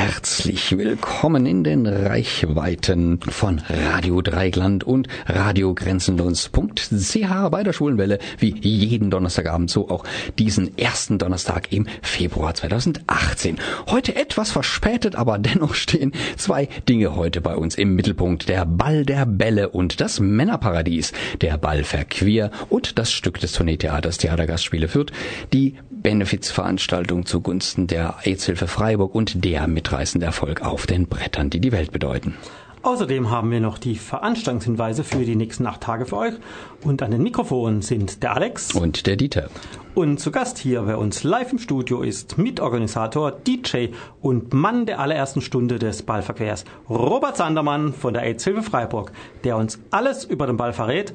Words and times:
herzlich 0.00 0.78
willkommen 0.78 1.44
in 1.44 1.62
den 1.62 1.86
Reichweiten 1.86 3.20
von 3.20 3.60
Radio 3.68 4.22
Dreigland 4.22 4.82
und 4.82 5.08
Radio 5.26 5.74
Grenzenlos.ch 5.74 7.50
bei 7.50 7.62
der 7.62 7.74
Schulenwelle, 7.74 8.18
wie 8.38 8.58
jeden 8.66 9.10
Donnerstagabend, 9.10 9.70
so 9.70 9.90
auch 9.90 10.04
diesen 10.38 10.78
ersten 10.78 11.18
Donnerstag 11.18 11.70
im 11.70 11.86
Februar 12.00 12.54
2018. 12.54 13.58
Heute 13.90 14.16
etwas 14.16 14.52
verspätet, 14.52 15.16
aber 15.16 15.36
dennoch 15.36 15.74
stehen 15.74 16.12
zwei 16.38 16.70
Dinge 16.88 17.14
heute 17.14 17.42
bei 17.42 17.54
uns 17.54 17.74
im 17.74 17.94
Mittelpunkt. 17.94 18.48
Der 18.48 18.64
Ball 18.64 19.04
der 19.04 19.26
Bälle 19.26 19.68
und 19.68 20.00
das 20.00 20.18
Männerparadies, 20.18 21.12
der 21.42 21.58
Ball 21.58 21.84
verquer 21.84 22.50
und 22.70 22.98
das 22.98 23.12
Stück 23.12 23.38
des 23.38 23.52
Tourneetheaters 23.52 24.16
Theatergastspiele 24.16 24.88
Fürth, 24.88 25.12
die 25.52 25.74
Benefizveranstaltung 25.90 27.26
zugunsten 27.26 27.86
der 27.86 28.16
AIDS-Hilfe 28.24 28.66
Freiburg 28.66 29.14
und 29.14 29.44
der 29.44 29.66
mitreißende 29.90 30.24
Erfolg 30.24 30.62
auf 30.62 30.86
den 30.86 31.08
Brettern, 31.08 31.50
die 31.50 31.58
die 31.58 31.72
Welt 31.72 31.90
bedeuten. 31.90 32.34
Außerdem 32.82 33.30
haben 33.30 33.50
wir 33.50 33.60
noch 33.60 33.76
die 33.76 33.96
Veranstaltungshinweise 33.96 35.02
für 35.02 35.24
die 35.24 35.34
nächsten 35.34 35.66
acht 35.66 35.80
Tage 35.80 36.06
für 36.06 36.16
euch. 36.16 36.34
Und 36.82 37.02
an 37.02 37.10
den 37.10 37.22
Mikrofonen 37.22 37.82
sind 37.82 38.22
der 38.22 38.36
Alex 38.36 38.72
und 38.72 39.06
der 39.06 39.16
Dieter. 39.16 39.50
Und 39.94 40.18
zu 40.18 40.30
Gast 40.30 40.58
hier 40.58 40.82
bei 40.82 40.96
uns 40.96 41.24
live 41.24 41.52
im 41.52 41.58
Studio 41.58 42.02
ist 42.02 42.38
Mitorganisator, 42.38 43.32
DJ 43.32 43.88
und 44.22 44.54
Mann 44.54 44.86
der 44.86 45.00
allerersten 45.00 45.40
Stunde 45.42 45.80
des 45.80 46.04
Ballverkehrs, 46.04 46.64
Robert 46.88 47.36
Sandermann 47.36 47.92
von 47.92 48.14
der 48.14 48.22
AIDS-Hilfe 48.22 48.62
Freiburg, 48.62 49.10
der 49.42 49.56
uns 49.56 49.80
alles 49.90 50.24
über 50.24 50.46
den 50.46 50.56
Ball 50.56 50.72
verrät, 50.72 51.12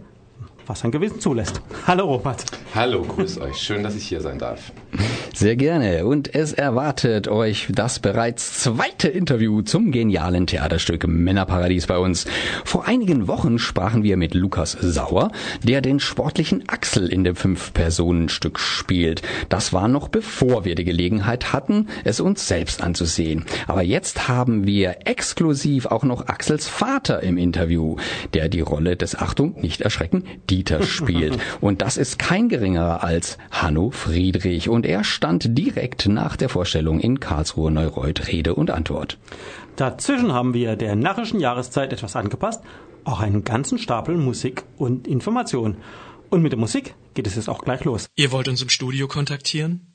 was 0.68 0.82
sein 0.82 0.92
Gewissen 0.92 1.22
zulässt. 1.22 1.62
Hallo 1.88 2.05
Robert. 2.05 2.44
Hallo, 2.76 3.04
grüß 3.04 3.40
euch. 3.40 3.55
Schön, 3.55 3.84
dass 3.84 3.96
ich 3.96 4.05
hier 4.05 4.22
sein 4.22 4.38
darf. 4.38 4.72
Sehr 5.34 5.55
gerne. 5.55 6.05
Und 6.05 6.34
es 6.34 6.54
erwartet 6.54 7.27
euch 7.27 7.67
das 7.72 7.99
bereits 7.99 8.59
zweite 8.59 9.08
Interview 9.08 9.62
zum 9.62 9.91
genialen 9.91 10.48
Theaterstück 10.48 11.08
Männerparadies 11.08 11.88
bei 11.88 11.98
uns. 11.98 12.26
Vor 12.63 12.87
einigen 12.87 13.27
Wochen 13.27 13.60
sprachen 13.60 14.04
wir 14.04 14.18
mit 14.18 14.34
Lukas 14.34 14.71
Sauer, 14.71 15.32
der 15.63 15.82
den 15.82 15.99
sportlichen 15.99 16.68
Axel 16.68 17.07
in 17.07 17.24
dem 17.24 17.35
Fünf-Personen-Stück 17.35 18.60
spielt. 18.60 19.21
Das 19.49 19.74
war 19.74 19.87
noch 19.87 20.07
bevor 20.07 20.65
wir 20.65 20.76
die 20.76 20.84
Gelegenheit 20.85 21.54
hatten, 21.54 21.87
es 22.04 22.20
uns 22.20 22.48
selbst 22.48 22.82
anzusehen. 22.82 23.46
Aber 23.68 23.82
jetzt 23.84 24.27
haben 24.27 24.65
wir 24.65 24.98
exklusiv 25.05 25.85
auch 25.87 26.04
noch 26.04 26.27
Axels 26.27 26.68
Vater 26.68 27.21
im 27.24 27.37
Interview, 27.37 27.98
der 28.34 28.49
die 28.49 28.62
Rolle 28.62 28.96
des 28.96 29.15
Achtung, 29.15 29.55
nicht 29.62 29.82
erschrecken, 29.82 30.24
Dieter 30.49 30.84
spielt. 30.84 31.37
Und 31.62 31.82
das 31.82 31.98
ist 31.98 32.20
kein 32.20 32.49
geringerer 32.49 33.04
als 33.04 33.37
Hanno 33.52 33.91
Friedrich. 33.91 34.70
Und 34.70 34.85
er 34.86 35.04
stand 35.04 35.58
direkt 35.58 36.08
nach 36.08 36.36
der 36.36 36.50
Vorstellung 36.50 37.00
in 37.00 37.20
Karlsruhe 37.20 37.72
Neureuth 37.72 38.28
Rede 38.28 38.55
und 38.55 38.72
Antwort. 38.72 39.18
Dazwischen 39.76 40.32
haben 40.32 40.54
wir 40.54 40.76
der 40.76 40.96
narrischen 40.96 41.40
Jahreszeit 41.40 41.92
etwas 41.92 42.16
angepasst, 42.16 42.62
auch 43.04 43.20
einen 43.20 43.44
ganzen 43.44 43.77
Stapel 43.77 44.18
Musik 44.18 44.64
und 44.77 45.08
Information. 45.08 45.77
Und 46.30 46.42
mit 46.42 46.52
der 46.52 46.60
Musik 46.60 46.96
geht 47.14 47.27
es 47.27 47.36
jetzt 47.36 47.50
auch 47.50 47.64
gleich 47.64 47.84
los. 47.84 48.08
Ihr 48.16 48.32
wollt 48.32 48.48
uns 48.48 48.62
im 48.62 48.70
Studio 48.70 49.08
kontaktieren? 49.08 49.94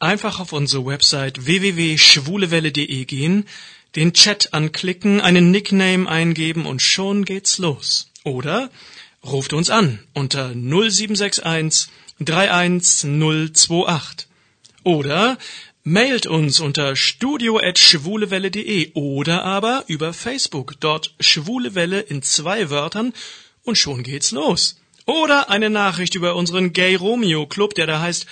Einfach 0.00 0.40
auf 0.40 0.52
unsere 0.52 0.84
Website 0.84 1.46
www.schwulewelle.de 1.46 3.04
gehen, 3.04 3.44
den 3.94 4.12
Chat 4.12 4.52
anklicken, 4.52 5.20
einen 5.20 5.50
Nickname 5.50 6.08
eingeben 6.08 6.66
und 6.66 6.82
schon 6.82 7.24
geht's 7.24 7.58
los. 7.58 8.10
Oder 8.24 8.70
Ruft 9.24 9.52
uns 9.52 9.70
an 9.70 10.00
unter 10.14 10.52
0761 10.52 11.88
31028 12.20 14.28
oder 14.84 15.38
mailt 15.84 16.26
uns 16.26 16.60
unter 16.60 16.96
studio@schwulewelle.de 16.96 18.92
oder 18.94 19.44
aber 19.44 19.84
über 19.86 20.12
Facebook 20.12 20.74
dort 20.80 21.14
Schwulewelle 21.18 22.00
in 22.00 22.22
zwei 22.22 22.70
Wörtern 22.70 23.12
und 23.64 23.78
schon 23.78 24.02
geht's 24.02 24.32
los. 24.32 24.80
Oder 25.06 25.50
eine 25.50 25.70
Nachricht 25.70 26.14
über 26.14 26.36
unseren 26.36 26.72
Gay 26.72 26.94
Romeo 26.94 27.46
Club, 27.46 27.74
der 27.74 27.86
da 27.86 28.00
heißt 28.00 28.26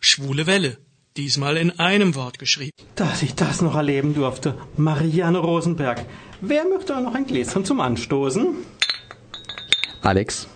Schwule 0.00 0.46
Welle. 0.46 0.78
Diesmal 1.16 1.56
in 1.56 1.78
einem 1.78 2.14
Wort 2.14 2.38
geschrieben. 2.38 2.72
Dass 2.94 3.22
ich 3.22 3.34
das 3.34 3.60
noch 3.60 3.74
erleben 3.74 4.14
durfte. 4.14 4.56
Marianne 4.76 5.38
Rosenberg. 5.38 6.04
Wer 6.40 6.64
möchte 6.64 7.00
noch 7.00 7.14
ein 7.14 7.26
Gläschen 7.26 7.64
zum 7.64 7.80
Anstoßen? 7.80 8.54
Alex, 10.02 10.46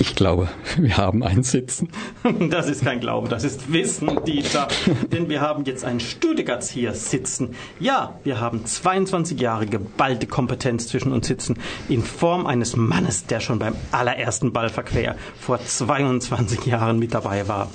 ich 0.00 0.14
glaube, 0.14 0.48
wir 0.78 0.96
haben 0.96 1.22
einen 1.22 1.42
Sitzen. 1.42 1.88
Das 2.50 2.68
ist 2.68 2.84
kein 2.84 3.00
Glaube, 3.00 3.28
das 3.28 3.44
ist 3.44 3.72
Wissen, 3.72 4.24
Dieter. 4.24 4.68
Denn 5.12 5.28
wir 5.28 5.40
haben 5.40 5.64
jetzt 5.64 5.84
einen 5.84 6.00
Studigatz 6.00 6.70
hier 6.70 6.94
sitzen. 6.94 7.54
Ja, 7.78 8.18
wir 8.24 8.40
haben 8.40 8.64
22 8.64 9.38
Jahre 9.38 9.66
geballte 9.66 10.26
Kompetenz 10.26 10.88
zwischen 10.88 11.12
uns 11.12 11.26
sitzen. 11.26 11.56
In 11.88 12.02
Form 12.02 12.46
eines 12.46 12.76
Mannes, 12.76 13.26
der 13.26 13.40
schon 13.40 13.58
beim 13.58 13.74
allerersten 13.92 14.52
Ballverquer 14.52 15.16
vor 15.38 15.62
22 15.62 16.64
Jahren 16.66 16.98
mit 16.98 17.14
dabei 17.14 17.46
war. 17.46 17.68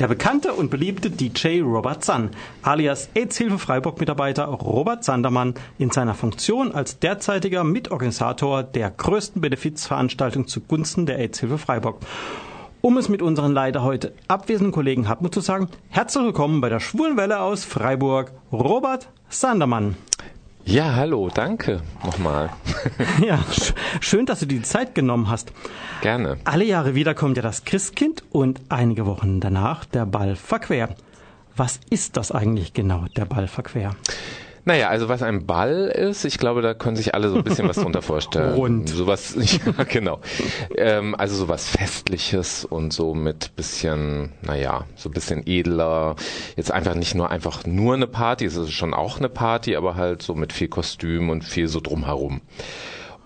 Der 0.00 0.08
bekannte 0.08 0.54
und 0.54 0.70
beliebte 0.70 1.10
DJ 1.10 1.60
Robert 1.60 2.02
Zann, 2.02 2.30
alias 2.62 3.10
AIDS-Hilfe 3.14 3.58
Freiburg-Mitarbeiter 3.58 4.46
Robert 4.46 5.04
Sandermann, 5.04 5.52
in 5.76 5.90
seiner 5.90 6.14
Funktion 6.14 6.72
als 6.72 6.98
derzeitiger 7.00 7.64
Mitorganisator 7.64 8.62
der 8.62 8.90
größten 8.90 9.42
Benefizveranstaltung 9.42 10.46
zugunsten 10.46 11.04
der 11.04 11.18
AIDS-Hilfe 11.18 11.58
Freiburg. 11.58 11.98
Um 12.80 12.96
es 12.96 13.10
mit 13.10 13.20
unseren 13.20 13.52
leider 13.52 13.82
heute 13.82 14.14
abwesenden 14.26 14.72
Kollegen 14.72 15.06
Hartmut 15.06 15.34
zu 15.34 15.42
sagen, 15.42 15.68
herzlich 15.90 16.24
willkommen 16.24 16.62
bei 16.62 16.70
der 16.70 16.80
Schwulenwelle 16.80 17.40
aus 17.40 17.66
Freiburg, 17.66 18.32
Robert 18.50 19.10
Sandermann. 19.28 19.96
Ja, 20.64 20.94
hallo, 20.94 21.30
danke 21.32 21.80
nochmal. 22.04 22.50
ja, 23.24 23.38
sch 23.50 23.74
schön, 24.00 24.26
dass 24.26 24.40
du 24.40 24.46
dir 24.46 24.58
die 24.58 24.62
Zeit 24.62 24.94
genommen 24.94 25.28
hast. 25.28 25.52
Gerne. 26.02 26.38
Alle 26.44 26.64
Jahre 26.64 26.94
wieder 26.94 27.14
kommt 27.14 27.36
ja 27.36 27.42
das 27.42 27.64
Christkind 27.64 28.22
und 28.30 28.60
einige 28.68 29.06
Wochen 29.06 29.40
danach 29.40 29.84
der 29.84 30.06
Ball 30.06 30.36
verquer. 30.36 30.90
Was 31.56 31.80
ist 31.90 32.16
das 32.16 32.30
eigentlich 32.30 32.72
genau, 32.72 33.06
der 33.16 33.24
Ball 33.24 33.48
verquer? 33.48 33.96
Naja, 34.64 34.88
also 34.88 35.08
was 35.08 35.22
ein 35.22 35.46
Ball 35.46 35.86
ist, 35.88 36.24
ich 36.24 36.38
glaube, 36.38 36.60
da 36.60 36.74
können 36.74 36.96
sich 36.96 37.14
alle 37.14 37.30
so 37.30 37.36
ein 37.36 37.44
bisschen 37.44 37.68
was 37.68 37.76
drunter 37.76 38.02
vorstellen. 38.02 38.54
Rund. 38.56 38.88
Sowas, 38.88 39.34
ja, 39.76 39.84
genau. 39.84 40.20
Ähm, 40.76 41.14
also 41.14 41.34
sowas 41.34 41.68
Festliches 41.68 42.64
und 42.64 42.92
so 42.92 43.14
mit 43.14 43.56
bisschen, 43.56 44.32
naja, 44.42 44.84
so 44.96 45.08
ein 45.08 45.12
bisschen 45.12 45.46
edler. 45.46 46.16
Jetzt 46.56 46.70
einfach 46.70 46.94
nicht 46.94 47.14
nur 47.14 47.30
einfach 47.30 47.64
nur 47.66 47.94
eine 47.94 48.06
Party, 48.06 48.44
es 48.44 48.56
ist 48.56 48.72
schon 48.72 48.92
auch 48.92 49.18
eine 49.18 49.28
Party, 49.28 49.76
aber 49.76 49.96
halt 49.96 50.22
so 50.22 50.34
mit 50.34 50.52
viel 50.52 50.68
Kostüm 50.68 51.30
und 51.30 51.42
viel 51.42 51.68
so 51.68 51.80
drumherum. 51.80 52.42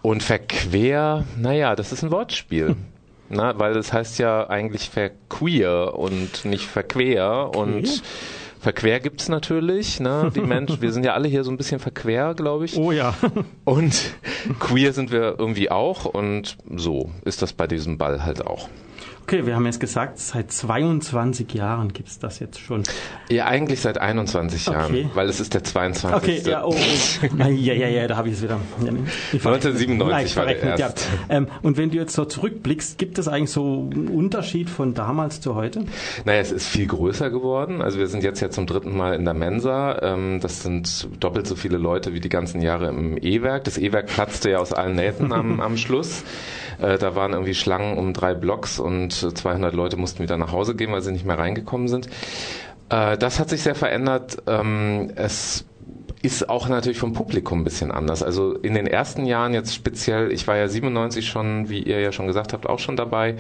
Und 0.03 0.23
verquer, 0.23 1.25
naja, 1.37 1.75
das 1.75 1.91
ist 1.91 2.03
ein 2.05 2.11
Wortspiel. 2.11 2.77
Na, 3.31 3.59
weil 3.59 3.73
das 3.73 3.93
heißt 3.93 4.19
ja 4.19 4.49
eigentlich 4.49 4.91
verqueer 4.91 5.95
und 5.97 6.45
nicht 6.45 6.67
verquer 6.67 7.51
und 7.57 7.79
Okay. 7.79 8.01
Verquer 8.65 8.99
gibt's 8.99 9.29
natürlich, 9.29 10.01
ne? 10.01 10.33
Die 10.35 10.41
Menschen, 10.55 10.81
wir 10.81 10.91
sind 10.91 11.05
ja 11.05 11.13
alle 11.13 11.29
hier 11.29 11.45
so 11.45 11.51
ein 11.51 11.59
bisschen 11.59 11.81
verquer, 11.81 12.33
glaube 12.33 12.65
ich. 12.65 12.79
Oh 12.79 12.93
ja. 12.93 13.15
Und 13.65 14.15
queer 14.59 14.95
sind 14.95 15.13
wir 15.13 15.39
irgendwie 15.39 15.71
auch 15.71 16.07
und 16.07 16.57
so 16.75 17.11
ist 17.27 17.43
das 17.43 17.53
bei 17.53 17.67
diesem 17.67 17.99
Ball 17.99 18.25
halt 18.25 18.47
auch. 18.47 18.71
Okay, 19.27 19.47
wir 19.47 19.55
haben 19.57 19.65
jetzt 19.65 19.81
gesagt, 19.81 20.19
seit 20.19 20.53
22 20.53 21.55
Jahren 21.55 21.93
gibt's 21.95 22.19
das 22.19 22.41
jetzt 22.41 22.61
schon. 22.61 22.83
Ja, 23.31 23.47
eigentlich 23.47 23.81
seit 23.81 23.97
21 23.99 24.67
Jahren, 24.67 24.85
Okay. 24.93 25.09
weil 25.15 25.29
es 25.31 25.41
ist 25.41 25.55
der 25.55 25.65
22. 25.65 26.15
Okay, 26.23 26.43
ja, 26.51 26.63
oh, 26.65 26.75
oh. 26.75 27.35
Ja, 27.39 27.49
ja, 27.73 27.89
ja, 27.89 28.07
da 28.07 28.17
habe 28.19 28.29
ich 28.29 28.35
es 28.35 28.43
wieder. 28.43 28.61
Ja, 28.85 28.93
nee, 28.93 29.01
ich 29.33 29.41
verrechne- 29.41 29.55
1997 29.71 30.11
Nein, 30.11 30.27
ich 30.27 30.37
war 30.37 30.45
der 30.47 30.57
verrechne, 30.57 30.79
ja. 30.79 30.87
erste. 30.89 31.03
Ähm, 31.31 31.47
und 31.63 31.79
wenn 31.79 31.91
du 31.91 31.97
jetzt 31.97 32.15
so 32.15 32.27
zurückblickst, 32.27 32.99
gibt 32.99 33.19
es 33.19 33.27
eigentlich 33.27 33.51
so 33.51 33.89
einen 33.91 34.09
Unterschied 34.09 34.69
von 34.69 34.93
damals 34.93 35.41
zu 35.41 35.55
heute? 35.55 35.87
Naja, 36.27 36.41
es 36.41 36.53
ist 36.53 36.67
viel 36.67 36.87
größer 36.87 37.31
geworden. 37.31 37.81
Also 37.81 37.99
wir 37.99 38.09
sind 38.09 38.23
jetzt 38.25 38.41
ja 38.41 38.51
zum 38.51 38.67
dritten 38.67 38.95
Mal 38.95 39.15
in 39.15 39.25
der 39.25 39.35
Mensa. 39.35 40.01
Ähm, 40.03 40.41
Das 40.41 40.63
sind 40.63 41.09
doppelt 41.21 41.47
so 41.47 41.57
viele 41.57 41.79
Leute 41.79 42.13
wie 42.13 42.21
die 42.21 42.29
ganzen 42.29 42.61
Jahre 42.61 42.89
im 42.89 43.17
E-Werk. 43.17 43.65
Das 43.65 43.79
E-Werk 43.79 44.07
platzte 44.09 44.51
ja 44.51 44.59
aus 44.59 44.75
allen 44.75 44.97
Nähten 44.97 45.33
am, 45.33 45.61
am 45.61 45.79
Schluss. 45.79 46.25
Äh, 46.81 46.99
Da 46.99 47.15
waren 47.15 47.33
irgendwie 47.33 47.55
Schlangen 47.55 47.99
um 47.99 48.13
drei 48.13 48.35
Blocks 48.35 48.79
und 48.79 49.13
200 49.13 49.75
Leute 49.75 49.97
mussten 49.97 50.23
wieder 50.23 50.37
nach 50.37 50.53
Hause 50.53 50.75
gehen, 50.75 50.93
weil 50.93 51.03
sie 51.03 51.13
nicht 51.13 51.25
mehr 51.27 51.39
reingekommen 51.39 51.89
sind. 51.89 52.09
Äh, 52.91 53.17
Das 53.19 53.39
hat 53.41 53.49
sich 53.51 53.63
sehr 53.63 53.75
verändert. 53.75 54.43
Ähm, 54.47 55.11
Es 55.17 55.65
ist 56.23 56.49
auch 56.49 56.69
natürlich 56.69 56.99
vom 56.99 57.13
Publikum 57.13 57.61
ein 57.61 57.65
bisschen 57.65 57.91
anders. 57.91 58.23
Also 58.23 58.55
in 58.55 58.73
den 58.73 58.87
ersten 58.87 59.27
Jahren 59.27 59.53
jetzt 59.53 59.75
speziell, 59.75 60.33
ich 60.33 60.47
war 60.49 60.57
ja 60.57 60.69
97 60.69 61.29
schon, 61.29 61.69
wie 61.69 61.83
ihr 61.83 62.01
ja 62.01 62.13
schon 62.13 62.27
gesagt 62.27 62.55
habt, 62.55 62.67
auch 62.67 62.79
schon 62.79 62.97
dabei. 62.97 63.37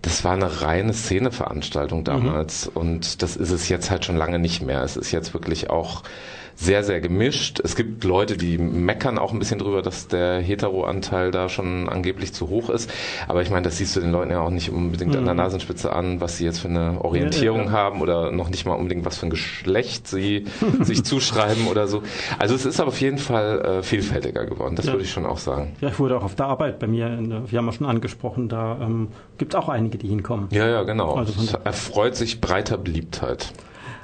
Das 0.00 0.24
war 0.24 0.32
eine 0.32 0.62
reine 0.62 0.94
Szeneveranstaltung 0.94 2.04
damals 2.04 2.68
und 2.68 3.22
das 3.22 3.36
ist 3.36 3.50
es 3.50 3.68
jetzt 3.68 3.90
halt 3.90 4.06
schon 4.06 4.16
lange 4.16 4.38
nicht 4.38 4.62
mehr. 4.62 4.82
Es 4.82 4.96
ist 4.96 5.12
jetzt 5.12 5.34
wirklich 5.34 5.68
auch 5.68 6.02
sehr, 6.54 6.84
sehr 6.84 7.00
gemischt. 7.00 7.60
Es 7.62 7.76
gibt 7.76 8.04
Leute, 8.04 8.36
die 8.36 8.58
meckern 8.58 9.18
auch 9.18 9.32
ein 9.32 9.38
bisschen 9.38 9.58
drüber, 9.58 9.82
dass 9.82 10.08
der 10.08 10.40
Hetero-Anteil 10.40 11.30
da 11.30 11.48
schon 11.48 11.88
angeblich 11.88 12.32
zu 12.32 12.48
hoch 12.48 12.70
ist. 12.70 12.90
Aber 13.28 13.42
ich 13.42 13.50
meine, 13.50 13.62
das 13.62 13.78
siehst 13.78 13.96
du 13.96 14.00
den 14.00 14.12
Leuten 14.12 14.30
ja 14.30 14.40
auch 14.40 14.50
nicht 14.50 14.70
unbedingt 14.70 15.12
mhm. 15.12 15.18
an 15.18 15.24
der 15.24 15.34
mhm. 15.34 15.40
Nasenspitze 15.40 15.92
an, 15.92 16.20
was 16.20 16.38
sie 16.38 16.44
jetzt 16.44 16.60
für 16.60 16.68
eine 16.68 17.04
Orientierung 17.04 17.60
ja, 17.60 17.64
ja, 17.64 17.70
ja. 17.70 17.76
haben 17.76 18.00
oder 18.00 18.30
noch 18.30 18.50
nicht 18.50 18.66
mal 18.66 18.74
unbedingt 18.74 19.04
was 19.04 19.18
für 19.18 19.26
ein 19.26 19.30
Geschlecht 19.30 20.06
sie 20.06 20.46
sich 20.80 21.04
zuschreiben 21.04 21.66
oder 21.68 21.86
so. 21.86 22.02
Also 22.38 22.54
es 22.54 22.64
ist 22.64 22.80
auf 22.80 23.00
jeden 23.00 23.18
Fall 23.18 23.60
äh, 23.60 23.82
vielfältiger 23.82 24.46
geworden, 24.46 24.76
das 24.76 24.86
würde 24.86 25.02
ich 25.02 25.10
schon 25.10 25.26
auch 25.26 25.38
sagen. 25.38 25.76
Ja, 25.80 25.88
ich 25.88 25.98
wurde 25.98 26.16
auch 26.16 26.24
auf 26.24 26.34
der 26.34 26.46
Arbeit 26.46 26.78
bei 26.78 26.86
mir, 26.86 27.18
wir 27.46 27.58
haben 27.58 27.66
ja 27.66 27.72
schon 27.72 27.86
angesprochen, 27.86 28.48
da 28.48 28.78
ähm, 28.80 29.08
gibt 29.38 29.54
es 29.54 29.60
auch 29.60 29.68
einige, 29.68 29.98
die 29.98 30.08
hinkommen. 30.08 30.48
Ja, 30.50 30.68
ja, 30.68 30.82
genau. 30.82 31.14
Also 31.14 31.32
es 31.40 31.54
erfreut 31.54 32.16
sich 32.16 32.40
breiter 32.40 32.78
Beliebtheit. 32.78 33.52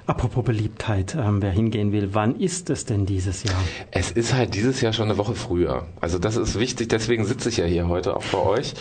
Apropos 0.08 0.43
Beliebtheit, 0.43 1.14
ähm, 1.20 1.43
wer 1.43 1.50
hingehen 1.50 1.93
will, 1.93 2.14
wann 2.14 2.34
ist 2.37 2.70
es 2.70 2.87
denn 2.87 3.05
dieses 3.05 3.44
Jahr? 3.44 3.60
Es 3.90 4.10
ist 4.10 4.32
halt 4.32 4.55
dieses 4.55 4.81
Jahr 4.81 4.94
schon 4.94 5.05
eine 5.10 5.19
Woche 5.19 5.34
früher. 5.34 5.84
Also 6.00 6.19
das 6.19 6.38
ist 6.38 6.58
wichtig, 6.58 6.88
deswegen 6.88 7.26
sitze 7.26 7.50
ich 7.50 7.58
ja 7.58 7.66
hier 7.66 7.88
heute 7.88 8.16
auch 8.16 8.25
bei 8.32 8.38
euch, 8.38 8.72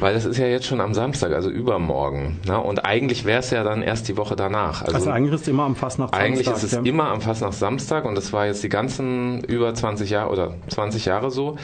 weil 0.00 0.14
es 0.14 0.26
ist 0.26 0.36
ja 0.36 0.46
jetzt 0.46 0.66
schon 0.66 0.82
am 0.82 0.92
Samstag, 0.92 1.32
also 1.32 1.48
übermorgen. 1.48 2.40
Ne? 2.46 2.60
Und 2.60 2.84
eigentlich 2.84 3.24
wäre 3.24 3.38
es 3.38 3.48
ja 3.48 3.64
dann 3.64 3.80
erst 3.80 4.06
die 4.08 4.18
Woche 4.18 4.36
danach. 4.36 4.82
Also, 4.82 4.96
also 4.96 5.10
eigentlich 5.12 5.34
ist 5.34 5.40
es 5.40 5.48
immer 5.48 5.64
am 5.64 5.76
Fastnacht 5.76 6.10
Samstag. 6.10 6.26
Eigentlich 6.26 6.46
ist 6.46 6.62
es 6.62 6.72
ja. 6.72 6.82
immer 6.82 7.08
am 7.08 7.22
Fastnacht 7.22 7.54
Samstag 7.54 8.04
und 8.04 8.14
das 8.14 8.34
war 8.34 8.44
jetzt 8.44 8.62
die 8.62 8.68
ganzen 8.68 9.44
über 9.44 9.72
20 9.72 10.10
Jahre 10.10 10.30
oder 10.30 10.56
20 10.68 11.06
Jahre 11.06 11.30
so. 11.30 11.56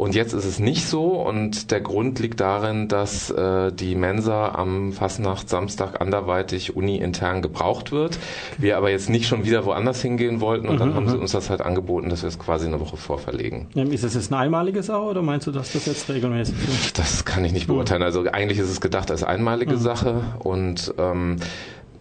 Und 0.00 0.14
jetzt 0.14 0.32
ist 0.32 0.46
es 0.46 0.58
nicht 0.58 0.86
so 0.86 1.08
und 1.08 1.70
der 1.70 1.82
Grund 1.82 2.20
liegt 2.20 2.40
darin, 2.40 2.88
dass 2.88 3.30
äh, 3.30 3.70
die 3.70 3.94
Mensa 3.94 4.48
am 4.48 4.94
Fastnacht 4.94 5.50
Samstag 5.50 6.00
anderweitig 6.00 6.74
uni-intern 6.74 7.42
gebraucht 7.42 7.92
wird. 7.92 8.18
Wir 8.56 8.78
aber 8.78 8.90
jetzt 8.90 9.10
nicht 9.10 9.28
schon 9.28 9.44
wieder 9.44 9.66
woanders 9.66 10.00
hingehen 10.00 10.40
wollten 10.40 10.68
und 10.68 10.76
mhm, 10.76 10.78
dann 10.78 10.94
haben 10.94 11.06
sie 11.06 11.16
mhm. 11.16 11.20
uns 11.20 11.32
das 11.32 11.50
halt 11.50 11.60
angeboten, 11.60 12.08
dass 12.08 12.22
wir 12.22 12.28
es 12.28 12.38
quasi 12.38 12.64
eine 12.64 12.80
Woche 12.80 12.96
vorverlegen. 12.96 13.66
Ist 13.74 14.02
das 14.02 14.14
jetzt 14.14 14.32
eine 14.32 14.40
einmalige 14.40 14.82
Sache 14.82 15.02
oder 15.02 15.20
meinst 15.20 15.46
du, 15.46 15.52
dass 15.52 15.74
das 15.74 15.84
jetzt 15.84 16.08
regelmäßig 16.08 16.54
ist? 16.66 16.98
Das 16.98 17.26
kann 17.26 17.44
ich 17.44 17.52
nicht 17.52 17.66
beurteilen. 17.66 18.02
Also 18.02 18.22
eigentlich 18.22 18.58
ist 18.58 18.70
es 18.70 18.80
gedacht 18.80 19.10
als 19.10 19.22
einmalige 19.22 19.74
mhm. 19.74 19.80
Sache 19.80 20.22
und 20.38 20.94
ähm, 20.96 21.36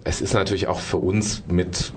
es 0.06 0.22
ist 0.22 0.34
natürlich 0.34 0.68
auch 0.68 0.80
für 0.80 0.98
uns 0.98 1.44
mit 1.50 1.92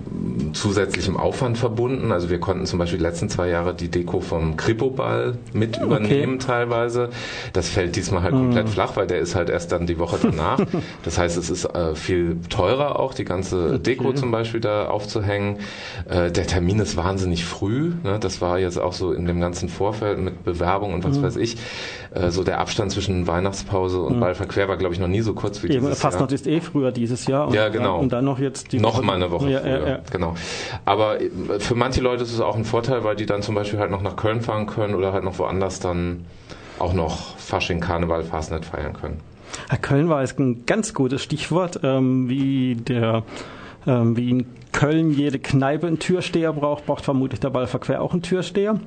zusätzlichem 0.51 1.15
Aufwand 1.15 1.57
verbunden. 1.57 2.11
Also 2.11 2.29
wir 2.29 2.39
konnten 2.39 2.65
zum 2.65 2.77
Beispiel 2.77 2.99
die 2.99 3.03
letzten 3.03 3.29
zwei 3.29 3.47
Jahre 3.47 3.73
die 3.73 3.89
Deko 3.89 4.19
vom 4.19 4.57
Kripo-Ball 4.57 5.37
mit 5.53 5.77
übernehmen 5.77 6.35
okay. 6.35 6.45
teilweise. 6.45 7.09
Das 7.53 7.69
fällt 7.69 7.95
diesmal 7.95 8.23
halt 8.23 8.33
komplett 8.33 8.67
mm. 8.67 8.69
flach, 8.69 8.97
weil 8.97 9.07
der 9.07 9.19
ist 9.19 9.35
halt 9.35 9.49
erst 9.49 9.71
dann 9.71 9.87
die 9.87 9.99
Woche 9.99 10.17
danach. 10.21 10.59
Das 11.03 11.17
heißt, 11.17 11.37
es 11.37 11.49
ist 11.49 11.65
äh, 11.65 11.95
viel 11.95 12.37
teurer 12.49 12.99
auch, 12.99 13.13
die 13.13 13.25
ganze 13.25 13.65
okay. 13.65 13.79
Deko 13.79 14.13
zum 14.13 14.31
Beispiel 14.31 14.59
da 14.59 14.87
aufzuhängen. 14.87 15.57
Äh, 16.09 16.31
der 16.31 16.45
Termin 16.45 16.79
ist 16.79 16.97
wahnsinnig 16.97 17.45
früh. 17.45 17.93
Ne? 18.03 18.19
Das 18.19 18.41
war 18.41 18.59
jetzt 18.59 18.79
auch 18.79 18.93
so 18.93 19.11
in 19.11 19.25
dem 19.25 19.39
ganzen 19.39 19.69
Vorfeld 19.69 20.19
mit 20.19 20.43
Bewerbung 20.43 20.93
und 20.93 21.03
was 21.03 21.19
mm. 21.19 21.23
weiß 21.23 21.35
ich. 21.37 21.57
Äh, 22.13 22.31
so 22.31 22.43
der 22.43 22.59
Abstand 22.59 22.91
zwischen 22.91 23.27
Weihnachtspause 23.27 24.01
und 24.01 24.17
mm. 24.17 24.19
Ballverquer 24.19 24.67
war, 24.67 24.77
glaube 24.77 24.93
ich, 24.93 24.99
noch 24.99 25.07
nie 25.07 25.21
so 25.21 25.33
kurz 25.33 25.63
wie 25.63 25.67
Eben, 25.67 25.85
dieses 25.85 25.99
Fast 25.99 26.19
Jahr. 26.19 26.31
ist 26.31 26.47
eh 26.47 26.59
früher 26.59 26.91
dieses 26.91 27.27
Jahr. 27.27 27.53
ja, 27.53 27.69
genau 27.69 27.92
und 27.99 28.13
dann 28.13 28.25
noch 28.25 28.39
jetzt 28.39 28.71
die 28.71 28.79
noch 28.79 28.95
Woche. 28.95 29.03
mal 29.03 29.15
eine 29.15 29.31
Woche 29.31 29.49
ja, 29.49 29.59
früher. 29.59 29.79
Ja, 29.79 29.87
ja. 29.87 29.99
Genau. 30.11 30.35
Aber 30.85 31.21
äh, 31.21 31.29
für 31.59 31.75
manche 31.75 32.01
Leute 32.01 32.23
ist 32.23 32.33
es 32.33 32.39
auch 32.39 32.55
ein 32.55 32.65
Vorteil, 32.65 33.03
weil 33.03 33.15
die 33.15 33.25
dann 33.25 33.41
zum 33.41 33.55
Beispiel 33.55 33.79
halt 33.79 33.91
noch 33.91 34.01
nach 34.01 34.15
Köln 34.15 34.41
fahren 34.41 34.67
können 34.67 34.95
oder 34.95 35.13
halt 35.13 35.23
noch 35.23 35.39
woanders 35.39 35.79
dann 35.79 36.25
auch 36.79 36.93
noch 36.93 37.37
Fasching, 37.37 37.79
Karneval, 37.79 38.23
Fastnet 38.23 38.65
feiern 38.65 38.93
können. 38.93 39.19
Köln 39.81 40.09
war 40.09 40.21
jetzt 40.21 40.39
ein 40.39 40.65
ganz 40.65 40.93
gutes 40.93 41.21
Stichwort, 41.23 41.79
ähm, 41.83 42.27
wie 42.27 42.75
der 42.75 43.23
ähm, 43.85 44.15
wie 44.17 44.29
in 44.29 44.45
Köln 44.71 45.11
jede 45.11 45.39
Kneipe 45.39 45.87
einen 45.87 45.99
Türsteher 45.99 46.53
braucht, 46.53 46.85
braucht 46.85 47.03
vermutlich 47.03 47.39
der 47.39 47.49
Ballverquer 47.49 48.01
auch 48.01 48.13
einen 48.13 48.21
Türsteher. 48.21 48.79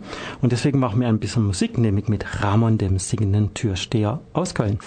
Und 0.43 0.53
deswegen 0.53 0.79
machen 0.79 1.01
wir 1.01 1.09
ein 1.09 1.19
bisschen 1.19 1.47
Musik, 1.47 1.79
nämlich 1.79 2.09
mit 2.09 2.43
Ramon, 2.43 2.79
dem 2.79 2.99
singenden 2.99 3.55
Türsteher 3.55 4.21
aus 4.33 4.55
Köln 4.55 4.79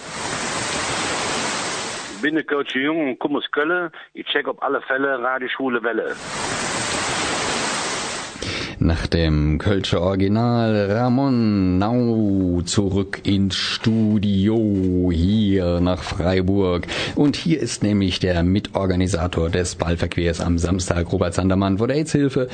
bin 2.20 2.34
der 2.34 2.44
Coach 2.44 2.74
Jung 2.74 3.10
und 3.10 3.18
komme 3.18 3.38
aus 3.38 3.50
Köln. 3.50 3.90
Ich 4.14 4.26
check 4.26 4.46
auf 4.48 4.62
alle 4.62 4.80
Fälle 4.82 5.22
Radioschule 5.22 5.82
Welle. 5.82 6.16
Nach 8.82 9.06
dem 9.06 9.58
Kölsche 9.58 10.00
Original 10.00 10.90
Ramon 10.90 11.76
Nau 11.76 12.62
zurück 12.64 13.20
ins 13.24 13.54
Studio 13.54 15.10
hier 15.12 15.80
nach 15.80 16.02
Freiburg. 16.02 16.86
Und 17.14 17.36
hier 17.36 17.60
ist 17.60 17.82
nämlich 17.82 18.20
der 18.20 18.42
Mitorganisator 18.42 19.50
des 19.50 19.74
Ballverkehrs 19.74 20.40
am 20.40 20.56
Samstag, 20.56 21.12
Robert 21.12 21.34
Sandermann 21.34 21.76
von 21.76 21.88
der 21.88 21.98
AIDS-Hilfe, 21.98 22.48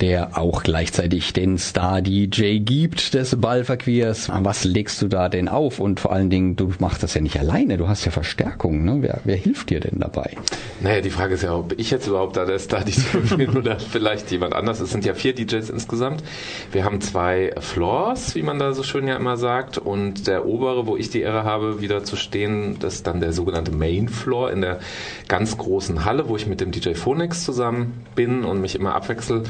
der 0.00 0.38
auch 0.38 0.62
gleichzeitig 0.62 1.32
den 1.32 1.58
Star-DJ 1.58 2.58
gibt 2.60 3.14
des 3.14 3.40
Ballverkehrs. 3.40 4.30
Was 4.32 4.62
legst 4.62 5.02
du 5.02 5.08
da 5.08 5.28
denn 5.28 5.48
auf? 5.48 5.80
Und 5.80 5.98
vor 5.98 6.12
allen 6.12 6.30
Dingen, 6.30 6.54
du 6.54 6.72
machst 6.78 7.02
das 7.02 7.14
ja 7.14 7.20
nicht 7.20 7.40
alleine, 7.40 7.76
du 7.76 7.88
hast 7.88 8.04
ja 8.04 8.12
Verstärkung. 8.12 8.84
Ne? 8.84 8.98
Wer, 9.00 9.20
wer 9.24 9.36
hilft 9.36 9.70
dir 9.70 9.80
denn 9.80 9.98
dabei? 9.98 10.36
Naja, 10.80 11.00
die 11.00 11.10
Frage 11.10 11.34
ist 11.34 11.42
ja, 11.42 11.56
ob 11.56 11.76
ich 11.76 11.90
jetzt 11.90 12.06
überhaupt 12.06 12.36
da 12.36 12.44
der 12.44 12.60
Star-DJ 12.60 13.36
bin 13.36 13.50
oder 13.56 13.80
vielleicht 13.80 14.30
jemand 14.30 14.54
anders. 14.54 14.78
Es 14.78 14.92
sind 14.92 15.04
ja 15.04 15.14
vier 15.14 15.34
DJs 15.34 15.71
insgesamt. 15.72 16.22
Wir 16.70 16.84
haben 16.84 17.00
zwei 17.00 17.52
Floors, 17.58 18.34
wie 18.34 18.42
man 18.42 18.58
da 18.58 18.72
so 18.72 18.82
schön 18.82 19.08
ja 19.08 19.16
immer 19.16 19.36
sagt, 19.36 19.78
und 19.78 20.26
der 20.26 20.46
obere, 20.46 20.86
wo 20.86 20.96
ich 20.96 21.10
die 21.10 21.20
Ehre 21.20 21.44
habe, 21.44 21.80
wieder 21.80 22.04
zu 22.04 22.16
stehen, 22.16 22.76
das 22.78 22.94
ist 22.94 23.06
dann 23.06 23.20
der 23.20 23.32
sogenannte 23.32 23.72
Main 23.72 24.08
Floor 24.08 24.50
in 24.50 24.60
der 24.60 24.80
ganz 25.28 25.56
großen 25.58 26.04
Halle, 26.04 26.28
wo 26.28 26.36
ich 26.36 26.46
mit 26.46 26.60
dem 26.60 26.70
DJ 26.70 26.94
Phoenix 26.94 27.44
zusammen 27.44 28.04
bin 28.14 28.44
und 28.44 28.60
mich 28.60 28.74
immer 28.74 28.94
abwechsel. 28.94 29.44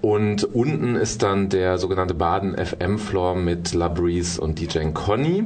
Und 0.00 0.44
unten 0.54 0.94
ist 0.94 1.22
dann 1.24 1.48
der 1.48 1.78
sogenannte 1.78 2.14
Baden 2.14 2.56
FM 2.56 2.98
Floor 2.98 3.34
mit 3.34 3.74
La 3.74 3.88
Breeze 3.88 4.40
und 4.40 4.60
DJ 4.60 4.90
Conny. 4.94 5.44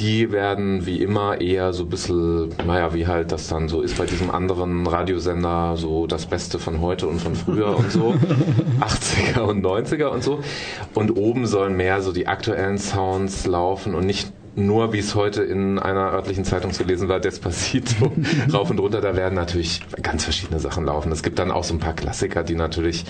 Die 0.00 0.32
werden 0.32 0.84
wie 0.84 1.00
immer 1.00 1.40
eher 1.40 1.72
so 1.72 1.84
ein 1.84 1.90
bisschen, 1.90 2.48
naja, 2.66 2.92
wie 2.92 3.06
halt 3.06 3.30
das 3.30 3.46
dann 3.48 3.68
so 3.68 3.82
ist 3.82 3.96
bei 3.96 4.06
diesem 4.06 4.30
anderen 4.30 4.84
Radiosender, 4.86 5.76
so 5.76 6.08
das 6.08 6.26
Beste 6.26 6.58
von 6.58 6.80
heute 6.80 7.06
und 7.06 7.20
von 7.20 7.36
früher 7.36 7.76
und 7.76 7.92
so. 7.92 8.14
80er 8.80 9.40
und 9.42 9.64
90er 9.64 10.06
und 10.06 10.24
so. 10.24 10.40
Und 10.94 11.16
oben 11.16 11.46
sollen 11.46 11.76
mehr 11.76 12.02
so 12.02 12.12
die 12.12 12.26
aktuellen 12.26 12.78
Sounds 12.78 13.46
laufen 13.46 13.94
und 13.94 14.06
nicht 14.06 14.32
nur, 14.56 14.92
wie 14.92 14.98
es 14.98 15.14
heute 15.14 15.42
in 15.42 15.78
einer 15.78 16.12
örtlichen 16.12 16.44
Zeitung 16.44 16.72
zu 16.72 16.84
lesen 16.84 17.08
war, 17.08 17.20
Despacito 17.20 18.12
rauf 18.52 18.70
und 18.70 18.78
runter, 18.78 19.00
da 19.00 19.16
werden 19.16 19.34
natürlich 19.34 19.80
ganz 20.02 20.24
verschiedene 20.24 20.60
Sachen 20.60 20.84
laufen. 20.84 21.10
Es 21.12 21.22
gibt 21.22 21.38
dann 21.38 21.50
auch 21.50 21.64
so 21.64 21.74
ein 21.74 21.80
paar 21.80 21.94
Klassiker, 21.94 22.42
die 22.42 22.54
natürlich, 22.54 23.04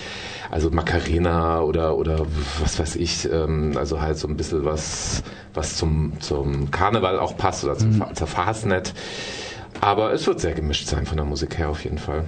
also 0.50 0.70
Macarena 0.70 1.61
oder, 1.61 1.96
oder 1.96 2.26
was 2.61 2.79
weiß 2.79 2.96
ich, 2.96 3.31
ähm, 3.31 3.76
also 3.76 4.00
halt 4.00 4.17
so 4.17 4.29
ein 4.29 4.37
bisschen 4.37 4.64
was, 4.64 5.23
was 5.52 5.76
zum, 5.76 6.14
zum 6.20 6.70
Karneval 6.70 7.19
auch 7.19 7.37
passt 7.37 7.64
oder 7.64 7.76
zum, 7.76 7.99
mhm. 7.99 8.14
zur 8.14 8.26
Fastnet. 8.26 8.94
Aber 9.81 10.12
es 10.12 10.26
wird 10.26 10.40
sehr 10.40 10.55
gemischt 10.55 10.87
sein 10.87 11.05
von 11.05 11.17
der 11.17 11.26
Musik 11.26 11.58
her 11.58 11.69
auf 11.69 11.85
jeden 11.85 11.99
Fall. 11.99 12.25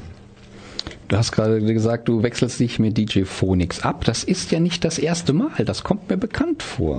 Du 1.08 1.16
hast 1.16 1.30
gerade 1.30 1.62
gesagt, 1.62 2.08
du 2.08 2.22
wechselst 2.22 2.58
dich 2.58 2.80
mit 2.80 2.98
DJ 2.98 3.22
Phoenix 3.22 3.82
ab. 3.82 4.04
Das 4.04 4.24
ist 4.24 4.50
ja 4.50 4.58
nicht 4.58 4.84
das 4.84 4.98
erste 4.98 5.32
Mal. 5.32 5.64
Das 5.64 5.84
kommt 5.84 6.10
mir 6.10 6.16
bekannt 6.16 6.64
vor. 6.64 6.98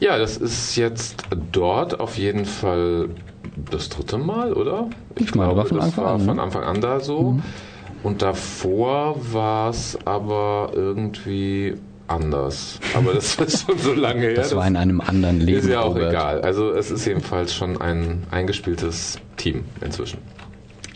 Ja, 0.00 0.18
das 0.18 0.38
ist 0.38 0.76
jetzt 0.76 1.24
dort 1.52 2.00
auf 2.00 2.16
jeden 2.16 2.46
Fall 2.46 3.10
das 3.70 3.90
dritte 3.90 4.18
Mal, 4.18 4.54
oder? 4.54 4.88
Ich, 5.16 5.26
ich 5.26 5.34
meine, 5.34 5.52
glaube, 5.52 5.58
war 5.58 5.66
von 5.66 5.80
Anfang 5.80 6.04
war 6.04 6.14
an. 6.14 6.20
Von 6.20 6.36
ne? 6.36 6.42
Anfang 6.42 6.64
an 6.64 6.80
da 6.80 7.00
so. 7.00 7.32
Mhm. 7.32 7.42
Und 8.02 8.22
davor 8.22 9.16
war 9.32 9.68
es 9.68 9.98
aber 10.06 10.70
irgendwie 10.74 11.74
anders. 12.08 12.80
Aber 12.94 13.12
das 13.12 13.36
ist 13.36 13.66
schon 13.66 13.78
so 13.78 13.92
lange 13.92 14.22
her. 14.22 14.34
Das 14.34 14.54
war 14.54 14.66
in 14.66 14.76
einem 14.76 15.00
anderen 15.02 15.40
Leben. 15.40 15.58
Ist 15.58 15.68
ja 15.68 15.80
auch 15.80 15.94
Robert. 15.94 16.10
egal. 16.10 16.40
Also 16.40 16.72
es 16.72 16.90
ist 16.90 17.04
jedenfalls 17.04 17.54
schon 17.54 17.80
ein 17.80 18.22
eingespieltes 18.30 19.18
Team 19.36 19.64
inzwischen. 19.82 20.18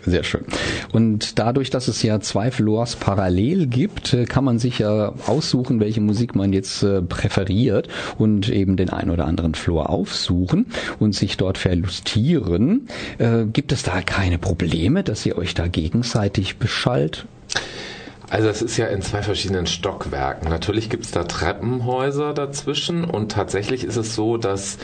Sehr 0.06 0.22
schön. 0.22 0.44
Und 0.92 1.38
dadurch, 1.38 1.70
dass 1.70 1.88
es 1.88 2.02
ja 2.02 2.20
zwei 2.20 2.50
Floors 2.50 2.96
parallel 2.96 3.66
gibt, 3.66 4.12
äh, 4.12 4.24
kann 4.24 4.44
man 4.44 4.58
sich 4.58 4.80
ja 4.80 5.14
aussuchen, 5.26 5.80
welche 5.80 6.00
Musik 6.00 6.34
man 6.34 6.52
jetzt 6.52 6.82
äh, 6.82 7.00
präferiert 7.00 7.88
und 8.18 8.50
eben 8.50 8.76
den 8.76 8.90
einen 8.90 9.10
oder 9.10 9.26
anderen 9.26 9.54
Floor 9.54 9.88
aufsuchen 9.88 10.66
und 10.98 11.14
sich 11.14 11.36
dort 11.36 11.56
verlustieren. 11.56 12.88
Äh, 13.18 13.46
gibt 13.46 13.72
es 13.72 13.82
da 13.82 14.02
keine 14.02 14.38
Probleme, 14.38 15.02
dass 15.04 15.24
ihr 15.24 15.38
euch 15.38 15.54
da 15.54 15.68
gegenseitig 15.68 16.58
beschallt? 16.58 17.26
Also 18.30 18.48
es 18.48 18.62
ist 18.62 18.76
ja 18.78 18.86
in 18.86 19.02
zwei 19.02 19.22
verschiedenen 19.22 19.66
Stockwerken. 19.66 20.48
Natürlich 20.48 20.88
gibt 20.88 21.04
es 21.04 21.10
da 21.10 21.24
Treppenhäuser 21.24 22.32
dazwischen 22.32 23.04
und 23.04 23.30
tatsächlich 23.30 23.84
ist 23.84 23.96
es 23.96 24.14
so, 24.14 24.38
dass 24.38 24.78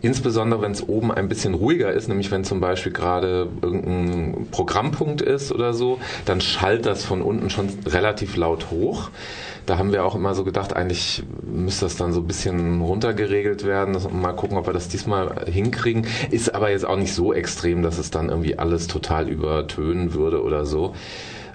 insbesondere 0.00 0.62
wenn 0.62 0.72
es 0.72 0.88
oben 0.88 1.12
ein 1.12 1.28
bisschen 1.28 1.54
ruhiger 1.54 1.92
ist, 1.92 2.08
nämlich 2.08 2.30
wenn 2.30 2.44
zum 2.44 2.60
Beispiel 2.60 2.92
gerade 2.92 3.48
irgendein 3.60 4.48
Programmpunkt 4.50 5.20
ist 5.20 5.52
oder 5.52 5.74
so, 5.74 5.98
dann 6.24 6.40
schallt 6.40 6.86
das 6.86 7.04
von 7.04 7.22
unten 7.22 7.50
schon 7.50 7.68
relativ 7.86 8.36
laut 8.36 8.70
hoch. 8.70 9.10
Da 9.66 9.78
haben 9.78 9.92
wir 9.92 10.04
auch 10.04 10.14
immer 10.14 10.34
so 10.34 10.44
gedacht, 10.44 10.74
eigentlich 10.74 11.24
müsste 11.42 11.86
das 11.86 11.96
dann 11.96 12.12
so 12.12 12.20
ein 12.20 12.26
bisschen 12.26 12.80
runtergeregelt 12.80 13.64
werden. 13.64 13.96
Mal 14.12 14.32
gucken, 14.32 14.56
ob 14.56 14.66
wir 14.66 14.72
das 14.72 14.88
diesmal 14.88 15.44
hinkriegen. 15.46 16.06
Ist 16.30 16.54
aber 16.54 16.70
jetzt 16.70 16.86
auch 16.86 16.96
nicht 16.96 17.12
so 17.12 17.34
extrem, 17.34 17.82
dass 17.82 17.98
es 17.98 18.10
dann 18.10 18.28
irgendwie 18.28 18.58
alles 18.58 18.86
total 18.86 19.28
übertönen 19.28 20.14
würde 20.14 20.42
oder 20.42 20.64
so. 20.66 20.94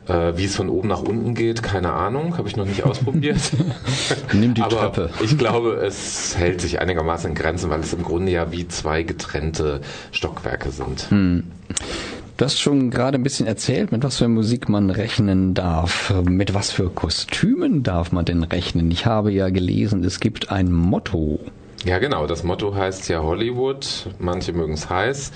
Äh, 0.07 0.35
wie 0.35 0.45
es 0.45 0.55
von 0.55 0.69
oben 0.69 0.87
nach 0.87 1.01
unten 1.01 1.35
geht, 1.35 1.61
keine 1.61 1.93
Ahnung, 1.93 2.37
habe 2.37 2.47
ich 2.47 2.55
noch 2.55 2.65
nicht 2.65 2.83
ausprobiert. 2.83 3.39
Nimm 4.33 4.53
die 4.55 4.61
Aber 4.61 4.75
Treppe. 4.75 5.09
ich 5.23 5.37
glaube, 5.37 5.73
es 5.75 6.35
hält 6.37 6.59
sich 6.61 6.81
einigermaßen 6.81 7.29
in 7.29 7.35
Grenzen, 7.35 7.69
weil 7.69 7.81
es 7.81 7.93
im 7.93 8.03
Grunde 8.03 8.31
ja 8.31 8.51
wie 8.51 8.67
zwei 8.67 9.03
getrennte 9.03 9.81
Stockwerke 10.11 10.71
sind. 10.71 11.07
Du 11.11 12.45
hast 12.45 12.59
schon 12.59 12.89
gerade 12.89 13.19
ein 13.19 13.23
bisschen 13.23 13.45
erzählt, 13.45 13.91
mit 13.91 14.03
was 14.03 14.17
für 14.17 14.27
Musik 14.27 14.69
man 14.69 14.89
rechnen 14.89 15.53
darf. 15.53 16.11
Mit 16.27 16.55
was 16.55 16.71
für 16.71 16.89
Kostümen 16.89 17.83
darf 17.83 18.11
man 18.11 18.25
denn 18.25 18.41
rechnen? 18.41 18.89
Ich 18.89 19.05
habe 19.05 19.31
ja 19.31 19.49
gelesen, 19.49 20.03
es 20.03 20.19
gibt 20.19 20.51
ein 20.51 20.71
Motto. 20.71 21.39
Ja, 21.83 21.97
genau. 21.97 22.27
Das 22.27 22.43
Motto 22.43 22.75
heißt 22.75 23.09
ja 23.09 23.23
Hollywood. 23.23 24.05
Manche 24.19 24.53
mögen 24.53 24.73
es 24.73 24.89
heiß. 24.89 25.31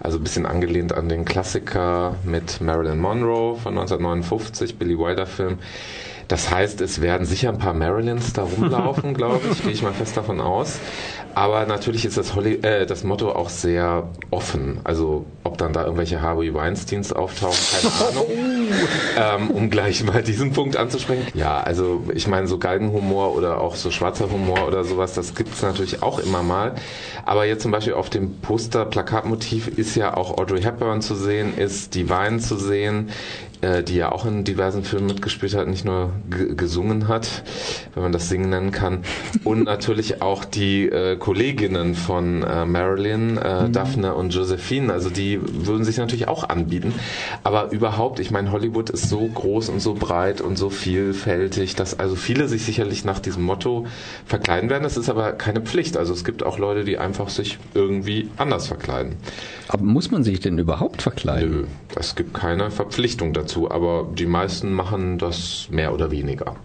Also 0.00 0.18
ein 0.18 0.24
bisschen 0.24 0.44
angelehnt 0.44 0.92
an 0.92 1.08
den 1.08 1.24
Klassiker 1.24 2.16
mit 2.24 2.60
Marilyn 2.60 2.98
Monroe 2.98 3.54
von 3.56 3.78
1959, 3.78 4.76
Billy 4.76 4.98
Wilder 4.98 5.26
Film. 5.26 5.60
Das 6.28 6.50
heißt, 6.50 6.80
es 6.80 7.00
werden 7.00 7.26
sicher 7.26 7.50
ein 7.50 7.58
paar 7.58 7.74
Marilyns 7.74 8.32
da 8.32 8.42
rumlaufen, 8.42 9.14
glaube 9.14 9.40
ich. 9.50 9.62
Gehe 9.62 9.72
ich 9.72 9.82
mal 9.82 9.92
fest 9.92 10.16
davon 10.16 10.40
aus. 10.40 10.78
Aber 11.34 11.66
natürlich 11.66 12.04
ist 12.04 12.16
das, 12.16 12.34
Holly 12.36 12.54
äh, 12.62 12.86
das 12.86 13.02
Motto 13.02 13.32
auch 13.32 13.48
sehr 13.48 14.08
offen. 14.30 14.80
Also 14.84 15.26
ob 15.42 15.58
dann 15.58 15.72
da 15.72 15.82
irgendwelche 15.82 16.22
Harvey 16.22 16.54
Weinsteins 16.54 17.12
auftauchen, 17.12 17.58
keine 17.72 18.08
Ahnung. 18.08 18.26
ähm, 19.16 19.50
um 19.50 19.68
gleich 19.70 20.04
mal 20.04 20.22
diesen 20.22 20.52
Punkt 20.52 20.76
anzusprechen. 20.76 21.26
Ja, 21.34 21.60
also 21.60 22.04
ich 22.14 22.28
meine, 22.28 22.46
so 22.46 22.58
Galgenhumor 22.58 23.34
oder 23.34 23.60
auch 23.60 23.74
so 23.74 23.90
schwarzer 23.90 24.30
Humor 24.30 24.66
oder 24.66 24.84
sowas, 24.84 25.14
das 25.14 25.34
gibt's 25.34 25.62
natürlich 25.62 26.02
auch 26.02 26.20
immer 26.20 26.42
mal. 26.42 26.74
Aber 27.24 27.46
jetzt 27.46 27.62
zum 27.62 27.72
Beispiel 27.72 27.94
auf 27.94 28.10
dem 28.10 28.40
Poster, 28.40 28.84
Plakatmotiv 28.84 29.66
ist 29.66 29.96
ja 29.96 30.16
auch 30.16 30.38
Audrey 30.38 30.62
Hepburn 30.62 31.02
zu 31.02 31.14
sehen, 31.16 31.56
ist 31.56 31.94
Divine 31.94 32.38
zu 32.38 32.56
sehen, 32.56 33.10
die 33.82 33.96
ja 33.96 34.12
auch 34.12 34.26
in 34.26 34.44
diversen 34.44 34.84
Filmen 34.84 35.06
mitgespielt 35.06 35.54
hat, 35.54 35.68
nicht 35.68 35.84
nur 35.84 36.10
ge- 36.30 36.54
gesungen 36.54 37.08
hat, 37.08 37.42
wenn 37.94 38.02
man 38.02 38.12
das 38.12 38.28
Singen 38.28 38.50
nennen 38.50 38.70
kann. 38.72 38.98
Und 39.44 39.64
natürlich 39.64 40.20
auch 40.22 40.44
die 40.44 40.86
äh, 40.88 41.16
Kolleginnen 41.16 41.94
von 41.94 42.42
äh, 42.42 42.64
Marilyn, 42.66 43.38
äh, 43.38 43.70
Daphne 43.70 44.14
und 44.14 44.34
Josephine, 44.34 44.92
also 44.92 45.10
die 45.10 45.40
würden 45.42 45.84
sich 45.84 45.96
natürlich 45.96 46.28
auch 46.28 46.48
anbieten. 46.48 46.94
Aber 47.42 47.70
überhaupt, 47.72 48.20
ich 48.20 48.30
meine, 48.30 48.50
Hollywood 48.52 48.90
ist 48.90 49.08
so 49.08 49.26
groß 49.26 49.68
und 49.68 49.80
so 49.80 49.94
breit 49.94 50.40
und 50.40 50.56
so 50.56 50.70
vielfältig, 50.70 51.74
dass 51.74 51.98
also 51.98 52.16
viele 52.16 52.48
sich 52.48 52.64
sicherlich 52.64 53.04
nach 53.04 53.18
diesem 53.20 53.42
Motto 53.42 53.86
verkleiden 54.26 54.70
werden. 54.70 54.84
Es 54.84 54.96
ist 54.96 55.08
aber 55.08 55.32
keine 55.32 55.60
Pflicht. 55.60 55.96
Also 55.96 56.12
es 56.12 56.24
gibt 56.24 56.44
auch 56.44 56.58
Leute, 56.58 56.84
die 56.84 56.98
einfach 56.98 57.28
sich 57.28 57.58
irgendwie 57.74 58.28
anders 58.36 58.66
verkleiden. 58.66 59.16
Aber 59.68 59.82
muss 59.82 60.10
man 60.10 60.24
sich 60.24 60.40
denn 60.40 60.58
überhaupt 60.58 61.02
verkleiden? 61.02 61.50
Nö, 61.50 61.64
es 61.96 62.14
gibt 62.14 62.34
keine 62.34 62.70
Verpflichtung 62.70 63.32
dazu, 63.32 63.70
aber 63.70 64.06
die 64.16 64.26
meisten 64.26 64.72
machen 64.72 65.18
das 65.18 65.68
mehr 65.70 65.92
oder 65.94 66.10
weniger. 66.10 66.56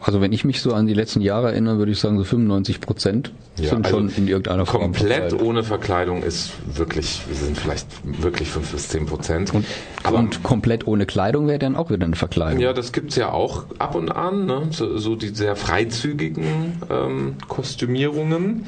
Also 0.00 0.20
wenn 0.20 0.32
ich 0.32 0.44
mich 0.44 0.60
so 0.60 0.72
an 0.72 0.86
die 0.86 0.94
letzten 0.94 1.20
Jahre 1.20 1.48
erinnere, 1.48 1.78
würde 1.78 1.90
ich 1.90 1.98
sagen, 1.98 2.16
so 2.16 2.22
95 2.22 2.80
Prozent 2.80 3.32
Ja, 3.56 3.70
sind 3.70 3.88
schon 3.88 4.06
also 4.06 4.16
in 4.16 4.28
irgendeiner 4.28 4.66
Form 4.66 4.82
Komplett 4.82 5.08
verkleidet. 5.08 5.42
ohne 5.42 5.64
Verkleidung 5.64 6.22
ist 6.22 6.52
wirklich, 6.76 7.22
sind 7.32 7.58
vielleicht 7.58 7.88
wirklich 8.22 8.50
fünf 8.50 8.70
bis 8.70 8.88
zehn 8.88 9.06
Prozent. 9.06 9.52
Und, 9.52 9.66
aber 10.04 10.18
und 10.18 10.44
komplett 10.44 10.86
ohne 10.86 11.06
Kleidung 11.06 11.48
wäre 11.48 11.58
dann 11.58 11.74
auch 11.74 11.90
wieder 11.90 12.04
eine 12.04 12.14
Verkleidung. 12.14 12.60
ja, 12.60 12.72
das 12.72 12.92
gibt's 12.92 13.16
ja 13.16 13.32
auch 13.32 13.64
ab 13.80 13.96
und 13.96 14.10
an, 14.12 14.46
ne? 14.46 14.68
so, 14.70 14.96
so 14.96 15.16
die 15.16 15.30
sehr 15.30 15.56
freizügigen 15.56 16.80
ähm, 16.88 17.34
Kostümierungen. 17.48 18.64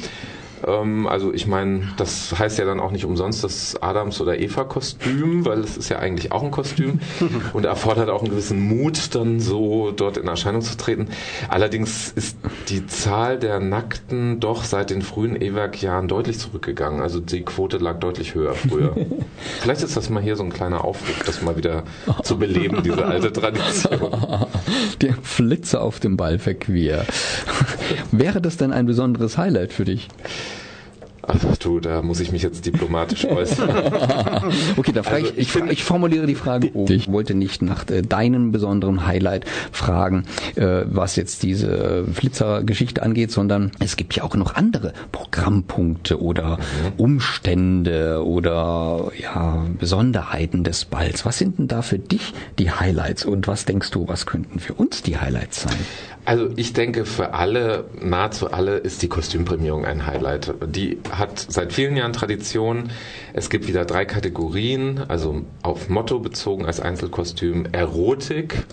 Ähm, 0.66 1.06
also 1.06 1.32
ich 1.32 1.46
meine, 1.46 1.88
das 1.96 2.38
heißt 2.38 2.58
ja 2.58 2.64
dann 2.64 2.80
auch 2.80 2.90
nicht 2.90 3.04
umsonst 3.04 3.44
das 3.44 3.80
Adams- 3.82 4.20
oder 4.20 4.38
Eva-Kostüm, 4.38 5.44
weil 5.44 5.60
es 5.60 5.76
ist 5.76 5.88
ja 5.88 5.98
eigentlich 5.98 6.32
auch 6.32 6.42
ein 6.42 6.50
Kostüm 6.50 7.00
und 7.52 7.64
erfordert 7.64 8.10
auch 8.10 8.20
einen 8.22 8.30
gewissen 8.30 8.60
Mut, 8.60 9.14
dann 9.14 9.40
so 9.40 9.90
dort 9.90 10.16
in 10.16 10.28
Erscheinung 10.28 10.62
zu 10.62 10.76
treten. 10.76 11.08
Allerdings 11.48 12.12
ist 12.12 12.36
die 12.68 12.86
Zahl 12.86 13.38
der 13.38 13.60
Nackten 13.60 14.40
doch 14.40 14.64
seit 14.64 14.90
den 14.90 15.02
frühen 15.02 15.40
E-Werk-Jahren 15.40 16.08
deutlich 16.08 16.38
zurückgegangen. 16.38 17.00
Also 17.00 17.20
die 17.20 17.42
Quote 17.42 17.78
lag 17.78 17.98
deutlich 17.98 18.34
höher 18.34 18.54
früher. 18.54 18.94
Vielleicht 19.60 19.82
ist 19.82 19.96
das 19.96 20.10
mal 20.10 20.22
hier 20.22 20.36
so 20.36 20.42
ein 20.42 20.52
kleiner 20.52 20.84
Aufruf, 20.84 21.22
das 21.24 21.42
mal 21.42 21.56
wieder 21.56 21.84
zu 22.22 22.38
beleben, 22.38 22.82
diese 22.82 23.04
alte 23.04 23.32
Tradition. 23.32 24.10
Der 25.00 25.14
Flitzer 25.22 25.82
auf 25.82 26.00
dem 26.00 26.16
Ball 26.16 26.38
verquer. 26.38 27.04
wäre 28.12 28.40
das 28.40 28.56
denn 28.56 28.72
ein 28.72 28.86
besonderes 28.86 29.38
Highlight 29.38 29.72
für 29.72 29.84
dich? 29.84 30.08
Ach 31.22 31.56
du, 31.58 31.80
da 31.80 32.02
muss 32.02 32.20
ich 32.20 32.32
mich 32.32 32.42
jetzt 32.42 32.64
diplomatisch 32.66 33.24
äußern. 33.26 33.70
Okay, 34.76 34.92
da 34.92 35.02
frage 35.02 35.16
Also, 35.24 35.32
ich, 35.34 35.38
ich 35.38 35.52
find- 35.52 35.70
ich 35.72 35.84
formuliere 35.84 36.26
die 36.26 36.34
Frage 36.34 36.68
um. 36.70 36.90
Ich 36.90 37.10
wollte 37.12 37.34
nicht 37.34 37.62
nach 37.62 37.88
äh, 37.90 38.02
deinem 38.02 38.52
besonderen 38.52 39.06
Highlight 39.06 39.44
fragen, 39.72 40.24
äh, 40.56 40.82
was 40.86 41.16
jetzt 41.16 41.42
diese 41.42 42.04
Flitzer-Geschichte 42.12 43.02
angeht, 43.02 43.30
sondern 43.30 43.70
es 43.80 43.96
gibt 43.96 44.14
ja 44.16 44.22
auch 44.24 44.34
noch 44.36 44.54
andere 44.54 44.92
Programmpunkte 45.12 46.20
oder 46.22 46.58
Umstände 46.96 48.24
oder 48.24 49.12
ja, 49.20 49.64
Besonderheiten 49.78 50.64
des 50.64 50.84
Balls. 50.86 51.24
Was 51.26 51.38
sind 51.38 51.58
denn 51.58 51.68
da 51.68 51.82
für 51.82 51.98
dich 51.98 52.32
die 52.58 52.70
Highlights 52.70 53.24
und 53.24 53.46
was 53.46 53.64
denkst 53.66 53.90
du, 53.90 54.08
was 54.08 54.26
könnten 54.26 54.58
für 54.58 54.74
uns 54.74 55.02
die 55.02 55.18
Highlights 55.18 55.62
sein? 55.62 55.76
Also 56.24 56.48
ich 56.56 56.72
denke, 56.72 57.04
für 57.06 57.34
alle, 57.34 57.84
nahezu 58.00 58.50
alle, 58.52 58.76
ist 58.76 59.02
die 59.02 59.08
Kostümprämierung 59.08 59.84
ein 59.84 60.06
Highlight. 60.06 60.52
Die 60.66 60.98
hat 61.10 61.38
seit 61.48 61.72
vielen 61.72 61.96
Jahren 61.96 62.12
Tradition. 62.12 62.90
Es 63.32 63.50
gibt 63.50 63.66
wieder 63.68 63.84
drei 63.84 64.04
Kategorien, 64.04 65.04
also 65.08 65.42
auf 65.62 65.88
Motto 65.88 66.18
bezogen 66.18 66.66
als 66.66 66.80
Einzelkostüm 66.80 67.66
Erotik. 67.72 68.64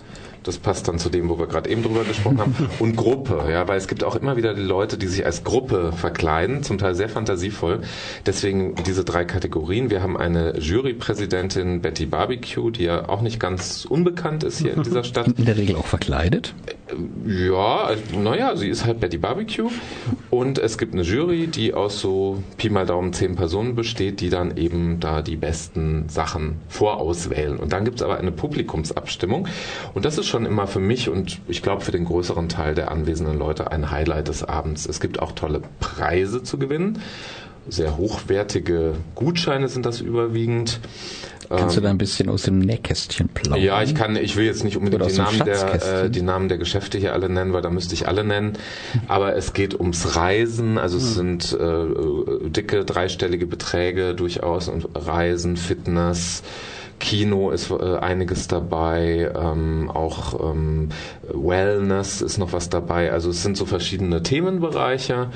Das 0.48 0.56
passt 0.56 0.88
dann 0.88 0.98
zu 0.98 1.10
dem, 1.10 1.28
wo 1.28 1.38
wir 1.38 1.46
gerade 1.46 1.68
eben 1.68 1.82
drüber 1.82 2.04
gesprochen 2.04 2.40
haben. 2.40 2.54
Und 2.78 2.96
Gruppe, 2.96 3.44
ja, 3.50 3.68
weil 3.68 3.76
es 3.76 3.86
gibt 3.86 4.02
auch 4.02 4.16
immer 4.16 4.38
wieder 4.38 4.54
die 4.54 4.62
Leute, 4.62 4.96
die 4.96 5.06
sich 5.06 5.26
als 5.26 5.44
Gruppe 5.44 5.92
verkleiden, 5.92 6.62
zum 6.62 6.78
Teil 6.78 6.94
sehr 6.94 7.10
fantasievoll. 7.10 7.82
Deswegen 8.24 8.74
diese 8.86 9.04
drei 9.04 9.26
Kategorien. 9.26 9.90
Wir 9.90 10.02
haben 10.02 10.16
eine 10.16 10.58
Jurypräsidentin 10.58 11.82
Betty 11.82 12.06
Barbecue, 12.06 12.70
die 12.70 12.84
ja 12.84 13.10
auch 13.10 13.20
nicht 13.20 13.38
ganz 13.38 13.84
unbekannt 13.84 14.42
ist 14.42 14.60
hier 14.60 14.72
in 14.72 14.84
dieser 14.84 15.04
Stadt. 15.08 15.26
In 15.36 15.44
der 15.44 15.58
Regel 15.58 15.76
auch 15.76 15.84
verkleidet. 15.84 16.54
Ja, 17.26 17.82
also, 17.82 18.18
naja, 18.18 18.56
sie 18.56 18.70
ist 18.70 18.86
halt 18.86 19.00
Betty 19.00 19.18
Barbecue. 19.18 19.70
Und 20.30 20.58
es 20.58 20.78
gibt 20.78 20.94
eine 20.94 21.02
Jury, 21.02 21.46
die 21.48 21.74
aus 21.74 22.00
so 22.00 22.42
Pi 22.56 22.70
mal 22.70 22.86
Daumen 22.86 23.12
zehn 23.12 23.36
Personen 23.36 23.74
besteht, 23.74 24.20
die 24.20 24.30
dann 24.30 24.56
eben 24.56 24.98
da 24.98 25.20
die 25.20 25.36
besten 25.36 26.08
Sachen 26.08 26.56
vorauswählen. 26.68 27.58
Und 27.58 27.74
dann 27.74 27.84
gibt's 27.84 28.02
aber 28.02 28.16
eine 28.16 28.32
Publikumsabstimmung. 28.32 29.46
Und 29.92 30.06
das 30.06 30.16
ist 30.16 30.26
schon 30.26 30.37
immer 30.46 30.66
für 30.66 30.80
mich 30.80 31.08
und 31.08 31.40
ich 31.48 31.62
glaube 31.62 31.82
für 31.82 31.92
den 31.92 32.04
größeren 32.04 32.48
Teil 32.48 32.74
der 32.74 32.90
anwesenden 32.90 33.38
Leute 33.38 33.70
ein 33.70 33.90
Highlight 33.90 34.28
des 34.28 34.44
Abends. 34.44 34.86
Es 34.86 35.00
gibt 35.00 35.20
auch 35.20 35.32
tolle 35.32 35.62
Preise 35.80 36.42
zu 36.42 36.58
gewinnen. 36.58 37.00
Sehr 37.68 37.98
hochwertige 37.98 38.94
Gutscheine 39.14 39.68
sind 39.68 39.84
das 39.84 40.00
überwiegend. 40.00 40.80
Kannst 41.48 41.76
du 41.76 41.80
da 41.80 41.88
ein 41.88 41.98
bisschen 41.98 42.28
aus 42.28 42.42
dem 42.42 42.58
Nähkästchen 42.58 43.28
plaudern? 43.28 43.62
Ja, 43.62 43.82
ich 43.82 43.94
kann, 43.94 44.16
ich 44.16 44.36
will 44.36 44.44
jetzt 44.44 44.64
nicht 44.64 44.76
unbedingt 44.76 45.10
die 45.10 45.16
Namen, 45.16 45.44
der, 45.44 46.04
äh, 46.04 46.10
die 46.10 46.22
Namen 46.22 46.48
der 46.48 46.58
Geschäfte 46.58 46.98
hier 46.98 47.14
alle 47.14 47.28
nennen, 47.28 47.52
weil 47.52 47.62
da 47.62 47.70
müsste 47.70 47.94
ich 47.94 48.06
alle 48.06 48.24
nennen. 48.24 48.58
Aber 49.06 49.34
es 49.34 49.54
geht 49.54 49.78
ums 49.78 50.16
Reisen, 50.16 50.76
also 50.76 50.98
es 50.98 51.14
sind 51.14 51.56
äh, 51.58 51.64
äh, 51.64 52.50
dicke 52.50 52.84
dreistellige 52.84 53.46
Beträge 53.46 54.14
durchaus 54.14 54.68
und 54.68 54.88
Reisen, 54.94 55.56
Fitness. 55.56 56.42
Kino 56.98 57.50
ist 57.50 57.70
äh, 57.70 57.96
einiges 57.96 58.48
dabei, 58.48 59.30
ähm, 59.34 59.90
auch 59.92 60.52
ähm, 60.52 60.90
Wellness 61.32 62.20
ist 62.20 62.38
noch 62.38 62.52
was 62.52 62.68
dabei. 62.68 63.12
Also 63.12 63.30
es 63.30 63.42
sind 63.42 63.56
so 63.56 63.66
verschiedene 63.66 64.22
Themenbereiche 64.22 65.30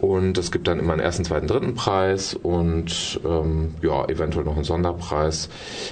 und 0.00 0.38
es 0.38 0.50
gibt 0.50 0.68
dann 0.68 0.78
immer 0.78 0.92
einen 0.92 1.02
ersten, 1.02 1.24
zweiten, 1.24 1.46
dritten 1.46 1.74
Preis 1.74 2.34
und 2.34 3.20
ähm, 3.24 3.74
ja, 3.82 4.06
eventuell 4.06 4.44
noch 4.44 4.56
einen 4.56 4.64
Sonderpreis. 4.64 5.48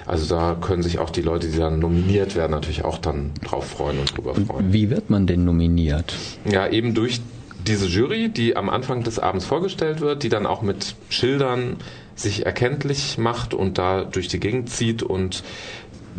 Also 0.07 0.35
da 0.35 0.57
können 0.61 0.83
sich 0.83 0.99
auch 0.99 1.11
die 1.11 1.23
Leute, 1.23 1.49
die 1.49 1.59
dann 1.59 1.79
nominiert 1.79 2.35
werden, 2.37 2.53
natürlich 2.53 2.85
auch 2.85 2.99
dann 2.99 3.31
drauf 3.45 3.67
freuen 3.67 3.99
und 3.99 4.17
drüber 4.17 4.35
freuen. 4.35 4.73
Wie 4.73 4.91
wird 4.91 5.11
man 5.11 5.27
denn 5.27 5.45
nominiert? 5.45 6.15
Ja, 6.45 6.69
eben 6.69 6.95
durch 6.95 7.21
diese 7.67 7.87
Jury, 7.87 8.29
die 8.29 8.57
am 8.57 8.69
Anfang 8.69 9.03
des 9.05 9.19
Abends 9.19 9.45
vorgestellt 9.45 10.01
wird, 10.01 10.23
die 10.23 10.29
dann 10.29 10.47
auch 10.47 10.63
mit 10.63 10.97
Schildern 11.09 11.77
sich 12.15 12.47
erkenntlich 12.47 13.19
macht 13.19 13.55
und 13.55 13.79
da 13.79 14.05
durch 14.05 14.29
die 14.29 14.41
Gegend 14.41 14.71
zieht 14.71 15.03
und 15.03 15.43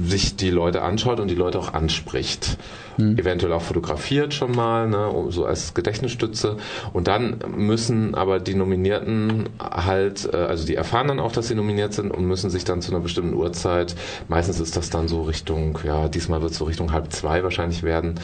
sich 0.01 0.35
die 0.35 0.50
Leute 0.50 0.81
anschaut 0.81 1.19
und 1.19 1.27
die 1.27 1.35
Leute 1.35 1.59
auch 1.59 1.73
anspricht. 1.73 2.57
Eventuell 2.97 3.53
auch 3.53 3.62
fotografiert 3.62 4.33
schon 4.33 4.51
mal, 4.51 4.88
ne, 4.88 5.12
so 5.29 5.45
als 5.45 5.73
Gedächtnisstütze. 5.73 6.57
Und 6.93 7.07
dann 7.07 7.39
müssen 7.55 8.13
aber 8.15 8.39
die 8.39 8.53
Nominierten 8.53 9.50
halt, 9.59 10.29
äh, 10.31 10.38
also 10.38 10.65
die 10.65 10.75
erfahren 10.75 11.07
dann 11.07 11.19
auch, 11.19 11.31
dass 11.31 11.47
sie 11.47 11.55
nominiert 11.55 11.93
sind 11.93 12.12
und 12.12 12.25
müssen 12.25 12.50
sich 12.50 12.65
dann 12.65 12.81
zu 12.81 12.91
einer 12.91 13.01
bestimmten 13.01 13.33
Uhrzeit, 13.33 13.95
meistens 14.27 14.59
ist 14.59 14.77
das 14.77 14.89
dann 14.89 15.07
so 15.07 15.23
Richtung, 15.23 15.79
ja, 15.83 16.07
diesmal 16.07 16.41
wird 16.41 16.51
es 16.51 16.57
so 16.57 16.65
Richtung 16.65 16.91
halb 16.91 17.12
zwei 17.12 17.43
wahrscheinlich 17.43 17.83
werden, 17.83 18.15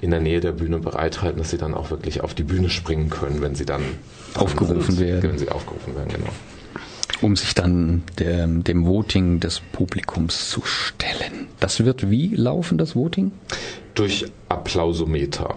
in 0.00 0.10
der 0.10 0.20
Nähe 0.20 0.40
der 0.40 0.52
Bühne 0.52 0.78
bereithalten, 0.78 1.38
dass 1.38 1.50
sie 1.50 1.58
dann 1.58 1.74
auch 1.74 1.90
wirklich 1.90 2.22
auf 2.22 2.34
die 2.34 2.44
Bühne 2.44 2.68
springen 2.68 3.10
können, 3.10 3.40
wenn 3.40 3.54
sie 3.54 3.66
dann 3.66 3.82
Aufgerufen 4.34 4.94
sind, 4.94 5.06
werden. 5.06 5.30
Wenn 5.30 5.38
sie 5.38 5.50
aufgerufen 5.50 5.94
werden, 5.94 6.08
genau. 6.08 6.28
Um 7.20 7.36
sich 7.36 7.54
dann 7.54 8.02
dem, 8.18 8.64
dem 8.64 8.86
Voting 8.86 9.40
des 9.40 9.60
Publikums 9.72 10.50
zu 10.50 10.62
stellen. 10.64 11.48
Das 11.60 11.84
wird 11.84 12.10
wie 12.10 12.34
laufen, 12.34 12.78
das 12.78 12.94
Voting? 12.94 13.32
Durch 13.94 14.26
Applausometer. 14.48 15.56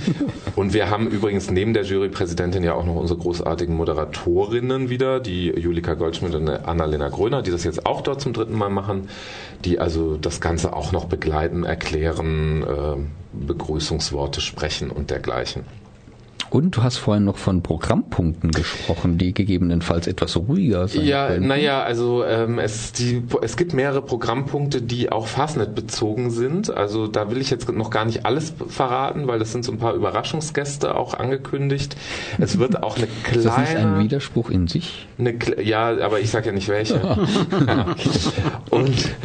und 0.56 0.74
wir 0.74 0.90
haben 0.90 1.08
übrigens 1.08 1.50
neben 1.50 1.72
der 1.72 1.84
Jurypräsidentin 1.84 2.62
ja 2.62 2.74
auch 2.74 2.84
noch 2.84 2.96
unsere 2.96 3.18
großartigen 3.18 3.74
Moderatorinnen 3.74 4.90
wieder, 4.90 5.20
die 5.20 5.48
Julika 5.48 5.94
Goldschmidt 5.94 6.34
und 6.34 6.48
Annalena 6.48 7.08
Gröner, 7.08 7.40
die 7.42 7.50
das 7.50 7.64
jetzt 7.64 7.86
auch 7.86 8.02
dort 8.02 8.20
zum 8.20 8.34
dritten 8.34 8.56
Mal 8.56 8.68
machen, 8.68 9.08
die 9.64 9.78
also 9.78 10.16
das 10.16 10.40
Ganze 10.40 10.74
auch 10.74 10.92
noch 10.92 11.06
begleiten, 11.06 11.64
erklären, 11.64 12.62
äh, 12.62 12.96
Begrüßungsworte 13.32 14.40
sprechen 14.40 14.90
und 14.90 15.10
dergleichen. 15.10 15.64
Und 16.50 16.76
du 16.76 16.82
hast 16.82 16.96
vorhin 16.96 17.24
noch 17.24 17.36
von 17.36 17.62
Programmpunkten 17.62 18.52
gesprochen, 18.52 19.18
die 19.18 19.34
gegebenenfalls 19.34 20.06
etwas 20.06 20.34
ruhiger 20.36 20.88
sind. 20.88 21.04
Ja, 21.04 21.38
naja, 21.38 21.82
also 21.82 22.24
ähm, 22.24 22.58
es, 22.58 22.92
die, 22.92 23.22
es 23.42 23.56
gibt 23.58 23.74
mehrere 23.74 24.00
Programmpunkte, 24.00 24.80
die 24.80 25.12
auch 25.12 25.26
Fastnet 25.26 25.74
bezogen 25.74 26.30
sind. 26.30 26.74
Also 26.74 27.06
da 27.06 27.30
will 27.30 27.38
ich 27.40 27.50
jetzt 27.50 27.70
noch 27.70 27.90
gar 27.90 28.06
nicht 28.06 28.24
alles 28.24 28.54
verraten, 28.68 29.26
weil 29.26 29.38
das 29.38 29.52
sind 29.52 29.64
so 29.64 29.72
ein 29.72 29.78
paar 29.78 29.92
Überraschungsgäste 29.92 30.96
auch 30.96 31.12
angekündigt. 31.12 31.96
Es 32.38 32.58
wird 32.58 32.82
auch 32.82 32.96
eine 32.96 33.06
kleine... 33.06 33.38
Ist 33.38 33.46
das 33.46 33.58
nicht 33.58 33.76
ein 33.76 33.98
Widerspruch 33.98 34.48
in 34.48 34.68
sich? 34.68 35.06
Eine, 35.18 35.34
ja, 35.62 35.98
aber 36.00 36.20
ich 36.20 36.30
sage 36.30 36.46
ja 36.46 36.52
nicht 36.52 36.68
welche. 36.68 36.98
Und 38.70 39.16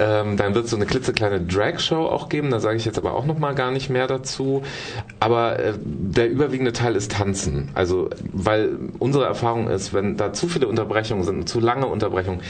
ähm, 0.00 0.36
dann 0.36 0.54
wird 0.54 0.66
es 0.66 0.70
so 0.70 0.76
eine 0.76 0.86
klitzekleine 0.86 1.40
Drag-Show 1.40 2.06
auch 2.06 2.28
geben. 2.28 2.50
Da 2.50 2.60
sage 2.60 2.76
ich 2.76 2.84
jetzt 2.84 2.98
aber 2.98 3.14
auch 3.14 3.26
noch 3.26 3.38
mal 3.38 3.54
gar 3.56 3.72
nicht 3.72 3.90
mehr 3.90 4.06
dazu. 4.06 4.62
Aber 5.18 5.58
äh, 5.58 5.74
der 5.82 6.30
überwiegende 6.30 6.57
überwiegende 6.58 6.72
Teil 6.72 6.96
ist 6.96 7.12
Tanzen. 7.12 7.70
Also, 7.74 8.10
weil 8.32 8.76
unsere 8.98 9.24
Erfahrung 9.24 9.68
ist, 9.68 9.94
wenn 9.94 10.16
da 10.16 10.32
zu 10.32 10.48
viele 10.48 10.66
Unterbrechungen 10.66 11.24
sind, 11.24 11.48
zu 11.48 11.60
lange 11.60 11.86
Unterbrechungen, 11.86 12.40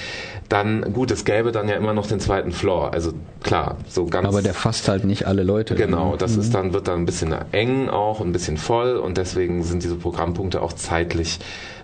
dann, 0.49 0.93
gut, 0.95 1.11
es 1.11 1.25
gäbe 1.25 1.53
dann 1.53 1.69
ja 1.69 1.77
immer 1.77 1.93
noch 1.93 2.07
den 2.07 2.21
zweiten 2.21 2.53
Floor. 2.53 2.93
Also, 2.93 3.13
klar, 3.43 3.77
so 3.87 4.07
ganz. 4.07 4.27
Aber 4.27 4.43
der 4.43 4.55
fasst 4.55 4.89
halt 4.89 5.05
nicht 5.05 5.27
alle 5.27 5.43
Leute. 5.43 5.75
Genau, 5.75 6.17
das 6.17 6.35
mhm. 6.35 6.41
ist 6.41 6.55
dann, 6.55 6.73
wird 6.73 6.89
dann 6.89 7.01
ein 7.01 7.07
bisschen 7.07 7.35
eng 7.53 7.89
auch, 7.89 8.21
ein 8.21 8.33
bisschen 8.33 8.57
voll 8.57 8.97
und 8.97 9.19
deswegen 9.19 9.63
sind 9.63 9.83
diese 9.83 9.97
Programmpunkte 9.97 10.63
auch 10.63 10.73
zeitlich 10.73 11.39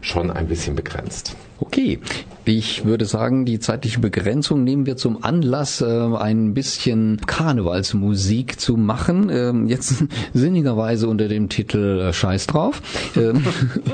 schon 0.04 0.30
ein 0.30 0.46
bisschen 0.46 0.76
begrenzt. 0.76 1.36
Okay, 1.60 1.98
ich 2.44 2.84
würde 2.84 3.06
sagen, 3.06 3.46
die 3.46 3.58
zeitliche 3.58 4.00
Begrenzung 4.00 4.64
nehmen 4.64 4.86
wir 4.86 4.96
zum 4.96 5.24
Anlass, 5.24 5.80
äh, 5.80 5.86
ein 5.86 6.52
bisschen 6.52 7.20
Karnevalsmusik 7.26 8.60
zu 8.60 8.76
machen. 8.76 9.30
Ähm, 9.30 9.66
jetzt 9.66 10.04
sinnigerweise 10.34 11.08
unter 11.08 11.28
dem 11.28 11.48
Titel 11.48 12.00
äh, 12.00 12.12
Scheiß 12.12 12.46
drauf. 12.48 12.82
Ähm, 13.16 13.44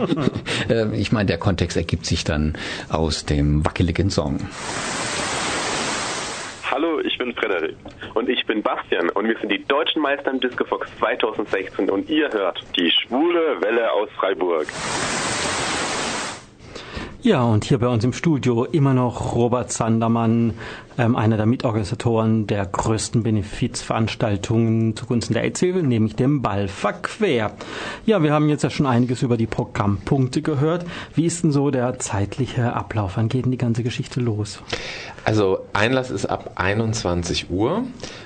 äh, 0.69 0.97
ich 0.97 1.13
meine, 1.13 1.27
der 1.27 1.39
Kontext 1.39 1.77
ergibt 1.77 2.07
sich 2.07 2.25
dann 2.25 2.55
aus 2.89 3.25
dem 3.25 3.65
wackeligen 3.65 4.11
Song. 4.11 4.39
Hallo, 6.71 7.01
ich 7.01 7.19
bin 7.19 7.35
Frederik. 7.35 7.77
Und 8.15 8.29
ich 8.29 8.45
bin 8.47 8.63
Bastian 8.63 9.11
und 9.11 9.29
wir 9.29 9.37
sind 9.39 9.53
die 9.53 9.65
deutschen 9.65 10.03
Meister 10.03 10.31
im 10.31 10.41
Discofox 10.41 10.89
2016 10.99 11.91
und 11.91 12.09
ihr 12.09 12.31
hört 12.33 12.61
die 12.77 12.91
schwule 12.91 13.61
Welle 13.61 13.93
aus 13.93 14.09
Freiburg. 14.19 14.67
Ja, 17.23 17.43
und 17.43 17.65
hier 17.65 17.79
bei 17.79 17.87
uns 17.87 18.03
im 18.03 18.15
Studio 18.15 18.65
immer 18.65 18.95
noch 18.95 19.35
Robert 19.35 19.71
Sandermann, 19.71 20.55
ähm, 20.97 21.17
einer 21.17 21.37
der 21.37 21.45
Mitorganisatoren 21.45 22.47
der 22.47 22.65
größten 22.65 23.23
Benefizveranstaltungen 23.23 24.97
zugunsten 24.97 25.35
der 25.35 25.43
AIDS-Hilfe, 25.43 25.83
nämlich 25.83 26.17
dem 26.17 26.41
Ball 26.41 26.67
verquer. 26.67 27.53
Ja, 28.07 28.23
wir 28.23 28.33
haben 28.33 28.49
jetzt 28.49 28.63
ja 28.63 28.71
schon 28.71 28.87
einiges 28.87 29.23
über 29.23 29.37
die 29.37 29.47
Programmpunkte 29.47 30.41
gehört. 30.41 30.87
Wie 31.15 31.27
ist 31.27 31.45
denn 31.45 31.53
so 31.53 31.71
der 31.71 31.99
zeitliche 31.99 32.73
Ablauf? 32.73 33.19
Wann 33.19 33.29
geht 33.29 33.45
denn 33.45 33.53
die 33.53 33.59
ganze 33.59 33.83
Geschichte 33.83 34.19
los? 34.21 34.63
Also 35.27 35.59
Einlass 35.75 36.11
ist 36.11 36.25
ab 36.25 36.53
21 36.55 37.51
Uhr, 37.51 37.83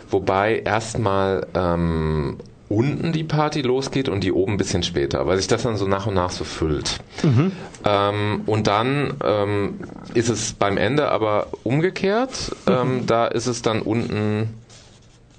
wobei 0.08 0.60
erstmal 0.60 1.48
ähm, 1.54 2.36
unten 2.68 3.12
die 3.12 3.24
Party 3.24 3.62
losgeht 3.62 4.08
und 4.08 4.24
die 4.24 4.32
oben 4.32 4.52
ein 4.52 4.58
bisschen 4.58 4.82
später, 4.82 5.26
weil 5.26 5.36
sich 5.36 5.46
das 5.46 5.62
dann 5.62 5.76
so 5.76 5.86
nach 5.86 6.06
und 6.06 6.14
nach 6.14 6.30
so 6.30 6.44
füllt. 6.44 6.98
Mhm. 7.22 7.52
Ähm, 7.84 8.42
und 8.46 8.66
dann 8.66 9.14
ähm, 9.22 9.80
ist 10.14 10.30
es 10.30 10.54
beim 10.54 10.76
Ende 10.76 11.10
aber 11.10 11.48
umgekehrt. 11.62 12.54
Ähm, 12.66 12.96
mhm. 12.96 13.06
Da 13.06 13.26
ist 13.26 13.46
es 13.46 13.62
dann 13.62 13.82
unten 13.82 14.48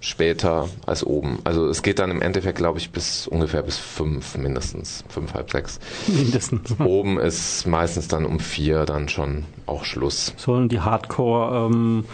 später 0.05 0.70
als 0.86 1.03
oben. 1.03 1.39
Also 1.44 1.67
es 1.67 1.82
geht 1.82 1.98
dann 1.98 2.12
im 2.12 2.22
Endeffekt, 2.22 2.58
glaube 2.58 2.77
ich, 2.77 2.91
bis 2.91 3.27
ungefähr 3.27 3.63
bis 3.63 3.77
fünf 3.77 4.38
mindestens, 4.38 5.03
fünf, 5.10 5.34
halb 5.34 5.51
sechs. 5.51 5.79
Mindestens. 6.08 6.79
Oben 6.86 7.20
ist 7.20 7.65
meistens 7.65 8.08
dann 8.08 8.26
um 8.26 8.39
vier 8.39 8.86
dann 8.86 9.10
schon 9.10 9.45
auch 9.65 9.84
Schluss. 9.84 10.34
Sollen 10.38 10.69
die 10.69 10.80
Hardcore 10.80 11.71
ähm, 11.71 12.06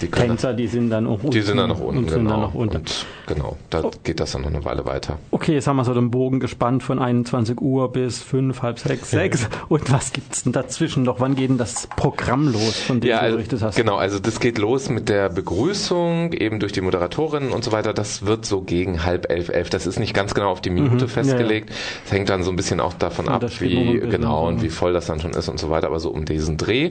die 0.00 0.10
Tänzer, 0.10 0.54
die 0.54 0.66
sind 0.66 0.90
dann 0.90 1.06
auch 1.06 1.22
unten. 1.22 1.30
Die 1.30 1.42
sind 1.42 1.56
dann 1.56 1.68
noch 1.68 1.80
unten, 1.80 2.06
genau. 2.06 2.30
Dann 2.30 2.40
noch 2.40 2.54
unten. 2.54 2.76
Und 2.78 3.06
genau, 3.26 3.56
da 3.70 3.82
oh. 3.84 3.90
geht 4.02 4.18
das 4.20 4.32
dann 4.32 4.42
noch 4.42 4.48
eine 4.48 4.64
Weile 4.64 4.84
weiter. 4.84 5.18
Okay, 5.30 5.54
jetzt 5.54 5.66
haben 5.66 5.76
wir 5.76 5.84
so 5.84 5.94
den 5.94 6.10
Bogen 6.10 6.40
gespannt 6.40 6.82
von 6.82 6.98
21 6.98 7.60
Uhr 7.60 7.92
bis 7.92 8.22
5, 8.22 8.62
halb 8.62 8.78
6, 8.78 9.10
6. 9.10 9.48
Und 9.68 9.92
was 9.92 10.12
gibt's 10.12 10.42
denn 10.42 10.52
dazwischen 10.52 11.04
noch? 11.04 11.20
Wann 11.20 11.36
geht 11.36 11.50
denn 11.50 11.58
das 11.58 11.86
Programm 11.96 12.52
los, 12.52 12.80
von 12.80 13.00
dem 13.00 13.08
ja, 13.08 13.24
du 13.26 13.32
berichtet 13.32 13.62
hast? 13.62 13.76
Genau, 13.76 13.96
also 13.96 14.18
das 14.18 14.40
geht 14.40 14.58
los 14.58 14.88
mit 14.88 15.08
der 15.08 15.28
Begrüßung, 15.28 16.32
eben 16.32 16.58
durch 16.58 16.72
die 16.72 16.80
Moderatorinnen 16.80 17.52
und 17.52 17.62
so 17.62 17.70
weiter. 17.70 17.92
Das 17.92 18.26
wird 18.26 18.46
so 18.46 18.62
gegen 18.62 19.04
halb 19.04 19.30
elf, 19.30 19.48
elf. 19.48 19.70
Das 19.70 19.86
ist 19.86 19.98
nicht 19.98 20.14
ganz 20.14 20.34
genau 20.34 20.50
auf 20.50 20.60
die 20.60 20.70
Minute 20.70 21.04
mhm. 21.04 21.08
festgelegt. 21.08 21.70
Es 21.70 21.76
ja, 21.76 21.82
ja. 22.06 22.12
hängt 22.18 22.28
dann 22.30 22.42
so 22.42 22.50
ein 22.50 22.56
bisschen 22.56 22.80
auch 22.80 22.94
davon 22.94 23.28
ab, 23.28 23.44
wie, 23.60 24.00
genau, 24.00 24.48
und 24.48 24.62
wie 24.62 24.70
voll 24.70 24.92
das 24.92 25.06
dann 25.06 25.20
schon 25.20 25.32
ist 25.32 25.48
und 25.48 25.58
so 25.58 25.70
weiter, 25.70 25.86
aber 25.86 26.00
so 26.00 26.10
um 26.10 26.24
diesen 26.24 26.56
Dreh. 26.56 26.90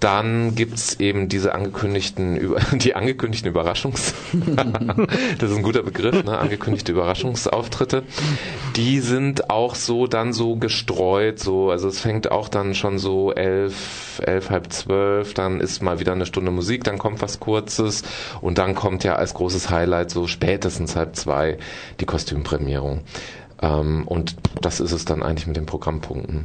Dann 0.00 0.54
gibt's 0.54 0.94
eben 1.00 1.28
diese 1.28 1.54
angekündigten, 1.54 2.23
die 2.72 2.94
angekündigten 2.94 3.50
Überraschungs, 3.50 4.14
das 5.38 5.50
ist 5.50 5.56
ein 5.56 5.62
guter 5.62 5.82
Begriff, 5.82 6.24
ne? 6.24 6.38
angekündigte 6.38 6.92
Überraschungsauftritte. 6.92 8.02
Die 8.76 9.00
sind 9.00 9.50
auch 9.50 9.74
so 9.74 10.06
dann 10.06 10.32
so 10.32 10.56
gestreut, 10.56 11.38
so, 11.38 11.70
also 11.70 11.88
es 11.88 12.00
fängt 12.00 12.30
auch 12.30 12.48
dann 12.48 12.74
schon 12.74 12.98
so 12.98 13.32
elf, 13.32 14.20
elf, 14.24 14.50
halb 14.50 14.72
zwölf, 14.72 15.34
dann 15.34 15.60
ist 15.60 15.82
mal 15.82 16.00
wieder 16.00 16.12
eine 16.12 16.26
Stunde 16.26 16.50
Musik, 16.50 16.84
dann 16.84 16.98
kommt 16.98 17.22
was 17.22 17.40
Kurzes 17.40 18.02
und 18.40 18.58
dann 18.58 18.74
kommt 18.74 19.04
ja 19.04 19.16
als 19.16 19.34
großes 19.34 19.70
Highlight 19.70 20.10
so 20.10 20.26
spätestens 20.26 20.96
halb 20.96 21.16
zwei 21.16 21.58
die 22.00 22.06
Kostümprämierung. 22.06 23.02
Ähm, 23.62 24.06
und 24.06 24.36
das 24.60 24.80
ist 24.80 24.92
es 24.92 25.04
dann 25.04 25.22
eigentlich 25.22 25.46
mit 25.46 25.56
den 25.56 25.66
Programmpunkten. 25.66 26.44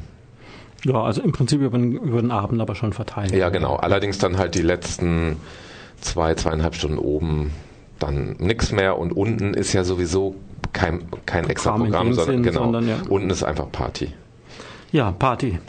Ja, 0.86 1.04
also 1.04 1.22
im 1.22 1.32
Prinzip 1.32 1.62
über 1.62 1.78
den, 1.78 1.92
über 1.94 2.22
den 2.22 2.32
Abend 2.32 2.62
aber 2.62 2.76
schon 2.76 2.94
verteilt. 2.94 3.32
Ja, 3.32 3.50
genau. 3.50 3.76
Allerdings 3.76 4.18
dann 4.18 4.38
halt 4.38 4.56
die 4.56 4.62
letzten 4.62 5.38
zwei, 6.02 6.36
zweieinhalb 6.36 6.76
Stunden 6.76 6.98
oben 6.98 7.52
dann 8.00 8.36
nichts 8.40 8.72
mehr 8.72 8.98
und 8.98 9.12
unten 9.12 9.54
ist 9.54 9.74
ja 9.74 9.84
sowieso 9.84 10.36
kein, 10.74 11.04
kein 11.26 11.50
extra 11.50 11.72
Programm, 11.78 12.14
sondern, 12.14 12.36
Sinn, 12.36 12.44
genau, 12.44 12.64
sondern 12.64 12.88
ja. 12.88 12.98
unten 13.10 13.30
ist 13.30 13.44
einfach 13.44 13.72
Party. 13.72 14.14
Ja, 14.92 15.12
Party. 15.12 15.60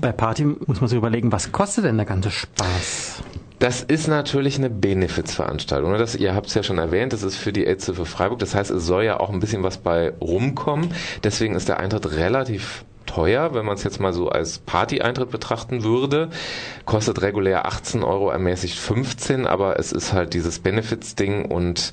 Bei 0.00 0.12
Party 0.12 0.44
muss 0.44 0.80
man 0.80 0.88
sich 0.88 0.96
überlegen, 0.96 1.32
was 1.32 1.50
kostet 1.50 1.84
denn 1.84 1.96
der 1.96 2.06
ganze 2.06 2.30
Spaß? 2.30 3.22
Das 3.58 3.82
ist 3.82 4.06
natürlich 4.06 4.58
eine 4.58 4.70
Benefizveranstaltung. 4.70 5.92
Das, 5.94 6.14
ihr 6.14 6.34
habt 6.34 6.46
es 6.46 6.54
ja 6.54 6.62
schon 6.62 6.78
erwähnt, 6.78 7.12
das 7.12 7.24
ist 7.24 7.36
für 7.36 7.52
die 7.52 7.66
aids 7.66 7.86
für 7.86 8.06
Freiburg. 8.06 8.38
Das 8.38 8.54
heißt, 8.54 8.70
es 8.70 8.86
soll 8.86 9.02
ja 9.02 9.18
auch 9.18 9.30
ein 9.30 9.40
bisschen 9.40 9.64
was 9.64 9.78
bei 9.78 10.12
rumkommen. 10.20 10.94
Deswegen 11.24 11.56
ist 11.56 11.68
der 11.68 11.80
Eintritt 11.80 12.12
relativ 12.12 12.84
teuer, 13.08 13.54
wenn 13.54 13.64
man 13.64 13.74
es 13.74 13.84
jetzt 13.84 14.00
mal 14.00 14.12
so 14.12 14.28
als 14.28 14.58
Party-Eintritt 14.58 15.30
betrachten 15.30 15.82
würde. 15.82 16.28
Kostet 16.84 17.22
regulär 17.22 17.66
18 17.66 18.04
Euro, 18.04 18.30
ermäßigt 18.30 18.78
15, 18.78 19.46
aber 19.46 19.78
es 19.78 19.92
ist 19.92 20.12
halt 20.12 20.34
dieses 20.34 20.60
Benefits-Ding 20.60 21.46
und 21.46 21.92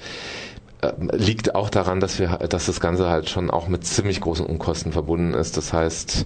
äh, 0.82 0.92
liegt 1.16 1.56
auch 1.56 1.70
daran, 1.70 2.00
dass 2.00 2.20
wir, 2.20 2.28
dass 2.50 2.66
das 2.66 2.80
Ganze 2.80 3.10
halt 3.10 3.30
schon 3.30 3.50
auch 3.50 3.68
mit 3.68 3.86
ziemlich 3.86 4.22
großen 4.22 4.46
Unkosten 4.46 4.92
verbunden 4.92 5.34
ist. 5.34 5.58
Das 5.58 5.74
heißt, 5.74 6.26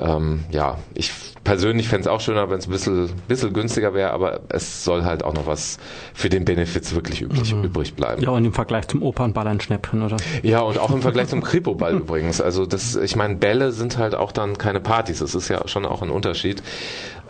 ähm, 0.00 0.44
ja, 0.50 0.78
ich 0.94 1.12
persönlich 1.44 1.88
fände 1.88 2.02
es 2.02 2.06
auch 2.06 2.20
schöner, 2.20 2.50
wenn 2.50 2.58
es 2.58 2.66
ein 2.66 2.70
bisschen, 2.70 3.10
bisschen 3.28 3.52
günstiger 3.52 3.94
wäre, 3.94 4.12
aber 4.12 4.40
es 4.48 4.84
soll 4.84 5.04
halt 5.04 5.24
auch 5.24 5.34
noch 5.34 5.46
was 5.46 5.78
für 6.14 6.28
den 6.28 6.44
Benefits 6.44 6.94
wirklich 6.94 7.22
übrig, 7.22 7.54
mhm. 7.54 7.64
übrig 7.64 7.94
bleiben. 7.94 8.22
Ja, 8.22 8.30
und 8.30 8.44
im 8.44 8.52
Vergleich 8.52 8.88
zum 8.88 9.02
Opernball 9.02 9.46
ein 9.46 9.60
Schnäppchen, 9.60 10.02
oder? 10.02 10.16
Ja, 10.42 10.60
und 10.60 10.78
auch 10.78 10.90
im 10.90 11.02
Vergleich 11.02 11.28
zum 11.28 11.42
Kripo-Ball 11.42 11.94
übrigens. 11.94 12.40
Also 12.40 12.66
das, 12.66 12.96
ich 12.96 13.16
meine, 13.16 13.36
Bälle 13.36 13.72
sind 13.72 13.98
halt 13.98 14.14
auch 14.14 14.32
dann 14.32 14.58
keine 14.58 14.80
Partys. 14.80 15.20
Das 15.20 15.34
ist 15.34 15.48
ja 15.48 15.66
schon 15.66 15.86
auch 15.86 16.02
ein 16.02 16.10
Unterschied. 16.10 16.62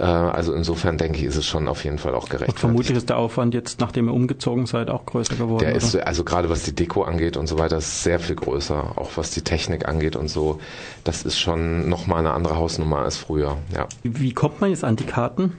Äh, 0.01 0.05
also 0.05 0.55
insofern 0.55 0.97
denke 0.97 1.19
ich, 1.19 1.25
ist 1.25 1.37
es 1.37 1.47
schon 1.47 1.69
auf 1.69 1.85
jeden 1.85 1.99
Fall 1.99 2.15
auch 2.15 2.29
gerecht. 2.29 2.51
Und 2.51 2.59
vermutlich 2.59 2.97
ist 2.97 3.11
der 3.11 3.19
Aufwand 3.19 3.55
jetzt, 3.55 3.81
nachdem 3.81 4.09
ihr 4.09 4.15
umgezogen 4.15 4.67
seid, 4.67 4.91
auch 4.91 5.05
größer 5.05 5.37
geworden. 5.37 5.61
Der 5.61 5.71
oder? 5.71 5.77
ist, 5.77 5.95
also 5.97 6.25
gerade 6.25 6.49
was 6.49 6.63
die 6.63 6.75
Deko 6.75 7.03
angeht 7.03 7.37
und 7.37 7.47
so 7.47 7.59
weiter, 7.59 7.77
ist 7.77 8.03
sehr 8.03 8.19
viel 8.19 8.37
größer. 8.37 8.97
Auch 8.97 9.11
was 9.17 9.31
die 9.31 9.43
Technik 9.43 9.87
angeht 9.87 10.17
und 10.17 10.29
so. 10.29 10.59
Das 11.05 11.23
ist 11.23 11.39
schon 11.39 11.89
nochmal 11.89 12.21
eine 12.21 12.33
andere 12.33 12.57
Hausnummer 12.61 12.99
als 12.99 13.17
früher, 13.17 13.59
ja. 13.75 13.89
Wie 14.05 14.33
kommt 14.33 14.61
man 14.61 14.71
jetzt 14.71 14.85
an 14.85 14.95
die 14.97 15.05
Karten? 15.05 15.55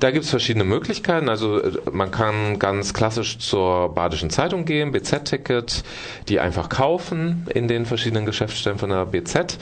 Da 0.00 0.10
gibt 0.10 0.24
es 0.24 0.30
verschiedene 0.30 0.64
Möglichkeiten. 0.64 1.28
Also 1.28 1.60
äh, 1.60 1.72
man 1.92 2.10
kann 2.10 2.58
ganz 2.58 2.94
klassisch 2.94 3.38
zur 3.38 3.94
Badischen 3.94 4.30
Zeitung 4.30 4.64
gehen, 4.64 4.92
BZ-Ticket, 4.92 5.82
die 6.28 6.40
einfach 6.40 6.68
kaufen 6.68 7.46
in 7.52 7.68
den 7.68 7.86
verschiedenen 7.86 8.26
Geschäftsstellen 8.26 8.78
von 8.78 8.90
der 8.90 9.06
BZ. 9.06 9.58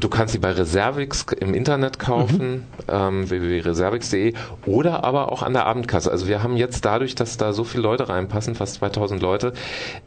Du 0.00 0.08
kannst 0.08 0.32
sie 0.32 0.38
bei 0.38 0.52
Reservix 0.52 1.26
im 1.38 1.54
Internet 1.54 1.98
kaufen, 1.98 2.52
mhm. 2.52 2.64
ähm, 2.88 3.30
www.reservix.de 3.30 4.34
oder 4.64 5.04
aber 5.04 5.32
auch 5.32 5.42
an 5.42 5.52
der 5.52 5.66
Abendkasse. 5.66 6.10
Also 6.10 6.26
wir 6.28 6.42
haben 6.42 6.56
jetzt 6.56 6.84
dadurch, 6.84 7.14
dass 7.14 7.36
da 7.36 7.52
so 7.52 7.64
viele 7.64 7.82
Leute 7.82 8.08
reinpassen, 8.08 8.54
fast 8.54 8.76
2000 8.76 9.20
Leute, 9.20 9.52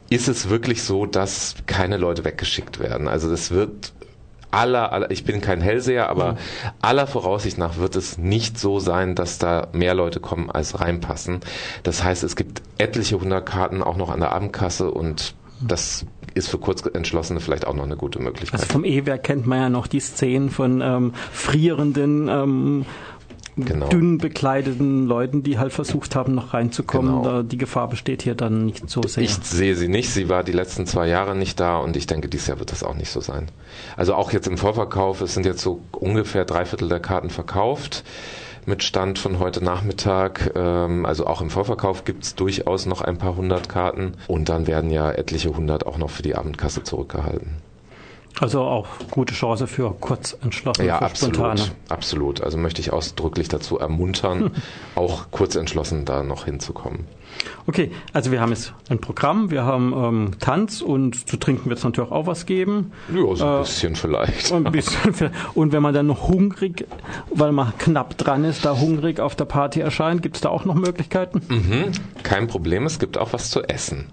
ist 0.10 0.28
es 0.28 0.50
wirklich 0.50 0.84
so, 0.84 1.06
dass 1.06 1.56
keine 1.65 1.98
Leute 1.98 2.26
weggeschickt 2.26 2.80
werden. 2.80 3.08
Also 3.08 3.32
es 3.32 3.52
wird 3.52 3.93
aller, 4.52 4.92
aller, 4.92 5.12
ich 5.12 5.24
bin 5.24 5.42
kein 5.42 5.62
Hellseher, 5.62 6.10
aber 6.10 6.34
mhm. 6.34 6.38
aller 6.82 7.08
Voraussicht 7.08 7.58
nach 7.58 7.78
wird 7.78 7.96
es 7.96 8.18
nicht 8.18 8.58
so 8.60 8.80
sein, 8.80 9.16
dass 9.16 9.38
da 9.38 9.68
mehr 9.74 9.94
Leute 9.94 10.20
kommen, 10.20 10.50
als 10.50 10.80
reinpassen. 10.80 11.42
Das 11.84 12.04
heißt, 12.04 12.24
es 12.24 12.36
gibt 12.36 12.62
etliche 12.78 13.20
hundert 13.20 13.46
Karten 13.46 13.84
auch 13.84 13.98
noch 13.98 14.10
an 14.10 14.20
der 14.20 14.32
Abendkasse 14.32 14.92
und 14.92 15.36
das 15.62 16.06
ist 16.34 16.48
für 16.48 16.58
Kurzentschlossene 16.58 17.40
vielleicht 17.40 17.68
auch 17.68 17.74
noch 17.74 17.84
eine 17.84 17.98
gute 17.98 18.20
Möglichkeit. 18.20 18.62
Also 18.62 18.72
vom 18.72 18.86
E-Werk 18.86 19.24
kennt 19.24 19.46
man 19.46 19.60
ja 19.60 19.70
noch 19.70 19.88
die 19.88 20.00
Szenen 20.00 20.50
von 20.50 20.82
ähm, 20.82 21.14
frierenden 21.32 22.28
ähm, 22.28 22.86
genau. 23.65 23.88
dünn 23.89 24.17
bekleideten 24.17 25.06
Leuten, 25.06 25.43
die 25.43 25.58
halt 25.58 25.74
versucht 25.74 26.15
haben, 26.15 26.36
noch 26.36 26.54
reinzukommen. 26.54 27.24
Genau. 27.24 27.43
die 27.43 27.58
Gefahr 27.58 27.89
besteht 27.89 28.22
hier 28.22 28.36
dann 28.36 28.65
nicht 28.65 28.89
so 28.89 29.02
sehr. 29.02 29.24
Ich 29.24 29.36
sehe 29.36 29.76
sie 29.76 29.88
nicht. 29.88 30.12
Sie 30.12 30.30
war 30.30 30.43
die 30.43 30.52
letzten 30.52 30.86
zwei 30.86 31.08
Jahre 31.08 31.36
nicht 31.36 31.60
da 31.60 31.78
und 31.78 31.95
ich 31.95 32.08
denke, 32.08 32.28
dieses 32.28 32.48
Jahr 32.48 32.60
wird 32.60 32.72
das 32.72 32.84
auch 32.84 32.95
nicht 32.95 33.12
so 33.12 33.22
sein. 33.22 33.48
Also 33.98 34.15
auch 34.15 34.32
jetzt 34.32 34.48
im 34.48 34.58
Vorverkauf, 34.58 35.22
es 35.22 35.34
sind 35.34 35.45
jetzt 35.45 35.62
so 35.62 35.82
ungefähr 35.91 36.45
drei 36.45 36.65
Viertel 36.65 36.89
der 36.89 37.00
Karten 37.00 37.30
verkauft 37.30 38.04
mit 38.65 38.84
Stand 38.84 39.19
von 39.19 39.39
heute 39.39 39.63
Nachmittag. 39.63 40.52
Ähm, 40.56 41.06
also 41.06 41.28
auch 41.28 41.41
im 41.41 41.50
Vorverkauf 41.50 42.06
gibt 42.06 42.24
es 42.24 42.36
durchaus 42.36 42.86
noch 42.86 43.02
ein 43.02 43.17
paar 43.17 43.36
hundert 43.36 43.67
Karten 43.67 44.13
und 44.28 44.50
dann 44.50 44.67
werden 44.67 44.91
ja 44.91 45.12
etliche 45.12 45.56
hundert 45.56 45.86
auch 45.86 45.98
noch 45.98 46.10
für 46.10 46.24
die 46.24 46.36
Abendkasse 46.36 46.84
zurückgehalten. 46.84 47.58
Also 48.39 48.62
auch 48.62 48.88
gute 49.12 49.34
Chance 49.34 49.67
für 49.67 49.93
kurz 49.99 50.38
entschlossene, 50.41 50.88
ja, 50.88 50.99
absolut, 50.99 51.36
spontane. 51.36 51.71
absolut. 51.89 52.41
Also 52.41 52.58
möchte 52.58 52.80
ich 52.80 52.93
ausdrücklich 52.93 53.49
dazu 53.49 53.78
ermuntern, 53.78 54.52
auch 54.95 55.25
kurz 55.30 55.56
entschlossen 55.56 56.06
da 56.06 56.23
noch 56.23 56.45
hinzukommen. 56.45 57.06
Okay, 57.67 57.91
also 58.13 58.32
wir 58.32 58.41
haben 58.41 58.49
jetzt 58.49 58.73
ein 58.89 58.99
Programm, 58.99 59.52
wir 59.52 59.63
haben 59.63 59.93
ähm, 59.95 60.32
Tanz 60.39 60.82
und 60.82 61.28
zu 61.30 61.38
trinken 61.38 61.69
wird 61.69 61.78
es 61.78 61.86
natürlich 61.86 62.12
auch 62.12 62.25
was 62.25 62.45
geben. 62.45 62.91
Ja, 63.13 63.36
so 63.36 63.45
ein 63.45 63.56
äh, 63.56 63.60
bisschen 63.60 63.95
vielleicht. 63.95 64.52
Ein 64.52 64.63
bisschen 64.71 65.32
Und 65.54 65.71
wenn 65.71 65.82
man 65.82 65.93
dann 65.93 66.08
noch 66.08 66.28
hungrig, 66.28 66.88
weil 67.34 67.52
man 67.52 67.73
knapp 67.78 68.17
dran 68.17 68.43
ist, 68.43 68.65
da 68.65 68.78
hungrig 68.78 69.19
auf 69.19 69.36
der 69.36 69.45
Party 69.45 69.80
erscheint, 69.82 70.21
gibt 70.21 70.36
es 70.36 70.41
da 70.41 70.49
auch 70.49 70.65
noch 70.65 70.75
Möglichkeiten? 70.75 71.41
Mhm, 71.47 71.91
kein 72.23 72.47
Problem, 72.47 72.86
es 72.86 72.99
gibt 72.99 73.17
auch 73.17 73.34
was 73.34 73.49
zu 73.49 73.63
essen. 73.63 74.08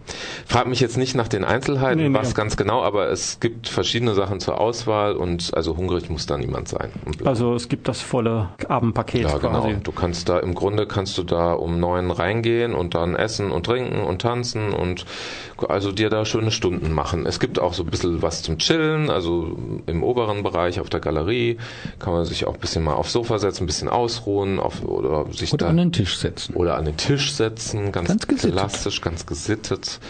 Frag 0.47 0.67
mich 0.67 0.81
jetzt 0.81 0.97
nicht 0.97 1.15
nach 1.15 1.29
den 1.29 1.45
Einzelheiten, 1.45 2.03
nee, 2.03 2.09
nee, 2.09 2.19
was 2.19 2.35
ganz 2.35 2.57
genau, 2.57 2.83
aber 2.83 3.09
es 3.09 3.41
gibt 3.41 3.69
verschiedene 3.69 4.15
Sachen 4.15 4.41
zur 4.41 4.61
Auswahl 4.61 5.17
und 5.17 5.53
also 5.55 5.77
hungrig 5.77 6.11
muss 6.11 6.27
da 6.27 6.37
niemand 6.37 6.69
sein. 6.69 6.91
Also 7.25 7.55
es 7.55 7.69
gibt 7.69 7.89
das 7.89 8.01
volle 8.01 8.51
Abendpaket 8.69 9.23
ja, 9.23 9.39
genau. 9.39 9.63
quasi. 9.63 9.77
Du 9.83 9.93
kannst 9.93 10.29
da 10.29 10.39
im 10.39 10.55
Grunde 10.55 10.87
kannst 10.87 11.17
du 11.19 11.23
da 11.23 11.53
um 11.53 11.81
neun 11.81 12.11
reingehen 12.11 12.75
und 12.75 12.95
dann 12.95 13.16
essen 13.17 13.51
und 13.51 13.67
trinken 13.67 14.01
und 14.01 14.23
tanzen 14.23 14.73
und 14.73 15.05
also 15.69 15.93
dir 15.93 16.11
da 16.11 16.25
schöne 16.25 16.51
Stunden 16.51 16.93
machen. 16.93 17.27
Es 17.27 17.41
gibt 17.41 17.59
auch 17.59 17.75
so 17.75 17.83
ein 17.83 17.91
bisschen 17.91 18.23
was 18.23 18.43
zum 18.43 18.59
Chillen, 18.59 19.11
also 19.11 19.57
im 19.87 20.03
oberen 20.03 20.43
Bereich 20.43 20.81
auf 20.81 20.91
der 20.91 21.01
Galerie 21.01 21.59
kann 21.99 22.13
man 22.13 22.25
sich 22.25 22.47
auch 22.47 22.55
ein 22.55 22.61
bisschen 22.61 22.85
mal 22.85 22.95
aufs 22.95 23.13
Sofa 23.13 23.39
setzen, 23.39 23.65
ein 23.65 23.67
bisschen 23.67 23.89
ausruhen 23.89 24.59
auf, 24.59 24.83
oder 24.83 25.27
sich 25.33 25.53
oder 25.53 25.69
an 25.69 25.77
den 25.77 25.93
Tisch 25.93 26.19
setzen. 26.19 26.55
Oder 26.55 26.77
an 26.77 26.85
den 26.85 26.97
Tisch 26.97 27.33
setzen, 27.33 27.93
ganz, 27.93 28.09
ganz 28.27 28.43
klassisch, 28.43 29.01
ganz 29.01 29.27
gesittet. 29.27 30.01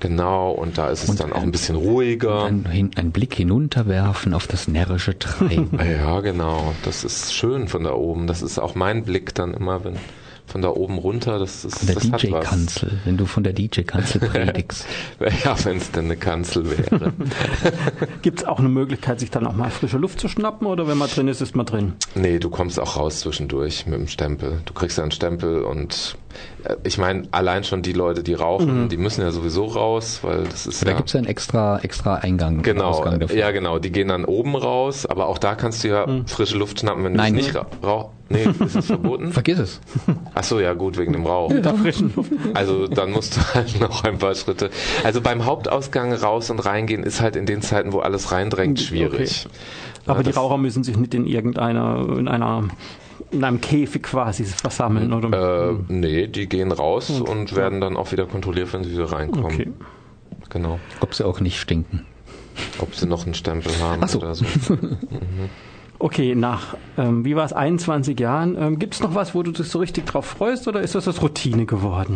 Genau, 0.00 0.50
und 0.52 0.78
da 0.78 0.88
ist 0.88 1.04
es 1.04 1.10
und 1.10 1.20
dann 1.20 1.32
auch 1.32 1.42
ein 1.42 1.52
bisschen 1.52 1.76
ruhiger. 1.76 2.44
Ein, 2.44 2.90
ein, 2.96 3.12
Blick 3.12 3.34
hinunterwerfen 3.34 4.32
auf 4.32 4.46
das 4.46 4.66
närrische 4.66 5.18
Treiben. 5.18 5.78
ja, 5.78 6.20
genau. 6.20 6.74
Das 6.84 7.04
ist 7.04 7.34
schön 7.34 7.68
von 7.68 7.84
da 7.84 7.92
oben. 7.92 8.26
Das 8.26 8.40
ist 8.40 8.58
auch 8.58 8.74
mein 8.74 9.04
Blick 9.04 9.34
dann 9.34 9.52
immer, 9.52 9.84
wenn 9.84 9.96
von 10.50 10.62
da 10.62 10.70
oben 10.70 10.98
runter, 10.98 11.38
das 11.38 11.64
ist 11.64 11.78
Von 11.78 11.86
der 11.86 12.18
DJ-Kanzel, 12.18 13.00
wenn 13.04 13.16
du 13.16 13.26
von 13.26 13.44
der 13.44 13.52
DJ-Kanzel 13.52 14.20
predigst. 14.28 14.84
ja, 15.44 15.54
wenn 15.64 15.76
es 15.76 15.92
denn 15.92 16.06
eine 16.06 16.16
Kanzel 16.16 16.68
wäre. 16.70 17.12
Gibt 18.22 18.40
es 18.40 18.44
auch 18.44 18.58
eine 18.58 18.68
Möglichkeit, 18.68 19.20
sich 19.20 19.30
dann 19.30 19.46
auch 19.46 19.54
mal 19.54 19.70
frische 19.70 19.98
Luft 19.98 20.20
zu 20.20 20.28
schnappen 20.28 20.66
oder 20.66 20.88
wenn 20.88 20.98
man 20.98 21.08
drin 21.08 21.28
ist, 21.28 21.40
ist 21.40 21.54
man 21.54 21.66
drin? 21.66 21.92
Nee, 22.14 22.38
du 22.38 22.50
kommst 22.50 22.80
auch 22.80 22.96
raus 22.96 23.20
zwischendurch 23.20 23.86
mit 23.86 23.98
dem 23.98 24.08
Stempel. 24.08 24.60
Du 24.64 24.72
kriegst 24.72 24.98
ja 24.98 25.04
einen 25.04 25.12
Stempel 25.12 25.62
und 25.62 26.16
ich 26.84 26.98
meine, 26.98 27.24
allein 27.30 27.64
schon 27.64 27.82
die 27.82 27.92
Leute, 27.92 28.22
die 28.22 28.34
rauchen, 28.34 28.84
mhm. 28.84 28.88
die 28.88 28.96
müssen 28.96 29.22
ja 29.22 29.30
sowieso 29.30 29.66
raus, 29.66 30.20
weil 30.22 30.44
das 30.44 30.66
ist. 30.66 30.84
Da 30.84 30.90
ja, 30.90 30.96
gibt's 30.96 31.12
ja 31.12 31.18
einen 31.18 31.26
extra, 31.26 31.78
extra 31.80 32.16
Eingang. 32.16 32.62
Genau, 32.62 32.86
Ausgang 32.86 33.20
dafür. 33.20 33.36
ja 33.36 33.50
genau, 33.50 33.78
die 33.78 33.90
gehen 33.90 34.08
dann 34.08 34.24
oben 34.24 34.56
raus, 34.56 35.06
aber 35.06 35.28
auch 35.28 35.38
da 35.38 35.54
kannst 35.54 35.84
du 35.84 35.88
ja 35.88 36.06
mhm. 36.06 36.26
frische 36.26 36.56
Luft 36.56 36.80
schnappen, 36.80 37.04
wenn 37.04 37.14
du 37.14 37.30
nicht 37.32 37.54
rauchst. 37.82 38.10
Nee, 38.30 38.46
ist 38.64 38.76
es 38.76 38.86
verboten? 38.86 39.32
Vergiss 39.32 39.58
es. 39.58 39.80
Ach 40.34 40.44
so, 40.44 40.60
ja 40.60 40.74
gut, 40.74 40.96
wegen 40.96 41.12
dem 41.12 41.26
Rauch. 41.26 41.50
Ja, 41.50 41.74
frischen 41.74 42.12
Luft. 42.14 42.30
Also 42.54 42.86
dann 42.86 43.10
musst 43.10 43.36
du 43.36 43.40
halt 43.54 43.80
noch 43.80 44.04
ein 44.04 44.18
paar 44.18 44.36
Schritte. 44.36 44.70
Also 45.02 45.20
beim 45.20 45.44
Hauptausgang 45.44 46.12
raus 46.12 46.48
und 46.48 46.60
reingehen 46.60 47.02
ist 47.02 47.20
halt 47.20 47.34
in 47.34 47.44
den 47.44 47.60
Zeiten, 47.60 47.92
wo 47.92 47.98
alles 47.98 48.30
reindrängt, 48.30 48.78
schwierig. 48.78 49.46
Okay. 49.46 49.56
Aber 50.06 50.20
ja, 50.20 50.22
die 50.24 50.30
Raucher 50.30 50.58
müssen 50.58 50.84
sich 50.84 50.96
nicht 50.96 51.12
in 51.12 51.26
irgendeiner, 51.26 52.06
in 52.16 52.28
einer 52.28 52.68
in 53.30 53.44
einem 53.44 53.60
Käfig 53.60 54.02
quasi 54.02 54.44
versammeln, 54.44 55.12
oder? 55.12 55.70
Äh, 55.70 55.74
nee, 55.88 56.26
die 56.26 56.48
gehen 56.48 56.72
raus 56.72 57.10
okay. 57.10 57.30
und 57.30 57.54
werden 57.54 57.80
dann 57.80 57.96
auch 57.96 58.12
wieder 58.12 58.26
kontrolliert, 58.26 58.72
wenn 58.72 58.84
sie 58.84 58.92
wieder 58.92 59.12
reinkommen. 59.12 59.44
Okay. 59.44 59.72
Genau. 60.48 60.80
Ob 61.00 61.14
sie 61.14 61.24
auch 61.24 61.40
nicht 61.40 61.60
stinken. 61.60 62.06
Ob 62.78 62.94
sie 62.94 63.06
noch 63.06 63.24
einen 63.24 63.34
Stempel 63.34 63.72
haben 63.80 64.06
so. 64.08 64.18
oder 64.18 64.34
so. 64.34 64.44
mhm. 64.68 65.48
Okay, 65.98 66.34
nach, 66.34 66.76
ähm, 66.96 67.26
wie 67.26 67.36
war 67.36 67.44
es, 67.44 67.52
21 67.52 68.18
Jahren, 68.18 68.56
ähm, 68.58 68.78
gibt 68.78 68.94
es 68.94 69.00
noch 69.00 69.14
was, 69.14 69.34
wo 69.34 69.42
du 69.42 69.52
dich 69.52 69.68
so 69.68 69.78
richtig 69.78 70.06
drauf 70.06 70.24
freust 70.24 70.66
oder 70.66 70.80
ist 70.80 70.94
das 70.94 71.04
das 71.04 71.20
Routine 71.20 71.66
geworden? 71.66 72.14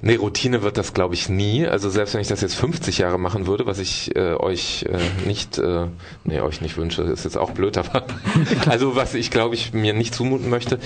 Nee, 0.00 0.14
Routine 0.14 0.62
wird 0.62 0.78
das, 0.78 0.94
glaube 0.94 1.14
ich, 1.14 1.28
nie. 1.28 1.66
Also 1.66 1.90
selbst 1.90 2.14
wenn 2.14 2.20
ich 2.20 2.28
das 2.28 2.40
jetzt 2.40 2.54
50 2.54 2.98
Jahre 2.98 3.18
machen 3.18 3.48
würde, 3.48 3.66
was 3.66 3.80
ich 3.80 4.14
äh, 4.14 4.34
euch 4.34 4.84
äh, 4.88 5.26
nicht, 5.26 5.58
äh, 5.58 5.86
nee, 6.22 6.40
euch 6.40 6.60
nicht 6.60 6.76
wünsche, 6.76 7.02
ist 7.02 7.24
jetzt 7.24 7.36
auch 7.36 7.50
blöd, 7.50 7.76
aber 7.78 8.04
also 8.68 8.94
was 8.94 9.14
ich, 9.14 9.32
glaube 9.32 9.56
ich, 9.56 9.72
mir 9.72 9.94
nicht 9.94 10.14
zumuten 10.14 10.50
möchte. 10.50 10.78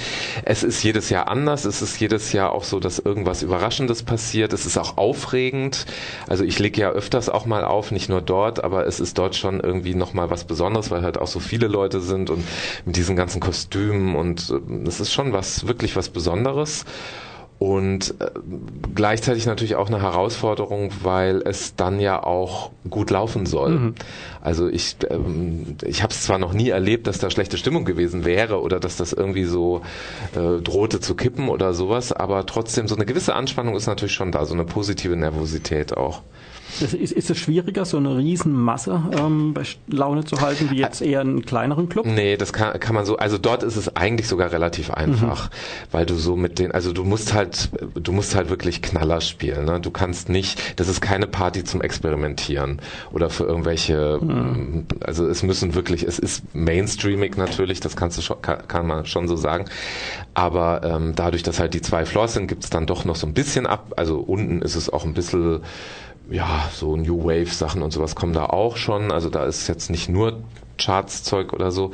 Es 0.46 0.62
ist 0.62 0.82
jedes 0.82 1.10
Jahr 1.10 1.28
anders. 1.28 1.66
Es 1.66 1.82
ist 1.82 2.00
jedes 2.00 2.32
Jahr 2.32 2.52
auch 2.52 2.64
so, 2.64 2.80
dass 2.80 2.98
irgendwas 2.98 3.42
Überraschendes 3.42 4.02
passiert. 4.02 4.54
Es 4.54 4.64
ist 4.64 4.78
auch 4.78 4.96
aufregend. 4.96 5.84
Also 6.26 6.44
ich 6.44 6.58
lege 6.58 6.80
ja 6.80 6.90
öfters 6.90 7.28
auch 7.28 7.44
mal 7.44 7.64
auf, 7.64 7.90
nicht 7.90 8.08
nur 8.08 8.22
dort, 8.22 8.64
aber 8.64 8.86
es 8.86 8.98
ist 8.98 9.18
dort 9.18 9.36
schon 9.36 9.60
irgendwie 9.60 9.94
nochmal 9.94 10.30
was 10.30 10.44
Besonderes, 10.44 10.90
weil 10.90 11.02
halt 11.02 11.18
auch 11.18 11.26
so 11.26 11.38
viele 11.38 11.66
Leute 11.66 12.00
sind 12.00 12.30
und 12.30 12.44
mit 12.86 12.96
diesen 12.96 13.14
ganzen 13.14 13.40
Kostümen 13.40 14.16
und 14.16 14.48
äh, 14.48 14.88
es 14.88 15.00
ist 15.00 15.12
schon 15.12 15.34
was, 15.34 15.66
wirklich 15.66 15.96
was 15.96 16.08
Besonderes 16.08 16.86
und 17.62 18.16
äh, 18.18 18.28
gleichzeitig 18.92 19.46
natürlich 19.46 19.76
auch 19.76 19.86
eine 19.86 20.02
Herausforderung, 20.02 20.90
weil 21.04 21.42
es 21.44 21.76
dann 21.76 22.00
ja 22.00 22.20
auch 22.20 22.72
gut 22.90 23.12
laufen 23.12 23.46
soll. 23.46 23.70
Mhm. 23.70 23.94
Also 24.40 24.66
ich, 24.66 24.96
ähm, 25.08 25.76
ich 25.84 26.02
habe 26.02 26.12
es 26.12 26.24
zwar 26.24 26.38
noch 26.38 26.54
nie 26.54 26.70
erlebt, 26.70 27.06
dass 27.06 27.20
da 27.20 27.30
schlechte 27.30 27.56
Stimmung 27.58 27.84
gewesen 27.84 28.24
wäre 28.24 28.60
oder 28.60 28.80
dass 28.80 28.96
das 28.96 29.12
irgendwie 29.12 29.44
so 29.44 29.82
äh, 30.34 30.60
drohte 30.60 30.98
zu 30.98 31.14
kippen 31.14 31.48
oder 31.48 31.72
sowas, 31.72 32.12
aber 32.12 32.46
trotzdem 32.46 32.88
so 32.88 32.96
eine 32.96 33.06
gewisse 33.06 33.36
Anspannung 33.36 33.76
ist 33.76 33.86
natürlich 33.86 34.14
schon 34.14 34.32
da, 34.32 34.44
so 34.44 34.54
eine 34.54 34.64
positive 34.64 35.14
Nervosität 35.14 35.96
auch. 35.96 36.22
Ist, 36.80 36.94
ist, 36.94 37.30
es 37.30 37.38
schwieriger, 37.38 37.84
so 37.84 37.98
eine 37.98 38.16
Riesenmasse 38.16 39.02
ähm, 39.18 39.52
bei 39.54 39.62
Laune 39.88 40.24
zu 40.24 40.40
halten, 40.40 40.70
wie 40.70 40.78
jetzt 40.78 41.02
eher 41.02 41.20
einen 41.20 41.44
kleineren 41.44 41.88
Club? 41.88 42.06
Nee, 42.06 42.36
das 42.36 42.52
kann, 42.52 42.78
kann 42.80 42.94
man 42.94 43.04
so, 43.04 43.16
also 43.16 43.38
dort 43.38 43.62
ist 43.62 43.76
es 43.76 43.94
eigentlich 43.96 44.26
sogar 44.26 44.52
relativ 44.52 44.90
einfach, 44.90 45.50
mhm. 45.50 45.54
weil 45.90 46.06
du 46.06 46.14
so 46.14 46.34
mit 46.34 46.58
den, 46.58 46.72
also 46.72 46.92
du 46.92 47.04
musst 47.04 47.34
halt, 47.34 47.70
du 47.94 48.12
musst 48.12 48.34
halt 48.34 48.48
wirklich 48.48 48.82
Knaller 48.82 49.20
spielen. 49.20 49.66
Ne? 49.66 49.80
Du 49.80 49.90
kannst 49.90 50.28
nicht, 50.28 50.80
das 50.80 50.88
ist 50.88 51.00
keine 51.00 51.26
Party 51.26 51.62
zum 51.64 51.82
Experimentieren 51.82 52.80
oder 53.12 53.28
für 53.28 53.44
irgendwelche, 53.44 54.18
mhm. 54.20 54.86
also 55.00 55.26
es 55.26 55.42
müssen 55.42 55.74
wirklich, 55.74 56.02
es 56.04 56.18
ist 56.18 56.54
mainstreamig 56.54 57.36
natürlich, 57.36 57.80
das 57.80 57.96
kannst 57.96 58.18
du 58.18 58.22
schon, 58.22 58.40
kann, 58.40 58.66
kann 58.66 58.86
man 58.86 59.04
schon 59.04 59.28
so 59.28 59.36
sagen, 59.36 59.66
aber 60.34 60.82
ähm, 60.84 61.12
dadurch, 61.14 61.42
dass 61.42 61.60
halt 61.60 61.74
die 61.74 61.82
zwei 61.82 62.06
Floors 62.06 62.34
sind, 62.34 62.46
gibt 62.46 62.64
es 62.64 62.70
dann 62.70 62.86
doch 62.86 63.04
noch 63.04 63.16
so 63.16 63.26
ein 63.26 63.34
bisschen 63.34 63.66
ab, 63.66 63.92
also 63.96 64.18
unten 64.20 64.62
ist 64.62 64.74
es 64.74 64.90
auch 64.90 65.04
ein 65.04 65.14
bisschen 65.14 65.60
ja, 66.32 66.68
so 66.72 66.96
New 66.96 67.24
Wave 67.24 67.46
Sachen 67.46 67.82
und 67.82 67.92
sowas 67.92 68.14
kommen 68.14 68.32
da 68.32 68.46
auch 68.46 68.76
schon. 68.76 69.12
Also 69.12 69.30
da 69.30 69.44
ist 69.44 69.68
jetzt 69.68 69.90
nicht 69.90 70.08
nur 70.08 70.42
Charts-Zeug 70.78 71.52
oder 71.52 71.70
so. 71.70 71.92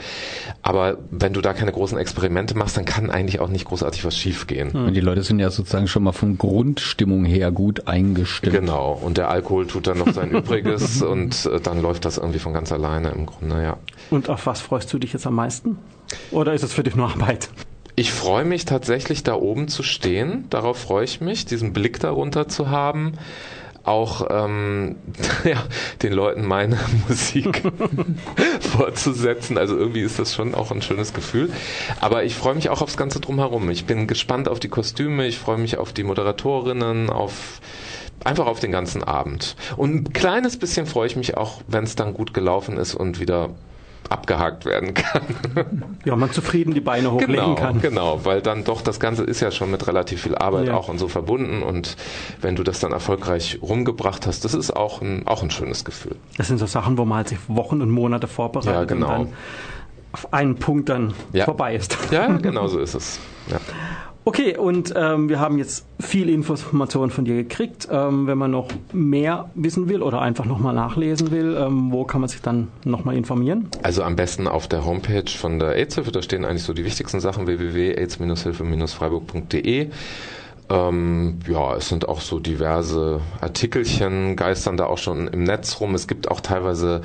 Aber 0.63 0.99
wenn 1.11 1.33
du 1.33 1.41
da 1.41 1.53
keine 1.53 1.73
großen 1.73 1.99
Experimente 1.99 2.57
machst, 2.57 2.77
dann 2.77 2.85
kann 2.85 3.11
eigentlich 3.11 3.41
auch 3.41 3.49
nicht 3.49 3.67
großartig 3.67 4.05
was 4.05 4.17
schiefgehen. 4.17 4.71
Und 4.71 4.95
die 4.95 5.01
Leute 5.01 5.23
sind 5.23 5.39
ja 5.41 5.51
sozusagen 5.51 5.89
schon 5.89 6.03
mal 6.03 6.13
von 6.13 6.39
Grundstimmung 6.39 7.25
her 7.25 7.51
gut 7.51 7.87
eingestellt. 7.87 8.55
Genau. 8.55 8.93
Und 8.93 9.19
der 9.19 9.29
Alkohol 9.31 9.67
tut 9.67 9.87
dann 9.87 9.99
noch 9.99 10.13
sein 10.13 10.31
Übriges 10.31 11.03
und 11.03 11.47
äh, 11.47 11.61
dann 11.61 11.83
läuft 11.83 12.05
das 12.05 12.19
irgendwie 12.19 12.39
von 12.39 12.53
ganz 12.53 12.73
alleine 12.73 13.11
im 13.11 13.27
Grunde, 13.27 13.63
ja. 13.63 13.77
Und 14.11 14.31
auf 14.31 14.47
was 14.47 14.61
freust 14.61 14.93
du 14.93 14.99
dich 14.99 15.13
jetzt 15.13 15.27
am 15.27 15.35
meisten? 15.35 15.79
Oder 16.31 16.55
ist 16.55 16.63
es 16.63 16.73
für 16.73 16.83
dich 16.83 16.97
nur 16.97 17.11
Arbeit? 17.11 17.51
Ich 17.97 18.13
freue 18.13 18.45
mich 18.45 18.65
tatsächlich, 18.65 19.25
da 19.25 19.35
oben 19.35 19.67
zu 19.67 19.83
stehen. 19.83 20.45
Darauf 20.51 20.79
freue 20.79 21.05
ich 21.05 21.21
mich, 21.21 21.47
diesen 21.47 21.73
Blick 21.73 21.99
darunter 21.99 22.47
zu 22.47 22.71
haben 22.71 23.15
auch 23.89 24.27
ähm, 24.31 24.97
ja, 25.45 25.65
den 26.03 26.13
Leuten 26.13 26.47
meine 26.47 26.79
Musik 27.09 27.63
vorzusetzen. 28.61 29.59
Also 29.59 29.77
irgendwie 29.77 30.03
ist 30.03 30.19
das 30.19 30.35
schon 30.35 30.55
auch 30.55 30.71
ein 30.71 30.83
schönes 30.83 31.13
Gefühl. 31.13 31.51
Aber 32.01 32.25
ich 32.25 32.35
freue 32.35 32.55
mich 32.55 32.69
auch 32.69 32.83
aufs 32.83 32.97
Ganze 32.97 33.21
drumherum. 33.21 33.69
Ich 33.71 33.87
bin 33.87 34.07
gespannt 34.07 34.49
auf 34.49 34.61
die 34.61 34.69
Kostüme, 34.69 35.27
ich 35.27 35.39
freue 35.39 35.59
mich 35.59 35.79
auf 35.79 35.93
die 35.93 36.05
Moderatorinnen, 36.05 37.11
auf 37.11 37.61
einfach 38.25 38.47
auf 38.47 38.61
den 38.61 38.73
ganzen 38.73 39.03
Abend. 39.03 39.57
Und 39.77 39.95
ein 39.95 40.13
kleines 40.13 40.59
bisschen 40.59 40.87
freue 40.87 41.07
ich 41.07 41.17
mich 41.17 41.37
auch, 41.37 41.63
wenn 41.67 41.85
es 41.85 41.97
dann 41.97 42.15
gut 42.15 42.35
gelaufen 42.35 42.77
ist 42.77 42.95
und 42.95 43.21
wieder 43.21 43.51
abgehakt 44.09 44.65
werden 44.65 44.95
kann. 44.95 45.23
Ja, 46.05 46.17
man 46.17 46.31
zufrieden 46.33 46.73
die 46.73 46.81
Beine 46.81 47.11
hochlegen 47.13 47.35
genau, 47.35 47.55
kann. 47.55 47.81
Genau, 47.83 48.25
weil 48.25 48.41
dann 48.41 48.65
doch 48.65 48.81
das 48.81 48.99
Ganze 49.01 49.25
ist 49.25 49.41
ja 49.41 49.51
schon 49.51 49.71
mit 49.71 49.87
relativ 49.87 50.23
viel 50.23 50.35
Arbeit 50.37 50.69
Ja. 50.69 50.75
auch 50.77 50.89
und 50.89 50.99
so 50.99 51.09
verbunden 51.09 51.63
und 51.63 51.97
wenn 52.41 52.57
du 52.57 52.63
das 52.63 52.81
dann 52.81 52.93
erfolgreich 52.93 53.59
rumgebracht 53.61 54.27
hast, 54.27 54.45
das 54.45 54.55
ist 54.55 54.71
auch 54.75 55.03
ein, 55.03 55.27
auch 55.27 55.43
ein 55.43 55.51
schönes 55.51 55.85
Gefühl. 55.85 56.17
Das 56.39 56.47
sind 56.49 56.59
so 56.59 56.67
Sachen, 56.67 56.97
wo 56.97 57.05
man 57.05 57.19
halt 57.19 57.29
sich 57.29 57.39
Wochen 57.49 57.83
und 57.83 57.91
Monate 57.91 58.27
vorbereitet 58.27 58.73
Ja, 58.73 58.85
genau. 58.85 59.07
und 59.07 59.13
dann 59.27 59.33
auf 60.13 60.33
einen 60.33 60.55
Punkt 60.57 60.89
dann 60.89 61.13
Ja. 61.33 61.45
vorbei 61.45 61.75
ist. 61.75 61.99
Ja, 62.11 62.29
genau 62.39 62.69
so 62.69 62.79
ist 62.79 62.95
es. 62.95 63.19
Ja. 63.51 63.59
Okay, 64.29 64.57
und 64.59 64.93
ähm, 64.95 65.31
wir 65.31 65.41
haben 65.41 65.57
jetzt 65.57 65.87
viel 66.01 66.29
Informationen 66.29 67.11
von 67.11 67.25
dir 67.25 67.35
gekriegt. 67.35 67.89
Ähm, 67.91 68.27
wenn 68.27 68.37
man 68.37 68.51
noch 68.51 68.69
mehr 68.93 69.49
wissen 69.55 69.89
will 69.89 70.03
oder 70.03 70.21
einfach 70.21 70.45
nochmal 70.45 70.75
nachlesen 70.75 71.31
will, 71.31 71.57
ähm, 71.59 71.91
wo 71.93 72.05
kann 72.05 72.21
man 72.21 72.29
sich 72.29 72.43
dann 72.43 72.69
nochmal 72.85 73.17
informieren? 73.17 73.71
Also 73.83 74.03
am 74.03 74.17
besten 74.17 74.47
auf 74.47 74.69
der 74.69 74.85
Homepage 74.85 75.31
von 75.31 75.59
der 75.59 75.77
AIDS-Hilfe, 75.77 76.13
da 76.13 76.21
stehen 76.21 76.45
eigentlich 76.45 76.65
so 76.65 76.75
die 76.75 76.85
wichtigsten 76.85 77.21
Sachen, 77.21 77.47
www.aids-hilfe-freiburg.de. 77.47 79.89
Ähm, 80.71 81.39
ja, 81.49 81.77
es 81.77 81.89
sind 81.89 82.09
auch 82.09 82.21
so 82.21 82.41
diverse 82.41 83.21
Artikelchen, 83.41 84.37
geistern 84.37 84.77
da 84.77 84.85
auch 84.87 84.99
schon 84.99 85.27
im 85.29 85.45
Netz 85.45 85.81
rum. 85.81 85.95
Es 85.95 86.07
gibt 86.07 86.31
auch 86.31 86.41
teilweise 86.41 87.01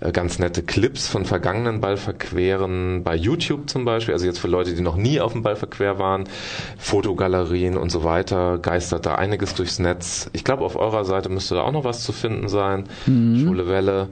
äh, 0.00 0.12
ganz 0.12 0.38
nette 0.38 0.62
Clips 0.62 1.08
von 1.08 1.26
vergangenen 1.26 1.80
Ballverqueren 1.80 3.02
bei 3.04 3.14
YouTube 3.14 3.68
zum 3.68 3.84
Beispiel. 3.84 4.14
Also 4.14 4.24
jetzt 4.24 4.38
für 4.38 4.48
Leute, 4.48 4.74
die 4.74 4.80
noch 4.80 4.96
nie 4.96 5.20
auf 5.20 5.32
dem 5.32 5.42
Ballverquer 5.42 5.98
waren, 5.98 6.24
Fotogalerien 6.78 7.76
und 7.76 7.90
so 7.90 8.02
weiter, 8.02 8.58
geistert 8.58 9.04
da 9.04 9.16
einiges 9.16 9.54
durchs 9.54 9.78
Netz. 9.78 10.30
Ich 10.32 10.42
glaube, 10.42 10.64
auf 10.64 10.76
eurer 10.76 11.04
Seite 11.04 11.28
müsste 11.28 11.54
da 11.54 11.62
auch 11.62 11.72
noch 11.72 11.84
was 11.84 12.02
zu 12.04 12.12
finden 12.12 12.48
sein. 12.48 12.84
Schwule 13.04 13.68
Welle. 13.68 14.08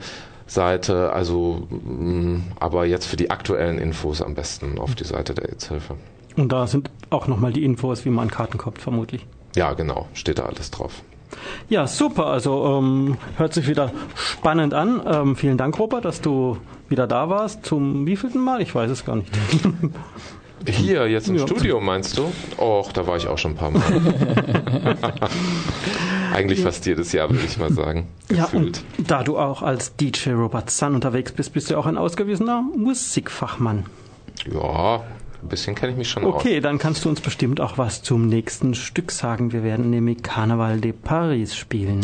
Seite, 0.46 1.12
also 1.12 1.68
mh, 1.70 2.40
aber 2.58 2.84
jetzt 2.84 3.06
für 3.06 3.16
die 3.16 3.30
aktuellen 3.30 3.78
Infos 3.78 4.20
am 4.20 4.34
besten 4.34 4.80
auf 4.80 4.96
die 4.96 5.04
Seite 5.04 5.32
der 5.32 5.48
AIDS-Hilfe. 5.48 5.94
Und 6.36 6.50
da 6.52 6.66
sind 6.66 6.90
auch 7.10 7.26
nochmal 7.26 7.52
die 7.52 7.64
Infos, 7.64 8.04
wie 8.04 8.10
man 8.10 8.30
Karten 8.30 8.58
kauft, 8.58 8.80
vermutlich. 8.80 9.26
Ja, 9.56 9.72
genau, 9.74 10.06
steht 10.14 10.38
da 10.38 10.44
alles 10.44 10.70
drauf. 10.70 11.02
Ja, 11.68 11.86
super. 11.86 12.26
Also 12.26 12.64
ähm, 12.78 13.16
hört 13.36 13.54
sich 13.54 13.68
wieder 13.68 13.92
spannend 14.14 14.74
an. 14.74 15.00
Ähm, 15.06 15.36
vielen 15.36 15.56
Dank, 15.58 15.78
Robert, 15.78 16.04
dass 16.04 16.20
du 16.20 16.56
wieder 16.88 17.06
da 17.06 17.28
warst. 17.28 17.64
Zum 17.64 18.06
wievielten 18.06 18.40
Mal? 18.42 18.60
Ich 18.62 18.74
weiß 18.74 18.90
es 18.90 19.04
gar 19.04 19.16
nicht. 19.16 19.30
Hier, 20.66 21.08
jetzt 21.08 21.28
im 21.28 21.36
Ja. 21.36 21.46
Studio, 21.46 21.80
meinst 21.80 22.18
du? 22.18 22.30
Och, 22.58 22.92
da 22.92 23.06
war 23.06 23.16
ich 23.16 23.26
auch 23.28 23.38
schon 23.38 23.52
ein 23.52 23.56
paar 23.56 23.70
Mal. 23.70 23.82
Eigentlich 26.34 26.60
fast 26.62 26.86
jedes 26.86 27.12
Jahr, 27.12 27.30
würde 27.30 27.44
ich 27.44 27.58
mal 27.58 27.72
sagen. 27.72 28.08
Ja, 28.30 28.44
Gefühlt. 28.44 28.82
und 28.98 29.10
da 29.10 29.22
du 29.22 29.38
auch 29.38 29.62
als 29.62 29.96
DJ 29.96 30.30
Robert 30.30 30.70
Sun 30.70 30.94
unterwegs 30.94 31.32
bist, 31.32 31.52
bist 31.52 31.70
du 31.70 31.76
auch 31.78 31.86
ein 31.86 31.96
ausgewiesener 31.96 32.62
Musikfachmann. 32.76 33.86
Ja, 34.52 35.02
ein 35.42 35.48
bisschen 35.48 35.74
kenne 35.74 35.92
ich 35.92 35.98
mich 35.98 36.08
schon 36.10 36.24
aus. 36.24 36.34
Okay, 36.34 36.60
dann 36.60 36.78
kannst 36.78 37.04
du 37.04 37.08
uns 37.08 37.20
bestimmt 37.20 37.60
auch 37.60 37.78
was 37.78 38.02
zum 38.02 38.28
nächsten 38.28 38.74
Stück 38.74 39.10
sagen. 39.10 39.52
Wir 39.52 39.62
werden 39.62 39.90
nämlich 39.90 40.22
Carnaval 40.22 40.80
de 40.80 40.92
Paris 40.92 41.56
spielen. 41.56 42.00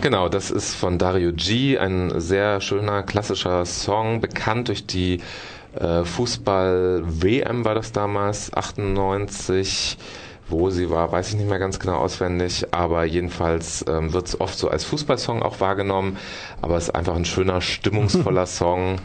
Genau, 0.00 0.28
das 0.28 0.50
ist 0.50 0.74
von 0.74 0.98
Dario 0.98 1.32
G, 1.32 1.78
ein 1.78 2.20
sehr 2.20 2.60
schöner 2.60 3.02
klassischer 3.02 3.64
Song, 3.64 4.20
bekannt 4.20 4.68
durch 4.68 4.86
die 4.86 5.20
äh, 5.74 6.04
Fußball-WM 6.04 7.64
war 7.64 7.74
das 7.74 7.92
damals, 7.92 8.52
98. 8.52 9.96
Wo 10.46 10.68
sie 10.68 10.90
war, 10.90 11.10
weiß 11.10 11.30
ich 11.30 11.36
nicht 11.36 11.48
mehr 11.48 11.58
ganz 11.58 11.78
genau 11.78 11.96
auswendig, 11.96 12.66
aber 12.70 13.04
jedenfalls 13.06 13.82
ähm, 13.88 14.12
wird 14.12 14.26
es 14.26 14.38
oft 14.38 14.58
so 14.58 14.68
als 14.68 14.84
Fußballsong 14.84 15.42
auch 15.42 15.60
wahrgenommen, 15.60 16.18
aber 16.60 16.76
es 16.76 16.84
ist 16.84 16.94
einfach 16.94 17.16
ein 17.16 17.24
schöner, 17.24 17.62
stimmungsvoller 17.62 18.44
Song 18.46 18.98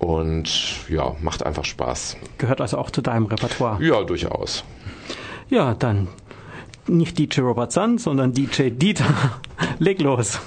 und 0.00 0.88
ja, 0.88 1.14
macht 1.20 1.44
einfach 1.44 1.64
Spaß. 1.64 2.16
Gehört 2.38 2.60
also 2.60 2.78
auch 2.78 2.90
zu 2.90 3.02
deinem 3.02 3.26
Repertoire. 3.26 3.82
Ja, 3.82 4.02
durchaus. 4.02 4.64
Ja, 5.50 5.74
dann 5.74 6.08
nicht 6.88 7.18
DJ 7.18 7.42
Robert 7.42 7.70
Sun, 7.70 7.98
sondern 7.98 8.32
DJ 8.32 8.70
Dieter. 8.70 9.40
Leg 9.78 10.00
los. 10.00 10.40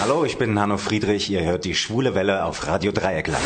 Hallo, 0.00 0.24
ich 0.24 0.38
bin 0.38 0.58
Hanno 0.58 0.78
Friedrich. 0.78 1.30
Ihr 1.30 1.44
hört 1.44 1.64
die 1.64 1.74
Schwule 1.74 2.14
Welle 2.14 2.44
auf 2.44 2.66
Radio 2.66 2.92
Dreieckland. 2.92 3.42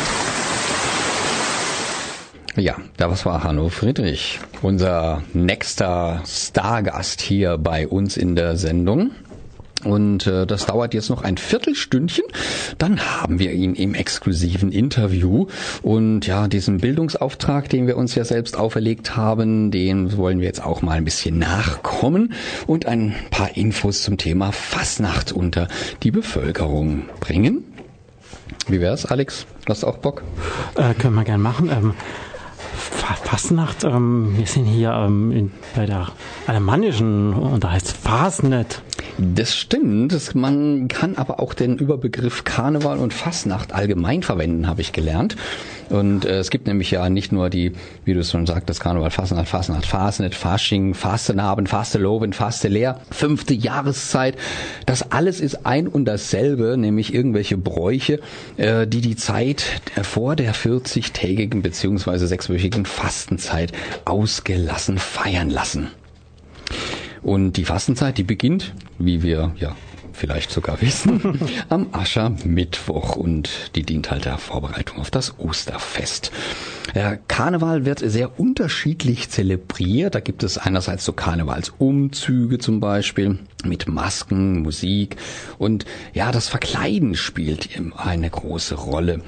Ja, 2.55 2.75
das 2.97 3.25
war 3.25 3.43
Hanno 3.43 3.69
Friedrich, 3.69 4.39
unser 4.63 5.21
nächster 5.33 6.23
Stargast 6.25 7.21
hier 7.21 7.59
bei 7.59 7.87
uns 7.87 8.17
in 8.17 8.35
der 8.35 8.55
Sendung. 8.55 9.11
Und 9.87 10.27
äh, 10.27 10.45
das 10.45 10.65
dauert 10.65 10.93
jetzt 10.93 11.09
noch 11.09 11.23
ein 11.23 11.37
Viertelstündchen. 11.37 12.25
Dann 12.77 12.99
haben 12.99 13.39
wir 13.39 13.51
ihn 13.53 13.73
im 13.75 13.93
exklusiven 13.93 14.71
Interview. 14.71 15.47
Und 15.81 16.27
ja, 16.27 16.47
diesen 16.47 16.79
Bildungsauftrag, 16.79 17.69
den 17.69 17.87
wir 17.87 17.97
uns 17.97 18.15
ja 18.15 18.23
selbst 18.25 18.57
auferlegt 18.57 19.15
haben, 19.15 19.71
den 19.71 20.17
wollen 20.17 20.39
wir 20.39 20.47
jetzt 20.47 20.63
auch 20.63 20.81
mal 20.81 20.97
ein 20.97 21.05
bisschen 21.05 21.39
nachkommen 21.39 22.33
und 22.67 22.85
ein 22.85 23.15
paar 23.31 23.55
Infos 23.55 24.03
zum 24.03 24.17
Thema 24.17 24.51
Fasnacht 24.51 25.31
unter 25.31 25.67
die 26.03 26.11
Bevölkerung 26.11 27.03
bringen. 27.19 27.63
Wie 28.67 28.81
wär's, 28.81 29.05
Alex? 29.05 29.45
Hast 29.67 29.83
du 29.83 29.87
auch 29.87 29.97
Bock? 29.97 30.23
Äh, 30.75 30.93
können 30.95 31.15
wir 31.15 31.23
gern 31.23 31.41
machen. 31.41 31.69
Ähm, 31.71 31.93
Fa- 32.75 33.15
Fastnacht, 33.15 33.83
ähm, 33.83 34.33
wir 34.37 34.45
sind 34.45 34.65
hier 34.65 34.91
ähm, 34.91 35.31
in, 35.31 35.51
bei 35.75 35.85
der 35.85 36.07
alemannischen 36.47 37.33
und 37.33 37.63
da 37.63 37.71
heißt 37.71 37.91
Fasnet. 37.91 38.81
Das 39.19 39.55
stimmt. 39.55 40.35
Man 40.35 40.87
kann 40.87 41.15
aber 41.15 41.39
auch 41.39 41.55
den 41.55 41.77
Überbegriff 41.77 42.43
Karneval 42.43 42.99
und 42.99 43.13
Fastnacht 43.13 43.73
allgemein 43.73 44.21
verwenden, 44.21 44.67
habe 44.67 44.81
ich 44.81 44.93
gelernt. 44.93 45.35
Und 45.89 46.25
äh, 46.25 46.37
es 46.37 46.51
gibt 46.51 46.67
nämlich 46.67 46.91
ja 46.91 47.09
nicht 47.09 47.31
nur 47.31 47.49
die, 47.49 47.71
wie 48.05 48.13
du 48.13 48.19
es 48.19 48.29
schon 48.29 48.45
sagtest, 48.45 48.79
Karneval, 48.79 49.09
Fastnacht, 49.09 49.47
Fastnacht, 49.47 49.85
Fastnet, 49.87 50.35
Fasching, 50.35 50.93
Fastenabend, 50.93 51.67
Fasteloven, 51.67 52.33
Fastelehr, 52.33 52.99
fünfte 53.09 53.55
Jahreszeit. 53.55 54.35
Das 54.85 55.11
alles 55.11 55.39
ist 55.39 55.65
ein 55.65 55.87
und 55.87 56.05
dasselbe, 56.05 56.77
nämlich 56.77 57.11
irgendwelche 57.11 57.57
Bräuche, 57.57 58.19
äh, 58.57 58.85
die 58.85 59.01
die 59.01 59.15
Zeit 59.15 59.81
vor 60.03 60.35
der 60.35 60.53
40-tägigen 60.53 61.63
beziehungsweise 61.63 62.27
sechswöchigen 62.27 62.85
Fastenzeit 62.85 63.71
ausgelassen 64.05 64.99
feiern 64.99 65.49
lassen. 65.49 65.87
Und 67.21 67.53
die 67.53 67.65
Fastenzeit, 67.65 68.17
die 68.17 68.23
beginnt, 68.23 68.73
wie 68.97 69.23
wir 69.23 69.53
ja 69.57 69.75
vielleicht 70.17 70.51
sogar 70.51 70.81
wissen, 70.81 71.39
am 71.69 71.87
Aschermittwoch 71.91 73.15
und 73.15 73.49
die 73.75 73.83
dient 73.83 74.09
halt 74.09 74.25
der 74.25 74.37
Vorbereitung 74.37 74.99
auf 74.99 75.11
das 75.11 75.39
Osterfest. 75.39 76.31
Der 76.95 77.17
Karneval 77.17 77.85
wird 77.85 77.99
sehr 77.99 78.39
unterschiedlich 78.39 79.29
zelebriert. 79.29 80.15
Da 80.15 80.19
gibt 80.19 80.43
es 80.43 80.57
einerseits 80.57 81.05
so 81.05 81.13
Karnevalsumzüge 81.13 82.57
zum 82.57 82.79
Beispiel 82.79 83.37
mit 83.63 83.87
Masken, 83.87 84.61
Musik 84.63 85.17
und 85.57 85.85
ja, 86.13 86.31
das 86.31 86.47
Verkleiden 86.47 87.15
spielt 87.15 87.75
eben 87.75 87.93
eine 87.93 88.29
große 88.29 88.75
Rolle. 88.75 89.21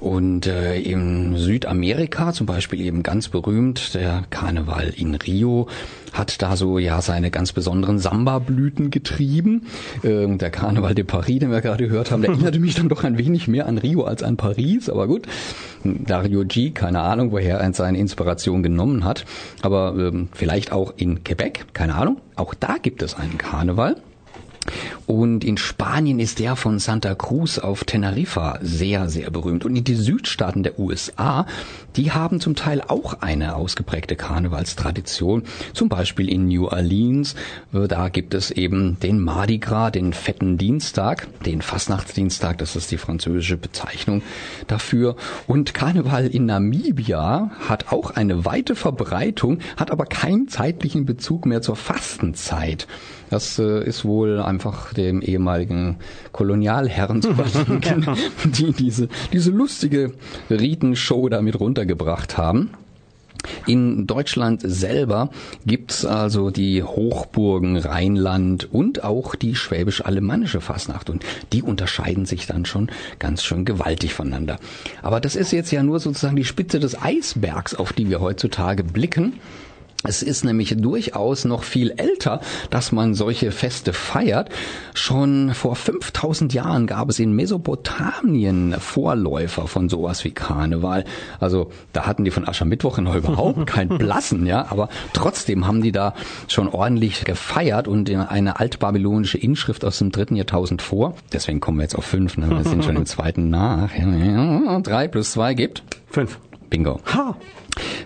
Und 0.00 0.46
äh, 0.46 0.78
in 0.78 1.36
Südamerika 1.36 2.32
zum 2.32 2.46
Beispiel 2.46 2.80
eben 2.80 3.02
ganz 3.02 3.28
berühmt 3.28 3.94
der 3.94 4.24
Karneval 4.30 4.92
in 4.96 5.14
Rio 5.14 5.68
hat 6.12 6.40
da 6.42 6.56
so 6.56 6.78
ja 6.78 7.02
seine 7.02 7.30
ganz 7.30 7.52
besonderen 7.52 7.98
Samba-Blüten 7.98 8.90
getrieben. 8.90 9.66
Ähm, 10.02 10.38
der 10.38 10.50
Karneval 10.50 10.94
de 10.94 11.04
Paris, 11.04 11.40
den 11.40 11.50
wir 11.50 11.60
gerade 11.60 11.86
gehört 11.86 12.10
haben, 12.10 12.22
der 12.22 12.30
erinnerte 12.32 12.58
mich 12.58 12.74
dann 12.74 12.88
doch 12.88 13.04
ein 13.04 13.18
wenig 13.18 13.48
mehr 13.48 13.66
an 13.66 13.78
Rio 13.78 14.04
als 14.04 14.22
an 14.22 14.36
Paris, 14.36 14.88
aber 14.88 15.06
gut. 15.06 15.26
Dario 15.84 16.44
G, 16.44 16.70
keine 16.70 17.00
Ahnung, 17.00 17.32
woher 17.32 17.58
er 17.58 17.72
seine 17.72 17.98
Inspiration 17.98 18.62
genommen 18.62 19.04
hat, 19.04 19.24
aber 19.62 19.94
ähm, 19.96 20.28
vielleicht 20.32 20.72
auch 20.72 20.94
in 20.96 21.22
Quebec, 21.22 21.66
keine 21.74 21.94
Ahnung. 21.94 22.18
Auch 22.34 22.54
da 22.54 22.76
gibt 22.80 23.02
es 23.02 23.14
einen 23.14 23.38
Karneval. 23.38 23.96
Und 25.06 25.44
in 25.44 25.56
Spanien 25.56 26.18
ist 26.18 26.38
der 26.38 26.56
von 26.56 26.78
Santa 26.78 27.14
Cruz 27.14 27.58
auf 27.58 27.84
Teneriffa 27.84 28.58
sehr, 28.62 29.08
sehr 29.08 29.30
berühmt. 29.30 29.64
Und 29.64 29.76
in 29.76 29.84
die 29.84 29.94
Südstaaten 29.94 30.62
der 30.62 30.78
USA, 30.78 31.46
die 31.96 32.12
haben 32.12 32.40
zum 32.40 32.54
Teil 32.56 32.82
auch 32.86 33.20
eine 33.20 33.56
ausgeprägte 33.56 34.16
Karnevalstradition. 34.16 35.44
Zum 35.72 35.88
Beispiel 35.88 36.28
in 36.28 36.48
New 36.48 36.66
Orleans, 36.66 37.34
äh, 37.72 37.88
da 37.88 38.08
gibt 38.08 38.34
es 38.34 38.50
eben 38.50 38.98
den 39.00 39.20
Mardi 39.20 39.58
Gras, 39.58 39.92
den 39.92 40.12
fetten 40.12 40.58
Dienstag, 40.58 41.28
den 41.44 41.62
Fastnachtsdienstag, 41.62 42.58
das 42.58 42.76
ist 42.76 42.90
die 42.90 42.98
französische 42.98 43.56
Bezeichnung 43.56 44.22
dafür. 44.66 45.16
Und 45.46 45.74
Karneval 45.74 46.26
in 46.26 46.46
Namibia 46.46 47.50
hat 47.68 47.92
auch 47.92 48.10
eine 48.10 48.44
weite 48.44 48.74
Verbreitung, 48.74 49.58
hat 49.76 49.90
aber 49.90 50.06
keinen 50.06 50.48
zeitlichen 50.48 51.06
Bezug 51.06 51.46
mehr 51.46 51.62
zur 51.62 51.76
Fastenzeit. 51.76 52.86
Das 53.30 53.58
äh, 53.58 53.84
ist 53.84 54.04
wohl 54.04 54.40
einfach 54.40 54.92
dem 54.92 55.20
ehemaligen 55.20 55.96
Kolonialherren 56.32 57.22
zu 57.22 57.34
verdanken, 57.34 58.16
die 58.44 58.72
diese, 58.72 59.08
diese 59.32 59.50
lustige 59.50 60.12
Ritenshow 60.50 61.28
damit 61.28 61.58
runtergebracht 61.58 62.38
haben. 62.38 62.70
In 63.66 64.06
Deutschland 64.06 64.62
selber 64.64 65.30
gibt's 65.64 66.04
also 66.04 66.50
die 66.50 66.82
Hochburgen 66.82 67.76
Rheinland 67.76 68.72
und 68.72 69.04
auch 69.04 69.34
die 69.34 69.54
schwäbisch-alemannische 69.54 70.60
Fasnacht 70.60 71.10
und 71.10 71.24
die 71.52 71.62
unterscheiden 71.62 72.26
sich 72.26 72.46
dann 72.46 72.64
schon 72.64 72.90
ganz 73.18 73.44
schön 73.44 73.64
gewaltig 73.64 74.14
voneinander. 74.14 74.58
Aber 75.02 75.20
das 75.20 75.36
ist 75.36 75.52
jetzt 75.52 75.70
ja 75.70 75.82
nur 75.82 76.00
sozusagen 76.00 76.36
die 76.36 76.44
Spitze 76.44 76.80
des 76.80 77.00
Eisbergs, 77.00 77.74
auf 77.74 77.92
die 77.92 78.08
wir 78.08 78.20
heutzutage 78.20 78.82
blicken. 78.84 79.34
Es 80.04 80.22
ist 80.22 80.44
nämlich 80.44 80.74
durchaus 80.76 81.44
noch 81.44 81.62
viel 81.62 81.92
älter, 81.96 82.40
dass 82.70 82.92
man 82.92 83.14
solche 83.14 83.50
Feste 83.50 83.92
feiert. 83.92 84.50
Schon 84.94 85.54
vor 85.54 85.76
5000 85.76 86.52
Jahren 86.54 86.86
gab 86.86 87.08
es 87.08 87.18
in 87.18 87.32
Mesopotamien 87.32 88.74
Vorläufer 88.78 89.66
von 89.66 89.88
sowas 89.88 90.24
wie 90.24 90.30
Karneval. 90.30 91.04
Also 91.40 91.70
da 91.92 92.06
hatten 92.06 92.24
die 92.24 92.30
von 92.30 92.46
Aschermittwoch 92.46 92.98
noch 92.98 93.14
überhaupt 93.14 93.66
kein 93.66 93.88
Blassen, 93.88 94.46
ja, 94.46 94.66
aber 94.70 94.88
trotzdem 95.12 95.66
haben 95.66 95.82
die 95.82 95.92
da 95.92 96.14
schon 96.48 96.68
ordentlich 96.68 97.24
gefeiert 97.24 97.88
und 97.88 98.08
in 98.08 98.20
eine 98.20 98.60
altbabylonische 98.60 99.38
Inschrift 99.38 99.84
aus 99.84 99.98
dem 99.98 100.12
dritten 100.12 100.36
Jahrtausend 100.36 100.82
vor. 100.82 101.14
Deswegen 101.32 101.60
kommen 101.60 101.78
wir 101.78 101.82
jetzt 101.82 101.96
auf 101.96 102.04
fünf, 102.04 102.36
ne? 102.36 102.48
wir 102.48 102.64
sind 102.64 102.84
schon 102.84 102.96
im 102.96 103.06
zweiten 103.06 103.50
nach. 103.50 103.90
Drei 104.82 105.08
plus 105.08 105.32
zwei 105.32 105.54
gibt 105.54 105.82
Fünf. 106.08 106.38
Bingo. 106.70 107.00
Ha. 107.12 107.36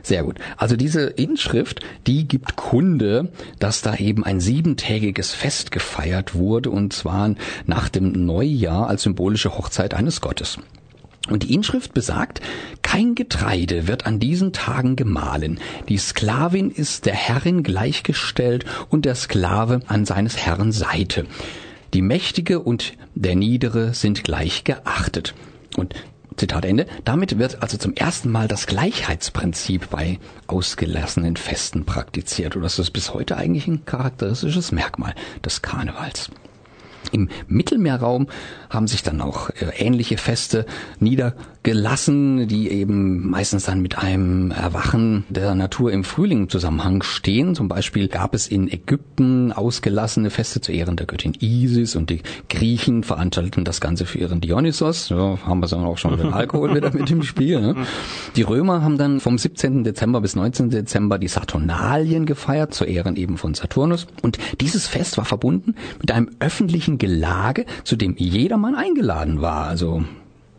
Sehr 0.03 0.25
gut. 0.25 0.39
Also 0.57 0.77
diese 0.77 1.03
Inschrift, 1.07 1.81
die 2.07 2.27
gibt 2.27 2.57
Kunde, 2.57 3.33
dass 3.59 3.83
da 3.83 3.95
eben 3.97 4.25
ein 4.25 4.41
siebentägiges 4.41 5.33
Fest 5.33 5.71
gefeiert 5.71 6.35
wurde 6.35 6.71
und 6.71 6.93
zwar 6.93 7.35
nach 7.67 7.89
dem 7.89 8.13
Neujahr 8.27 8.89
als 8.89 9.03
symbolische 9.03 9.57
Hochzeit 9.57 9.95
eines 9.95 10.21
Gottes. 10.21 10.59
Und 11.29 11.45
die 11.45 11.55
Inschrift 11.55 11.95
besagt, 11.95 12.41
kein 12.83 13.15
Getreide 13.15 13.87
wird 13.87 14.07
an 14.07 14.19
diesen 14.19 14.53
Tagen 14.53 14.97
gemahlen. 14.97 15.61
Die 15.89 15.99
Sklavin 15.99 16.71
ist 16.71 17.07
der 17.07 17.15
Herrin 17.15 17.63
gleichgestellt 17.63 18.65
und 18.89 19.05
der 19.05 19.15
Sklave 19.15 19.81
an 19.87 20.05
seines 20.07 20.39
Herrn 20.39 20.73
Seite. 20.73 21.27
Die 21.95 22.03
Mächtige 22.03 22.61
und 22.61 22.95
der 23.15 23.37
Niedere 23.37 23.95
sind 23.95 24.25
gleich 24.25 24.65
geachtet. 24.65 25.35
Und 25.77 25.95
Zitat 26.41 26.65
Ende. 26.65 26.87
Damit 27.05 27.39
wird 27.39 27.63
also 27.63 27.77
zum 27.77 27.93
ersten 27.93 28.31
Mal 28.31 28.49
das 28.49 28.67
Gleichheitsprinzip 28.67 29.91
bei 29.91 30.19
ausgelassenen 30.47 31.37
Festen 31.37 31.85
praktiziert. 31.85 32.57
Und 32.57 32.63
das 32.63 32.79
ist 32.79 32.93
bis 32.93 33.13
heute 33.13 33.37
eigentlich 33.37 33.67
ein 33.67 33.85
charakteristisches 33.85 34.73
Merkmal 34.73 35.15
des 35.45 35.61
Karnevals. 35.61 36.31
Im 37.13 37.29
Mittelmeerraum 37.47 38.29
haben 38.71 38.87
sich 38.87 39.03
dann 39.03 39.21
auch 39.21 39.51
äh, 39.51 39.67
ähnliche 39.77 40.17
Feste 40.17 40.65
niedergelassen, 41.63 42.49
die 42.49 42.71
eben 42.71 43.29
meistens 43.29 43.65
dann 43.65 43.81
mit 43.81 43.99
einem 43.99 44.51
Erwachen 44.51 45.25
der 45.29 45.55
Natur 45.55 45.93
im 45.93 46.05
Frühling 46.05 46.43
im 46.43 46.49
Zusammenhang 46.49 47.03
stehen. 47.03 47.55
Zum 47.55 47.69
Beispiel 47.69 48.09
gab 48.09 48.35
es 48.35 48.49
in 48.49 48.71
Ägypten 48.71 49.53
ausgelassene 49.53 50.31
Feste 50.31 50.61
zu 50.61 50.73
Ehren 50.73 50.97
der 50.97 51.07
Göttin 51.07 51.35
Isis 51.39 51.97
und 51.97 52.11
die 52.11 52.23
Griechen 52.49 53.03
veranstalteten 53.03 53.65
das 53.65 53.81
Ganze 53.81 54.07
für 54.07 54.19
ihren 54.19 54.41
Dionysos. 54.41 55.11
Ja, 55.11 55.39
haben 55.45 55.61
wir 55.61 55.69
dann 55.69 55.85
auch 55.85 55.99
schon 55.99 56.17
den 56.17 56.33
Alkohol 56.33 56.75
wieder 56.75 56.93
mit 56.93 57.11
im 57.11 57.23
Spiel. 57.23 57.61
Ne? 57.61 57.77
Die 58.37 58.43
Römer 58.43 58.83
haben 58.83 58.97
dann 58.97 59.21
vom 59.21 59.37
17. 59.37 59.85
Dezember 59.85 60.21
bis 60.21 60.37
19. 60.37 60.71
Dezember 60.71 61.19
die 61.19 61.29
Saturnalien 61.29 62.27
gefeiert, 62.27 62.75
zu 62.75 62.85
Ehren 62.85 63.17
eben 63.17 63.37
von 63.37 63.55
Saturnus. 63.55 64.07
Und 64.23 64.39
dieses 64.61 64.87
Fest 64.87 65.19
war 65.19 65.25
verbunden 65.25 65.75
mit 66.01 66.11
einem 66.11 66.31
öffentlichen 66.41 66.99
Gelage, 66.99 67.67
zu 67.85 67.97
dem 67.97 68.17
jedermann 68.17 68.75
eingeladen 68.75 69.43
war. 69.43 69.67
Also 69.67 70.05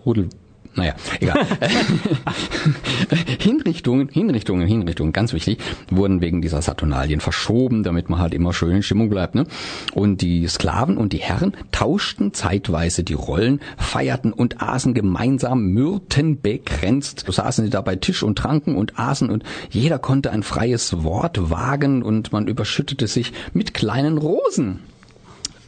Rudel 0.05 0.29
naja, 0.75 0.93
egal. 1.19 1.45
Hinrichtungen, 3.39 4.07
Hinrichtungen, 4.07 4.65
Hinrichtungen, 4.65 5.11
ganz 5.11 5.33
wichtig, 5.33 5.59
wurden 5.89 6.21
wegen 6.21 6.41
dieser 6.41 6.61
Saturnalien 6.61 7.19
verschoben, 7.19 7.83
damit 7.83 8.09
man 8.09 8.19
halt 8.19 8.33
immer 8.33 8.53
schön 8.53 8.77
in 8.77 8.83
Stimmung 8.83 9.09
bleibt. 9.09 9.35
Ne? 9.35 9.45
Und 9.93 10.21
die 10.21 10.47
Sklaven 10.47 10.97
und 10.97 11.11
die 11.11 11.17
Herren 11.17 11.57
tauschten 11.71 12.33
zeitweise 12.33 13.03
die 13.03 13.13
Rollen, 13.13 13.59
feierten 13.77 14.31
und 14.31 14.61
aßen 14.61 14.93
gemeinsam 14.93 15.65
myrtenbegrenzt. 15.73 17.23
So 17.25 17.33
saßen 17.33 17.65
sie 17.65 17.71
da 17.71 17.81
bei 17.81 17.97
Tisch 17.97 18.23
und 18.23 18.37
tranken 18.37 18.75
und 18.75 18.97
aßen 18.97 19.29
und 19.29 19.43
jeder 19.69 19.99
konnte 19.99 20.31
ein 20.31 20.43
freies 20.43 21.03
Wort 21.03 21.49
wagen 21.49 22.01
und 22.01 22.31
man 22.31 22.47
überschüttete 22.47 23.07
sich 23.07 23.33
mit 23.53 23.73
kleinen 23.73 24.17
Rosen. 24.17 24.79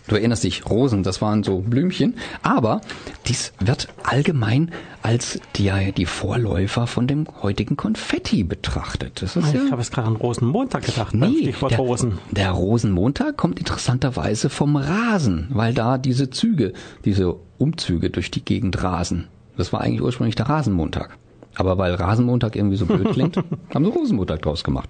Du 0.07 0.15
erinnerst 0.15 0.43
dich, 0.43 0.69
Rosen, 0.69 1.03
das 1.03 1.21
waren 1.21 1.43
so 1.43 1.59
Blümchen. 1.59 2.15
Aber 2.41 2.81
dies 3.25 3.53
wird 3.59 3.87
allgemein 4.03 4.71
als 5.01 5.39
die, 5.55 5.71
die 5.95 6.05
Vorläufer 6.05 6.87
von 6.87 7.07
dem 7.07 7.25
heutigen 7.41 7.77
Konfetti 7.77 8.43
betrachtet. 8.43 9.21
Das 9.21 9.35
ist 9.37 9.47
Ich 9.47 9.53
ja 9.53 9.71
habe 9.71 9.81
jetzt 9.81 9.93
gerade 9.93 10.07
an 10.07 10.15
Rosenmontag 10.17 10.85
gedacht, 10.85 11.11
beim 11.17 11.31
Nee, 11.31 11.53
der, 11.69 11.77
Rosen. 11.77 12.17
der 12.31 12.51
Rosenmontag 12.51 13.37
kommt 13.37 13.59
interessanterweise 13.59 14.49
vom 14.49 14.75
Rasen, 14.75 15.47
weil 15.51 15.73
da 15.73 15.97
diese 15.97 16.29
Züge, 16.29 16.73
diese 17.05 17.35
Umzüge 17.57 18.09
durch 18.09 18.29
die 18.29 18.43
Gegend 18.43 18.83
rasen. 18.83 19.27
Das 19.55 19.71
war 19.71 19.81
eigentlich 19.81 20.01
ursprünglich 20.01 20.35
der 20.35 20.49
Rasenmontag. 20.49 21.17
Aber 21.55 21.77
weil 21.77 21.93
Rasenmontag 21.93 22.55
irgendwie 22.55 22.77
so 22.77 22.85
blöd 22.85 23.11
klingt, 23.13 23.37
haben 23.73 23.85
sie 23.85 23.91
Rosenmontag 23.91 24.41
draus 24.41 24.63
gemacht. 24.63 24.89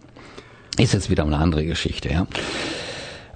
Ist 0.80 0.93
jetzt 0.93 1.10
wieder 1.12 1.23
eine 1.23 1.38
andere 1.38 1.65
Geschichte, 1.65 2.10
ja. 2.10 2.26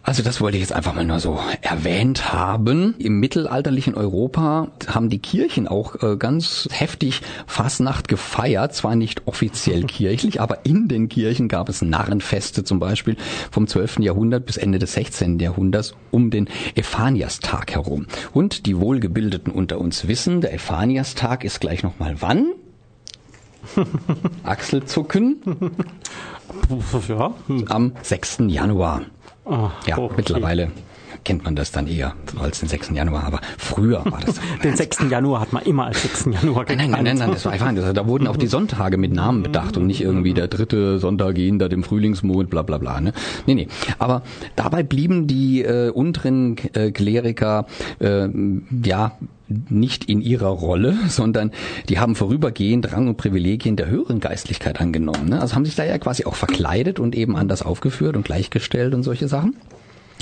Also 0.08 0.24
das 0.24 0.40
wollte 0.40 0.56
ich 0.56 0.62
jetzt 0.62 0.72
einfach 0.72 0.96
mal 0.96 1.04
nur 1.04 1.20
so 1.20 1.38
erwähnt 1.62 2.32
haben. 2.32 2.96
Im 2.98 3.20
mittelalterlichen 3.20 3.94
Europa 3.94 4.70
haben 4.88 5.10
die 5.10 5.20
Kirchen 5.20 5.68
auch 5.68 6.02
äh, 6.02 6.16
ganz 6.16 6.70
heftig 6.72 7.20
Fasnacht 7.46 8.08
gefeiert. 8.08 8.74
Zwar 8.74 8.96
nicht 8.96 9.28
offiziell 9.28 9.84
kirchlich, 9.86 10.40
aber 10.40 10.66
in 10.66 10.88
den 10.88 11.10
Kirchen 11.10 11.50
gab 11.50 11.68
es 11.68 11.82
Narrenfeste 11.82 12.64
zum 12.64 12.80
Beispiel 12.80 13.18
vom 13.52 13.68
12. 13.68 14.00
Jahrhundert 14.00 14.46
bis 14.46 14.56
Ende 14.56 14.80
des 14.80 14.94
16. 14.94 15.40
Jahrhunderts 15.40 15.94
um 16.10 16.32
den 16.32 16.48
Ephaniastag 16.76 17.74
herum. 17.74 18.08
Und 18.32 18.66
die 18.66 18.80
Wohlgebildeten 18.80 19.52
unter 19.52 19.78
uns 19.78 20.08
wissen, 20.08 20.40
der 20.40 20.54
Ephaniastag 20.54 21.44
ist 21.44 21.60
gleich 21.60 21.84
nochmal 21.84 22.16
wann? 22.22 22.54
Achselzucken 24.44 25.42
Ja. 27.10 27.34
hm. 27.48 27.66
am 27.68 27.92
6. 28.02 28.38
Januar. 28.48 29.02
Ah, 29.50 29.72
Ja, 29.86 29.98
okay. 29.98 30.18
mittlerweile 30.18 30.72
kennt 31.28 31.44
man 31.44 31.58
das 31.58 31.74
dann 31.74 31.88
eher 31.88 32.14
als 32.42 32.62
den 32.62 32.70
6. 32.70 32.92
Januar, 32.94 33.26
aber 33.26 33.42
früher 33.58 34.02
war 34.06 34.22
das 34.26 34.40
Den 34.64 34.78
6. 34.78 35.10
Januar 35.10 35.42
hat 35.42 35.52
man 35.52 35.62
immer 35.64 35.88
als 35.88 36.02
6. 36.02 36.30
Januar 36.32 36.64
Nein, 36.64 36.78
gekannt. 36.78 36.92
nein, 36.94 37.04
nein, 37.04 37.18
nein, 37.18 37.32
das 37.32 37.44
war 37.44 37.52
einfach, 37.52 37.76
das, 37.76 37.94
da 37.94 38.08
wurden 38.08 38.28
auch 38.28 38.38
die 38.38 38.48
Sonntage 38.48 38.96
mit 38.96 39.12
Namen 39.12 39.44
bedacht 39.44 39.76
und 39.76 39.88
nicht 39.88 40.00
irgendwie 40.00 40.34
der 40.34 40.48
dritte 40.48 41.00
Sonntag 41.00 41.36
hinter 41.36 41.68
dem 41.68 41.84
Frühlingsmond, 41.84 42.50
bla 42.50 42.62
bla 42.62 42.78
bla. 42.78 43.02
Ne? 43.02 43.12
Nee, 43.46 43.56
nee. 43.56 43.68
Aber 44.00 44.22
dabei 44.56 44.84
blieben 44.84 45.28
die 45.28 45.64
äh, 45.64 45.90
unteren 45.90 46.56
äh, 46.72 46.92
Kleriker 46.92 47.66
äh, 48.00 48.30
ja 48.86 49.12
nicht 49.50 50.06
in 50.06 50.22
ihrer 50.22 50.48
Rolle, 50.48 50.96
sondern 51.10 51.52
die 51.90 52.00
haben 52.00 52.16
vorübergehend 52.16 52.94
Rang 52.94 53.10
und 53.10 53.18
Privilegien 53.18 53.76
der 53.76 53.90
höheren 53.90 54.22
Geistlichkeit 54.22 54.80
angenommen. 54.80 55.28
Ne? 55.28 55.42
Also 55.42 55.56
haben 55.56 55.66
sich 55.66 55.76
da 55.76 55.84
ja 55.84 55.98
quasi 55.98 56.24
auch 56.24 56.36
verkleidet 56.36 57.02
und 57.02 57.16
eben 57.16 57.36
anders 57.36 57.64
aufgeführt 57.64 58.16
und 58.16 58.24
gleichgestellt 58.24 58.94
und 58.94 59.04
solche 59.04 59.28
Sachen. 59.28 59.58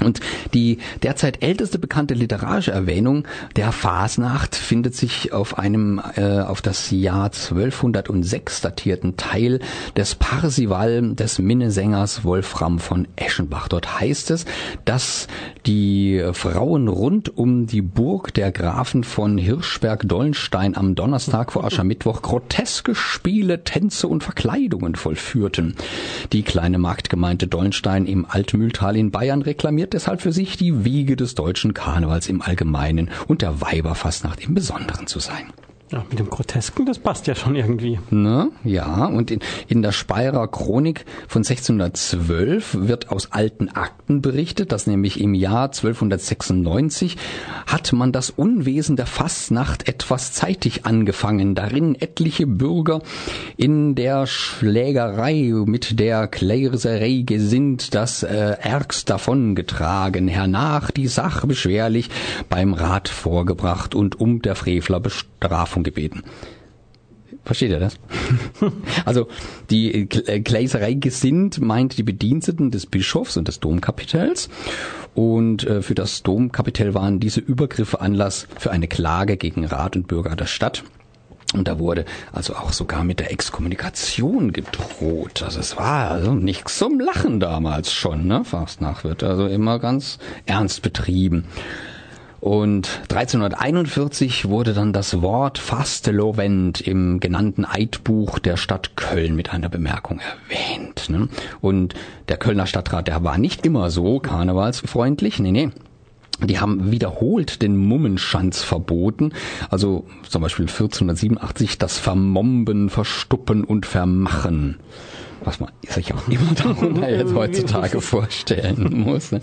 Und 0.03 0.19
die 0.53 0.79
derzeit 1.03 1.41
älteste 1.41 1.79
bekannte 1.79 2.13
literarische 2.13 2.71
Erwähnung 2.71 3.25
der 3.55 3.71
Fasnacht 3.71 4.55
findet 4.55 4.95
sich 4.95 5.31
auf 5.31 5.58
einem 5.58 6.01
äh, 6.15 6.41
auf 6.41 6.62
das 6.62 6.91
Jahr 6.91 7.25
1206 7.25 8.62
datierten 8.62 9.17
Teil 9.17 9.60
des 9.95 10.15
Parsival 10.15 11.13
des 11.15 11.39
Minnesängers 11.39 12.23
Wolfram 12.23 12.79
von 12.79 13.08
Eschenbach. 13.15 13.67
Dort 13.67 13.99
heißt 13.99 14.31
es, 14.31 14.45
dass 14.84 15.27
die 15.65 16.23
Frauen 16.34 16.88
rund 16.88 17.38
um 17.38 17.65
die 17.65 17.81
Burg 17.81 18.34
der 18.34 18.51
Grafen 18.51 19.03
von 19.03 19.38
Hirschberg-Dollenstein 19.38 20.75
am 20.75 20.95
Donnerstag 20.95 21.51
vor 21.51 21.63
Aschermittwoch 21.63 22.21
groteske 22.21 22.95
Spiele, 22.95 23.63
Tänze 23.63 24.08
und 24.08 24.23
Verkleidungen 24.23 24.95
vollführten. 24.95 25.75
Die 26.34 26.43
kleine 26.43 26.77
Marktgemeinde 26.77 27.47
Dollenstein 27.47 28.05
im 28.05 28.25
Altmühltal 28.25 28.97
in 28.97 29.12
Bayern 29.12 29.41
reklamierte 29.86 29.98
deshalb 29.98 30.21
für 30.21 30.32
sich, 30.32 30.58
die 30.58 30.84
Wiege 30.84 31.15
des 31.15 31.36
deutschen 31.36 31.74
Karnevals 31.74 32.28
im 32.28 32.41
Allgemeinen 32.41 33.10
und 33.28 33.41
der 33.41 33.62
Weiberfastnacht 33.62 34.41
im 34.41 34.54
Besonderen 34.56 35.08
zu 35.08 35.19
sein. 35.19 35.54
Ja, 35.91 36.04
mit 36.10 36.17
dem 36.17 36.32
Grotesken, 36.32 36.88
das 36.88 36.98
passt 36.98 37.28
ja 37.28 37.36
schon 37.36 37.56
irgendwie. 37.56 38.00
Ne? 38.10 38.50
Ja, 38.63 39.06
und 39.06 39.30
in, 39.30 39.39
in 39.67 39.84
der 39.84 39.91
Speyerer 39.91 40.48
Chronik 40.48 41.06
von 41.28 41.41
1612 41.41 42.76
wird 42.80 43.12
aus 43.12 43.32
alten 43.32 43.70
Akten 43.70 44.20
berichtet, 44.24 44.72
dass 44.72 44.88
nämlich 44.88 45.22
im 45.22 45.36
Jahr 45.36 45.66
1296 45.66 47.18
hat 47.68 47.93
man 47.93 48.12
das 48.12 48.32
Unwesen 48.32 48.95
der 48.95 49.05
Fastnacht 49.05 49.88
etwas 49.88 50.34
zeitig 50.34 50.88
angefangen, 50.88 51.53
darin 51.53 51.93
etliche 51.93 52.47
Bürger 52.47 53.01
in 53.55 53.93
der 53.93 54.26
Schlägerei 54.26 55.51
mit 55.68 55.99
der 55.99 56.28
Klerserei 56.28 57.22
gesinnt, 57.24 57.93
das 57.93 58.24
äh, 58.24 58.57
ärgst 58.59 59.12
davongetragen, 59.12 60.28
hernach 60.30 60.89
die 60.89 61.07
Sache 61.07 61.45
beschwerlich 61.45 62.09
beim 62.49 62.74
Rat 62.74 63.07
vorgebracht 63.07 63.93
und 63.93 64.20
um 64.20 64.41
der 64.41 64.55
Frevler 64.55 64.99
Bestrafung 65.76 65.84
gebeten. 65.84 66.23
Versteht 67.43 67.69
ihr 67.69 67.80
das? 67.80 67.97
also 69.05 69.28
die 69.69 70.07
Gläserei 70.07 70.93
gesinnt 70.93 71.61
meint 71.61 71.97
die 71.97 72.03
Bediensteten 72.03 72.71
des 72.71 72.88
Bischofs 72.88 73.38
und 73.38 73.47
des 73.47 73.59
Domkapitels. 73.59 74.49
Und 75.13 75.65
äh, 75.65 75.82
für 75.82 75.95
das 75.95 76.23
Domkapitel 76.23 76.93
waren 76.93 77.19
diese 77.19 77.41
Übergriffe 77.41 78.01
Anlass 78.01 78.47
für 78.57 78.71
eine 78.71 78.88
Klage 78.88 79.38
gegen 79.38 79.65
Rat 79.65 79.95
und 79.95 80.07
Bürger 80.07 80.36
der 80.36 80.47
Stadt. 80.47 80.84
Und 81.53 81.67
da 81.67 81.78
wurde 81.78 82.05
also 82.34 82.55
auch 82.55 82.73
sogar 82.73 83.03
mit 83.03 83.19
der 83.19 83.32
Exkommunikation 83.32 84.51
gedroht. 84.51 85.43
Also 85.43 85.59
es 85.59 85.78
war 85.78 86.09
also 86.11 86.34
nichts 86.34 86.80
zum 86.80 86.99
Lachen 86.99 87.39
damals 87.39 87.93
schon, 87.93 88.26
ne? 88.28 88.43
Fastnacht 88.43 89.03
wird 89.03 89.23
also 89.23 89.45
immer 89.45 89.80
ganz 89.80 90.17
ernst 90.47 90.82
betrieben. 90.82 91.45
Und 92.39 93.01
1341 93.09 94.49
wurde 94.49 94.73
dann 94.73 94.93
das 94.93 95.21
Wort 95.21 95.57
Fastelovend 95.57 96.81
im 96.81 97.19
genannten 97.19 97.65
Eidbuch 97.65 98.39
der 98.39 98.57
Stadt 98.57 98.95
Köln 98.95 99.36
mit 99.36 99.51
einer 99.51 99.69
Bemerkung 99.69 100.19
erwähnt. 100.19 101.09
Ne? 101.09 101.29
Und 101.61 101.95
der 102.29 102.38
Kölner 102.38 102.67
Stadtrat, 102.67 103.07
der 103.07 103.23
war 103.23 103.38
nicht 103.38 103.65
immer 103.65 103.89
so 103.89 104.19
karnevalsfreundlich. 104.19 105.39
Nee, 105.39 105.51
nee. 105.51 105.69
Die 106.43 106.59
haben 106.59 106.91
wiederholt 106.91 107.61
den 107.61 107.77
Mummenschanz 107.77 108.61
verboten, 108.61 109.31
also 109.69 110.05
zum 110.27 110.41
Beispiel 110.41 110.65
1487 110.65 111.77
das 111.77 111.97
Vermomben, 111.97 112.89
Verstuppen 112.89 113.63
und 113.63 113.86
Vermachen 113.86 114.77
was 115.46 115.60
man 115.60 115.72
sich 115.88 116.14
auch 116.14 116.28
immer 116.28 116.54
darunter 116.54 117.10
jetzt 117.10 117.34
heutzutage 117.34 118.02
vorstellen 118.02 119.04
muss. 119.06 119.32
Ne? 119.32 119.41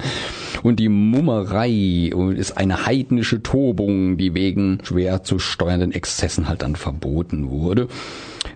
Und 0.63 0.77
die 0.77 0.89
Mummerei 0.89 2.11
ist 2.37 2.57
eine 2.57 2.87
heidnische 2.87 3.43
Tobung, 3.43 4.17
die 4.17 4.35
wegen 4.35 4.79
schwer 4.83 5.23
zu 5.23 5.39
steuernden 5.39 5.93
Exzessen 5.93 6.49
halt 6.49 6.63
dann 6.63 6.77
verboten 6.77 7.51
wurde. 7.51 7.89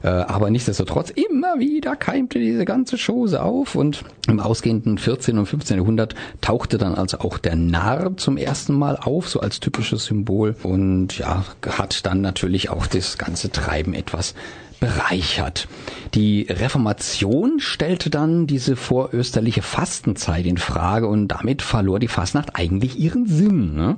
Äh, 0.03 0.09
aber 0.09 0.51
nichtsdestotrotz, 0.51 1.11
immer 1.11 1.59
wieder 1.59 1.97
keimte 1.97 2.39
diese 2.39 2.65
ganze 2.65 2.97
Chose 2.97 3.43
auf 3.43 3.75
und 3.75 4.05
im 4.29 4.41
ausgehenden 4.41 4.99
14. 4.99 5.39
und 5.39 5.47
15. 5.47 5.79
Jahrhundert 5.79 6.15
tauchte 6.41 6.79
dann 6.79 6.95
also 6.95 7.19
auch 7.19 7.39
der 7.39 7.57
Narr 7.57 8.17
zum 8.17 8.37
ersten 8.37 8.75
Mal 8.75 8.97
auf, 8.97 9.29
so 9.29 9.41
als 9.41 9.61
typisches 9.61 10.07
Symbol 10.07 10.57
und 10.63 11.19
ja, 11.19 11.45
hat 11.67 12.05
dann 12.07 12.21
natürlich 12.21 12.71
auch 12.71 12.87
das 12.87 13.19
ganze 13.19 13.51
Treiben 13.51 13.95
etwas 13.95 14.35
bereichert. 14.87 15.67
Die 16.15 16.47
Reformation 16.49 17.59
stellte 17.59 18.09
dann 18.09 18.47
diese 18.47 18.77
vorösterliche 18.77 19.63
Fastenzeit 19.63 20.47
in 20.47 20.59
Frage 20.59 21.09
und 21.09 21.29
damit 21.29 21.63
verlor 21.63 21.99
die 21.99 22.09
Fastnacht 22.09 22.51
eigentlich 22.55 22.97
ihren 22.97 23.27
Sinn. 23.27 23.75
Ne? 23.75 23.97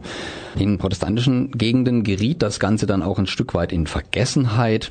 In 0.58 0.78
protestantischen 0.78 1.50
Gegenden 1.50 2.04
geriet 2.04 2.42
das 2.42 2.58
Ganze 2.58 2.86
dann 2.86 3.02
auch 3.02 3.18
ein 3.18 3.26
Stück 3.26 3.52
weit 3.52 3.70
in 3.70 3.86
Vergessenheit. 3.86 4.90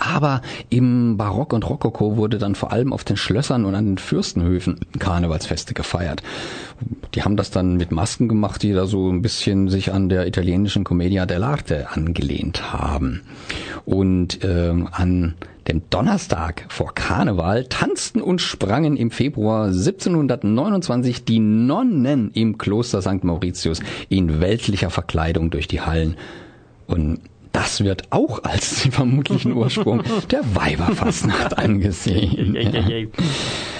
Aber 0.00 0.40
im 0.70 1.16
Barock 1.16 1.52
und 1.52 1.68
Rokoko 1.68 2.16
wurde 2.16 2.38
dann 2.38 2.54
vor 2.54 2.72
allem 2.72 2.92
auf 2.92 3.04
den 3.04 3.16
Schlössern 3.16 3.64
und 3.66 3.74
an 3.74 3.86
den 3.86 3.98
Fürstenhöfen 3.98 4.80
Karnevalsfeste 4.98 5.74
gefeiert. 5.74 6.22
Die 7.14 7.22
haben 7.22 7.36
das 7.36 7.50
dann 7.50 7.76
mit 7.76 7.92
Masken 7.92 8.28
gemacht, 8.28 8.62
die 8.62 8.72
da 8.72 8.86
so 8.86 9.10
ein 9.10 9.20
bisschen 9.20 9.68
sich 9.68 9.92
an 9.92 10.08
der 10.08 10.26
italienischen 10.26 10.84
Commedia 10.84 11.24
dell'arte 11.24 11.84
angelehnt 11.92 12.72
haben. 12.72 13.20
Und 13.84 14.42
äh, 14.42 14.72
an 14.90 15.34
dem 15.68 15.82
Donnerstag 15.90 16.64
vor 16.68 16.94
Karneval 16.94 17.64
tanzten 17.64 18.22
und 18.22 18.40
sprangen 18.40 18.96
im 18.96 19.10
Februar 19.10 19.66
1729 19.66 21.24
die 21.24 21.40
Nonnen 21.40 22.30
im 22.32 22.56
Kloster 22.56 23.02
St. 23.02 23.22
Mauritius 23.22 23.80
in 24.08 24.40
weltlicher 24.40 24.90
Verkleidung 24.90 25.50
durch 25.50 25.68
die 25.68 25.82
Hallen. 25.82 26.16
Und 26.86 27.20
das 27.52 27.82
wird 27.82 28.04
auch 28.10 28.44
als 28.44 28.82
den 28.82 28.92
vermutlichen 28.92 29.52
Ursprung 29.52 30.02
der 30.30 30.42
Weiberfastnacht 30.54 31.58
angesehen. 31.58 32.56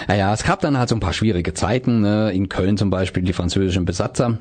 naja, 0.08 0.32
es 0.32 0.44
gab 0.44 0.60
dann 0.60 0.78
halt 0.78 0.88
so 0.88 0.96
ein 0.96 1.00
paar 1.00 1.12
schwierige 1.12 1.54
Zeiten. 1.54 2.00
Ne? 2.00 2.32
In 2.32 2.48
Köln 2.48 2.76
zum 2.76 2.90
Beispiel 2.90 3.22
die 3.22 3.32
französischen 3.32 3.84
Besatzer 3.84 4.38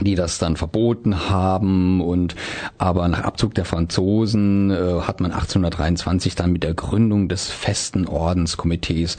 die 0.00 0.14
das 0.14 0.38
dann 0.38 0.56
verboten 0.56 1.30
haben 1.30 2.00
und 2.02 2.36
aber 2.76 3.08
nach 3.08 3.22
Abzug 3.22 3.54
der 3.54 3.64
Franzosen 3.64 4.70
äh, 4.70 5.00
hat 5.00 5.20
man 5.20 5.32
1823 5.32 6.34
dann 6.34 6.52
mit 6.52 6.62
der 6.64 6.74
Gründung 6.74 7.28
des 7.28 7.48
festen 7.48 8.06
Ordenskomitees 8.06 9.16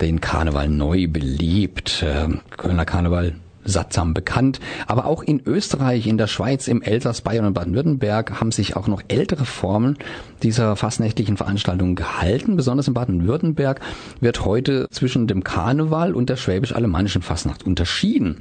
den 0.00 0.20
Karneval 0.20 0.68
neu 0.68 1.06
belebt. 1.08 2.02
Äh, 2.02 2.28
Kölner 2.56 2.84
Karneval 2.84 3.36
sattsam 3.64 4.14
bekannt. 4.14 4.60
Aber 4.86 5.06
auch 5.06 5.22
in 5.22 5.40
Österreich, 5.44 6.06
in 6.06 6.18
der 6.18 6.26
Schweiz, 6.26 6.68
im 6.68 6.82
Elsass, 6.82 7.20
Bayern 7.20 7.46
und 7.46 7.54
Baden-Württemberg 7.54 8.40
haben 8.40 8.52
sich 8.52 8.76
auch 8.76 8.86
noch 8.86 9.02
ältere 9.08 9.44
Formen 9.44 9.98
dieser 10.42 10.76
fastnächtlichen 10.76 11.36
Veranstaltungen 11.36 11.94
gehalten. 11.94 12.56
Besonders 12.56 12.88
in 12.88 12.94
Baden-Württemberg 12.94 13.80
wird 14.20 14.44
heute 14.44 14.88
zwischen 14.90 15.26
dem 15.26 15.44
Karneval 15.44 16.14
und 16.14 16.28
der 16.28 16.36
schwäbisch-alemannischen 16.36 17.22
Fastnacht 17.22 17.64
unterschieden. 17.64 18.38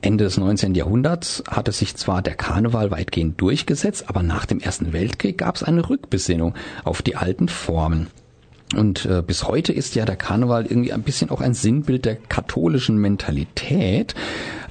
Ende 0.00 0.24
des 0.24 0.38
19. 0.38 0.74
Jahrhunderts 0.74 1.42
hatte 1.48 1.72
sich 1.72 1.96
zwar 1.96 2.22
der 2.22 2.34
Karneval 2.34 2.90
weitgehend 2.90 3.40
durchgesetzt, 3.40 4.08
aber 4.08 4.22
nach 4.22 4.46
dem 4.46 4.60
Ersten 4.60 4.92
Weltkrieg 4.92 5.38
gab 5.38 5.56
es 5.56 5.62
eine 5.62 5.88
Rückbesinnung 5.88 6.54
auf 6.84 7.02
die 7.02 7.16
alten 7.16 7.48
Formen. 7.48 8.08
Und 8.74 9.04
äh, 9.04 9.22
bis 9.22 9.46
heute 9.46 9.72
ist 9.72 9.94
ja 9.94 10.04
der 10.04 10.16
Karneval 10.16 10.66
irgendwie 10.66 10.92
ein 10.92 11.02
bisschen 11.02 11.30
auch 11.30 11.40
ein 11.40 11.54
Sinnbild 11.54 12.04
der 12.04 12.16
katholischen 12.16 12.96
Mentalität. 12.96 14.14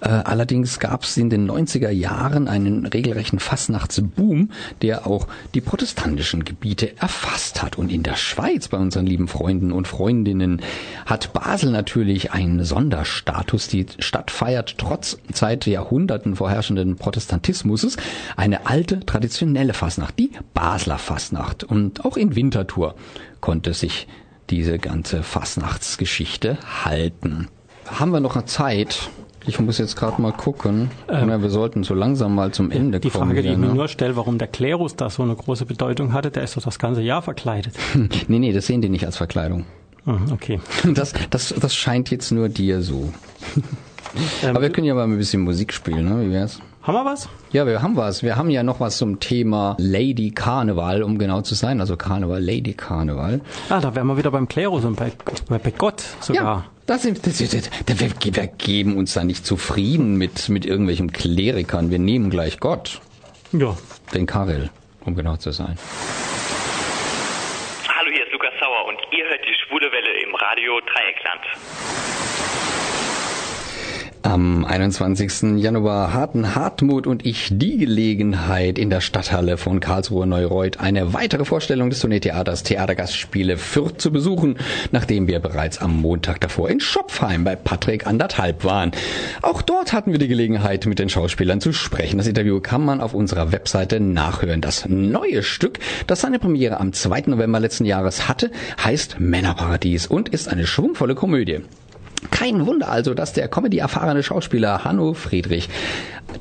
Äh, 0.01 0.09
allerdings 0.09 0.79
gab 0.79 1.03
es 1.03 1.15
in 1.15 1.29
den 1.29 1.49
90er 1.49 1.89
Jahren 1.89 2.47
einen 2.47 2.85
regelrechten 2.85 3.39
Fastnachtsboom, 3.39 4.49
der 4.81 5.07
auch 5.07 5.27
die 5.53 5.61
protestantischen 5.61 6.43
Gebiete 6.43 6.97
erfasst 6.97 7.61
hat. 7.61 7.77
Und 7.77 7.91
in 7.91 8.03
der 8.03 8.15
Schweiz, 8.15 8.67
bei 8.67 8.77
unseren 8.77 9.05
lieben 9.05 9.27
Freunden 9.27 9.71
und 9.71 9.87
Freundinnen, 9.87 10.61
hat 11.05 11.33
Basel 11.33 11.71
natürlich 11.71 12.31
einen 12.31 12.63
Sonderstatus. 12.63 13.67
Die 13.67 13.85
Stadt 13.99 14.31
feiert 14.31 14.77
trotz 14.77 15.17
seit 15.33 15.67
Jahrhunderten 15.67 16.35
vorherrschenden 16.35 16.95
Protestantismus 16.95 17.97
eine 18.35 18.65
alte, 18.65 19.01
traditionelle 19.01 19.73
Fastnacht, 19.73 20.17
die 20.17 20.31
Basler 20.53 20.97
Fastnacht. 20.97 21.63
Und 21.63 22.05
auch 22.05 22.17
in 22.17 22.35
Winterthur 22.35 22.95
konnte 23.39 23.73
sich 23.73 24.07
diese 24.49 24.79
ganze 24.79 25.23
Fastnachtsgeschichte 25.23 26.57
halten. 26.83 27.47
Haben 27.99 28.11
wir 28.11 28.19
noch 28.19 28.35
eine 28.35 28.45
Zeit? 28.45 29.09
Ich 29.45 29.59
muss 29.59 29.79
jetzt 29.79 29.95
gerade 29.95 30.21
mal 30.21 30.31
gucken. 30.31 30.91
Ähm, 31.09 31.29
ja, 31.29 31.41
wir 31.41 31.49
sollten 31.49 31.83
so 31.83 31.95
langsam 31.95 32.35
mal 32.35 32.51
zum 32.51 32.69
Ende 32.69 32.99
die 32.99 33.09
kommen. 33.09 33.29
Die 33.29 33.35
Frage, 33.35 33.41
hier, 33.41 33.41
die 33.41 33.55
ich 33.55 33.57
ne? 33.57 33.67
mir 33.67 33.73
nur 33.73 33.87
stelle, 33.87 34.15
warum 34.15 34.37
der 34.37 34.47
Klerus 34.47 34.95
da 34.95 35.09
so 35.09 35.23
eine 35.23 35.35
große 35.35 35.65
Bedeutung 35.65 36.13
hatte, 36.13 36.29
der 36.29 36.43
ist 36.43 36.55
doch 36.57 36.61
das 36.61 36.77
ganze 36.77 37.01
Jahr 37.01 37.21
verkleidet. 37.21 37.73
nee, 38.27 38.39
nee, 38.39 38.53
das 38.53 38.67
sehen 38.67 38.81
die 38.81 38.89
nicht 38.89 39.05
als 39.05 39.17
Verkleidung. 39.17 39.65
Mhm, 40.05 40.31
okay. 40.31 40.59
Das, 40.93 41.13
das, 41.29 41.53
das 41.59 41.75
scheint 41.75 42.11
jetzt 42.11 42.31
nur 42.31 42.49
dir 42.49 42.81
so. 42.81 43.11
Ähm, 44.43 44.49
Aber 44.49 44.61
wir 44.61 44.71
können 44.71 44.87
ja 44.87 44.93
mal 44.93 45.03
ein 45.03 45.17
bisschen 45.17 45.41
Musik 45.41 45.71
spielen, 45.71 46.03
ne? 46.03 46.27
Wie 46.27 46.33
wär's? 46.33 46.59
Haben 46.83 46.95
wir 46.95 47.05
was? 47.05 47.29
Ja, 47.51 47.65
wir 47.65 47.81
haben 47.81 47.95
was. 47.95 48.23
Wir 48.23 48.35
haben 48.35 48.49
ja 48.49 48.63
noch 48.63 48.79
was 48.79 48.97
zum 48.97 49.19
Thema 49.19 49.75
Lady 49.79 50.31
Karneval, 50.31 51.03
um 51.03 51.17
genau 51.17 51.41
zu 51.41 51.55
sein. 51.55 51.79
Also 51.79 51.95
Karneval, 51.95 52.43
Lady 52.43 52.73
Karneval. 52.73 53.39
Ah, 53.69 53.79
da 53.79 53.95
wären 53.95 54.07
wir 54.07 54.17
wieder 54.17 54.31
beim 54.31 54.47
Klerus 54.47 54.83
und 54.83 54.97
bei, 54.97 55.13
bei 55.47 55.71
Gott 55.71 56.03
sogar. 56.19 56.43
Ja, 56.43 56.65
das 56.91 57.03
das, 57.03 57.37
das, 57.37 57.69
das, 57.85 57.99
wir, 58.01 58.35
wir 58.35 58.47
geben 58.47 58.97
uns 58.97 59.13
da 59.13 59.23
nicht 59.23 59.45
zufrieden 59.45 60.17
mit, 60.17 60.49
mit 60.49 60.65
irgendwelchen 60.65 61.13
Klerikern. 61.13 61.89
Wir 61.89 61.99
nehmen 61.99 62.29
gleich 62.29 62.59
Gott. 62.59 62.99
Ja. 63.53 63.77
Den 64.13 64.25
Karel, 64.25 64.69
um 65.05 65.15
genau 65.15 65.37
zu 65.37 65.51
sein. 65.51 65.77
Hallo, 67.87 68.11
hier 68.11 68.25
ist 68.25 68.33
Lukas 68.33 68.51
Sauer 68.59 68.85
und 68.87 68.99
ihr 69.11 69.25
hört 69.25 69.41
die 69.47 69.55
Schwule 69.65 69.89
Welle 69.91 70.21
im 70.21 70.35
Radio 70.35 70.81
Dreieckland. 70.81 72.10
Am 74.23 74.65
21. 74.65 75.57
Januar 75.57 76.13
hatten 76.13 76.53
Hartmut 76.53 77.07
und 77.07 77.25
ich 77.25 77.49
die 77.53 77.79
Gelegenheit, 77.79 78.77
in 78.77 78.91
der 78.91 79.01
Stadthalle 79.01 79.57
von 79.57 79.79
Karlsruhe 79.79 80.27
Neureuth 80.27 80.79
eine 80.79 81.13
weitere 81.13 81.43
Vorstellung 81.43 81.89
des 81.89 82.01
Tourneetheaters 82.01 82.61
Theatergastspiele 82.61 83.57
Fürth 83.57 83.99
zu 83.99 84.11
besuchen, 84.11 84.57
nachdem 84.91 85.27
wir 85.27 85.39
bereits 85.39 85.79
am 85.79 85.99
Montag 85.99 86.39
davor 86.39 86.69
in 86.69 86.79
Schopfheim 86.79 87.43
bei 87.43 87.55
Patrick 87.55 88.05
anderthalb 88.05 88.63
waren. 88.63 88.91
Auch 89.41 89.63
dort 89.63 89.91
hatten 89.91 90.11
wir 90.11 90.19
die 90.19 90.27
Gelegenheit, 90.27 90.85
mit 90.85 90.99
den 90.99 91.09
Schauspielern 91.09 91.59
zu 91.59 91.73
sprechen. 91.73 92.19
Das 92.19 92.27
Interview 92.27 92.59
kann 92.59 92.85
man 92.85 93.01
auf 93.01 93.15
unserer 93.15 93.51
Webseite 93.51 93.99
nachhören. 93.99 94.61
Das 94.61 94.87
neue 94.87 95.41
Stück, 95.41 95.79
das 96.05 96.21
seine 96.21 96.37
Premiere 96.37 96.79
am 96.79 96.93
2. 96.93 97.23
November 97.25 97.59
letzten 97.59 97.85
Jahres 97.85 98.27
hatte, 98.27 98.51
heißt 98.83 99.19
Männerparadies 99.19 100.05
und 100.05 100.29
ist 100.29 100.47
eine 100.47 100.67
schwungvolle 100.67 101.15
Komödie. 101.15 101.61
Kein 102.29 102.65
Wunder 102.65 102.89
also, 102.89 103.13
dass 103.13 103.33
der 103.33 103.47
Comedy-erfahrene 103.47 104.21
Schauspieler 104.21 104.83
Hanno 104.83 105.13
Friedrich 105.13 105.69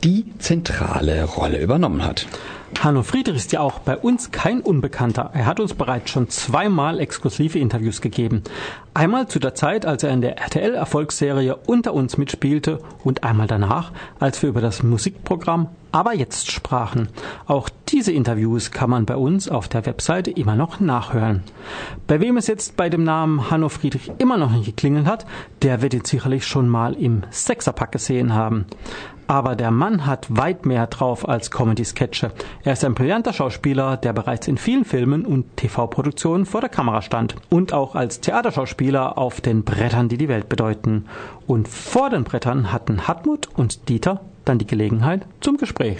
die 0.05 0.27
zentrale 0.39 1.25
Rolle 1.25 1.61
übernommen 1.61 2.05
hat. 2.05 2.27
Hanno 2.79 3.03
Friedrich 3.03 3.37
ist 3.37 3.53
ja 3.53 3.61
auch 3.61 3.81
bei 3.81 3.97
uns 3.97 4.31
kein 4.31 4.61
Unbekannter. 4.61 5.31
Er 5.35 5.45
hat 5.45 5.61
uns 5.61 5.75
bereits 5.75 6.11
schon 6.11 6.31
zweimal 6.31 6.99
exklusive 6.99 7.59
Interviews 7.59 8.01
gegeben. 8.01 8.43
Einmal 8.95 9.29
zu 9.29 9.39
der 9.39 9.55
Zeit, 9.55 9.85
als 9.85 10.03
er 10.03 10.11
in 10.11 10.23
der 10.23 10.39
RTL-Erfolgsserie 10.39 11.57
Unter 11.67 11.93
uns 11.93 12.17
mitspielte 12.17 12.81
und 13.05 13.23
einmal 13.23 13.49
danach, 13.49 13.93
als 14.19 14.41
wir 14.41 14.49
über 14.49 14.63
das 14.63 14.83
Musikprogramm 14.83 15.69
Aber 15.93 16.15
jetzt 16.15 16.51
sprachen. 16.51 17.09
Auch 17.47 17.69
diese 17.89 18.13
Interviews 18.13 18.71
kann 18.71 18.89
man 18.89 19.05
bei 19.05 19.17
uns 19.17 19.49
auf 19.49 19.69
der 19.69 19.85
Webseite 19.85 20.31
immer 20.31 20.55
noch 20.55 20.81
nachhören. 20.81 21.43
Bei 22.07 22.21
wem 22.21 22.37
es 22.37 22.47
jetzt 22.47 22.77
bei 22.77 22.89
dem 22.89 23.05
Namen 23.05 23.51
Hanno 23.51 23.69
Friedrich 23.69 24.11
immer 24.19 24.39
noch 24.39 24.53
nicht 24.53 24.67
geklingelt 24.67 25.07
hat, 25.07 25.27
der 25.63 25.83
wird 25.83 25.93
ihn 25.93 26.05
sicherlich 26.05 26.47
schon 26.47 26.69
mal 26.69 26.95
im 26.95 27.25
Sechserpack 27.31 27.93
gesehen 27.93 28.33
haben. 28.33 28.67
Aber 29.31 29.55
der 29.55 29.71
Mann 29.71 30.07
hat 30.07 30.27
weit 30.37 30.67
mehr 30.67 30.89
drauf 30.89 31.29
als 31.29 31.53
Comedy-Sketche. 31.53 32.33
Er 32.65 32.73
ist 32.73 32.85
ein 32.85 32.97
brillanter 32.97 33.33
Schauspieler, 33.33 33.97
der 33.97 34.13
bereits 34.13 34.49
in 34.49 34.59
vielen 34.59 34.85
Filmen 34.85 35.25
und 35.25 35.57
TV-Produktionen 35.57 36.47
vor 36.47 36.61
der 36.61 36.69
Kamera 36.69 37.01
stand. 37.01 37.37
Und 37.49 37.73
auch 37.73 37.95
als 37.95 38.21
Theaterschauspieler 38.21 39.19
auf 39.19 39.41
den 39.41 39.63
Brettern, 39.63 40.09
die 40.09 40.19
die 40.19 40.27
Welt 40.27 40.49
bedeuten. 40.49 41.05
Und 41.47 41.69
vor 41.69 42.11
den 42.11 42.25
Brettern 42.25 42.73
hatten 42.73 43.07
Hartmut 43.07 43.49
und 43.55 43.89
Dieter 43.89 44.21
dann 44.51 44.59
die 44.59 44.67
Gelegenheit 44.67 45.23
zum 45.41 45.57
Gespräch. 45.57 45.99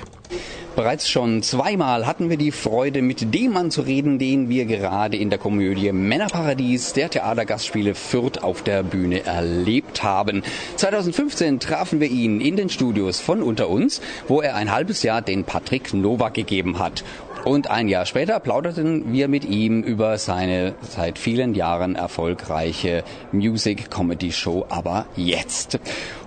Bereits 0.77 1.09
schon 1.09 1.43
zweimal 1.43 2.07
hatten 2.07 2.31
wir 2.31 2.37
die 2.37 2.53
Freude, 2.53 3.03
mit 3.03 3.35
dem 3.35 3.53
Mann 3.53 3.71
zu 3.71 3.83
reden, 3.83 4.19
den 4.19 4.49
wir 4.49 4.67
gerade 4.67 5.17
in 5.17 5.29
der 5.29 5.39
Komödie 5.39 5.93
Männerparadies 5.93 6.93
der 6.93 7.11
Theatergastspiele 7.11 7.95
Fürth 7.95 8.43
auf 8.43 8.63
der 8.63 8.83
Bühne 8.83 9.25
erlebt 9.25 10.03
haben. 10.03 10.43
2015 10.77 11.59
trafen 11.59 12.01
wir 12.01 12.09
ihn 12.09 12.41
in 12.41 12.57
den 12.57 12.69
Studios 12.71 13.21
von 13.21 13.43
Unter 13.43 13.69
uns, 13.69 14.01
wo 14.29 14.41
er 14.41 14.55
ein 14.55 14.73
halbes 14.73 15.03
Jahr 15.03 15.23
den 15.23 15.45
Patrick 15.45 15.93
Nowak 15.93 16.35
gegeben 16.35 16.79
hat. 16.79 17.05
Und 17.45 17.71
ein 17.71 17.89
Jahr 17.89 18.05
später 18.05 18.39
plauderten 18.39 19.13
wir 19.13 19.27
mit 19.27 19.47
ihm 19.47 19.83
über 19.83 20.19
seine 20.19 20.75
seit 20.83 21.19
vielen 21.19 21.55
Jahren 21.55 21.97
erfolgreiche 21.97 23.03
Music-Comedy-Show 23.33 24.67
Aber 24.69 25.07
jetzt. 25.17 25.79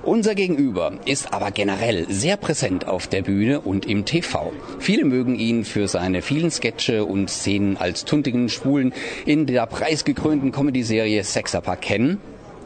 Unser 0.01 0.33
Gegenüber 0.33 0.93
ist 1.05 1.31
aber 1.31 1.51
generell 1.51 2.07
sehr 2.09 2.35
präsent 2.35 2.87
auf 2.87 3.07
der 3.07 3.21
Bühne 3.21 3.61
und 3.61 3.85
im 3.85 4.05
TV. 4.05 4.51
Viele 4.79 5.05
mögen 5.05 5.35
ihn 5.35 5.65
für 5.65 5.87
seine 5.87 6.23
vielen 6.23 6.49
Sketche 6.49 7.05
und 7.05 7.29
Szenen 7.29 7.77
als 7.77 8.05
tuntigen 8.05 8.49
Schwulen 8.49 8.91
in 9.25 9.45
der 9.45 9.67
preisgekrönten 9.67 10.51
Comedy-Serie 10.51 11.23
Sexappa 11.23 11.75
kennen. 11.75 12.19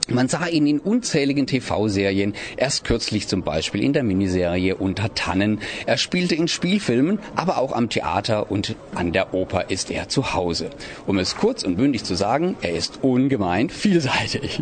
Man 0.10 0.30
sah 0.30 0.48
ihn 0.48 0.68
in 0.68 0.80
unzähligen 0.80 1.48
TV-Serien, 1.48 2.34
erst 2.56 2.86
kürzlich 2.86 3.28
zum 3.28 3.44
Beispiel 3.44 3.84
in 3.84 3.92
der 3.92 4.04
Miniserie 4.04 4.76
Unter 4.76 5.14
Tannen. 5.14 5.60
Er 5.86 5.98
spielte 5.98 6.34
in 6.34 6.48
Spielfilmen, 6.48 7.20
aber 7.36 7.58
auch 7.58 7.74
am 7.74 7.90
Theater 7.90 8.50
und 8.50 8.78
an 8.96 9.12
der 9.12 9.34
Oper 9.34 9.70
ist 9.70 9.92
er 9.92 10.08
zu 10.08 10.34
Hause. 10.34 10.70
Um 11.08 11.18
es 11.18 11.36
kurz 11.36 11.64
und 11.64 11.76
bündig 11.76 12.06
zu 12.06 12.16
sagen, 12.16 12.56
er 12.62 12.74
ist 12.74 13.00
ungemein 13.02 13.70
vielseitig. 13.70 14.62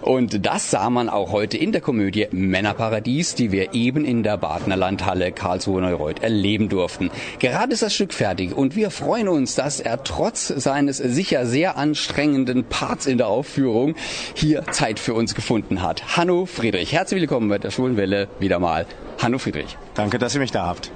Und 0.00 0.44
das 0.44 0.72
sah 0.72 0.90
man 0.90 1.08
auch 1.08 1.30
heute 1.30 1.56
in 1.56 1.70
der 1.70 1.80
Komödie 1.80 2.26
Männerparadies, 2.32 3.36
die 3.36 3.52
wir 3.52 3.74
eben 3.74 4.04
in 4.04 4.24
der 4.24 4.36
Badnerlandhalle 4.38 5.30
Karlsruhe 5.30 5.82
Neureuth 5.82 6.20
erleben 6.20 6.68
durften. 6.68 7.10
Gerade 7.38 7.72
ist 7.72 7.82
das 7.82 7.94
Stück 7.94 8.12
fertig 8.12 8.56
und 8.56 8.74
wir 8.74 8.90
freuen 8.90 9.28
uns, 9.28 9.54
dass 9.54 9.78
er 9.78 10.02
trotz 10.02 10.48
seines 10.48 10.96
sicher 10.98 11.46
sehr 11.46 11.76
anstrengenden 11.76 12.64
Parts 12.64 13.06
in 13.06 13.18
der 13.18 13.28
Aufführung 13.28 13.94
hier 14.34 14.63
Zeit 14.70 14.98
für 14.98 15.14
uns 15.14 15.34
gefunden 15.34 15.82
hat. 15.82 16.16
Hanno 16.16 16.46
Friedrich, 16.46 16.92
herzlich 16.92 17.20
willkommen 17.20 17.48
bei 17.48 17.58
der 17.58 17.70
Schwulenwelle 17.70 18.28
wieder 18.38 18.58
mal. 18.58 18.86
Hanno 19.24 19.38
Friedrich. 19.38 19.78
Danke, 19.94 20.18
dass 20.18 20.34
ihr 20.34 20.40
mich 20.40 20.52
da 20.52 20.66
habt. 20.66 20.90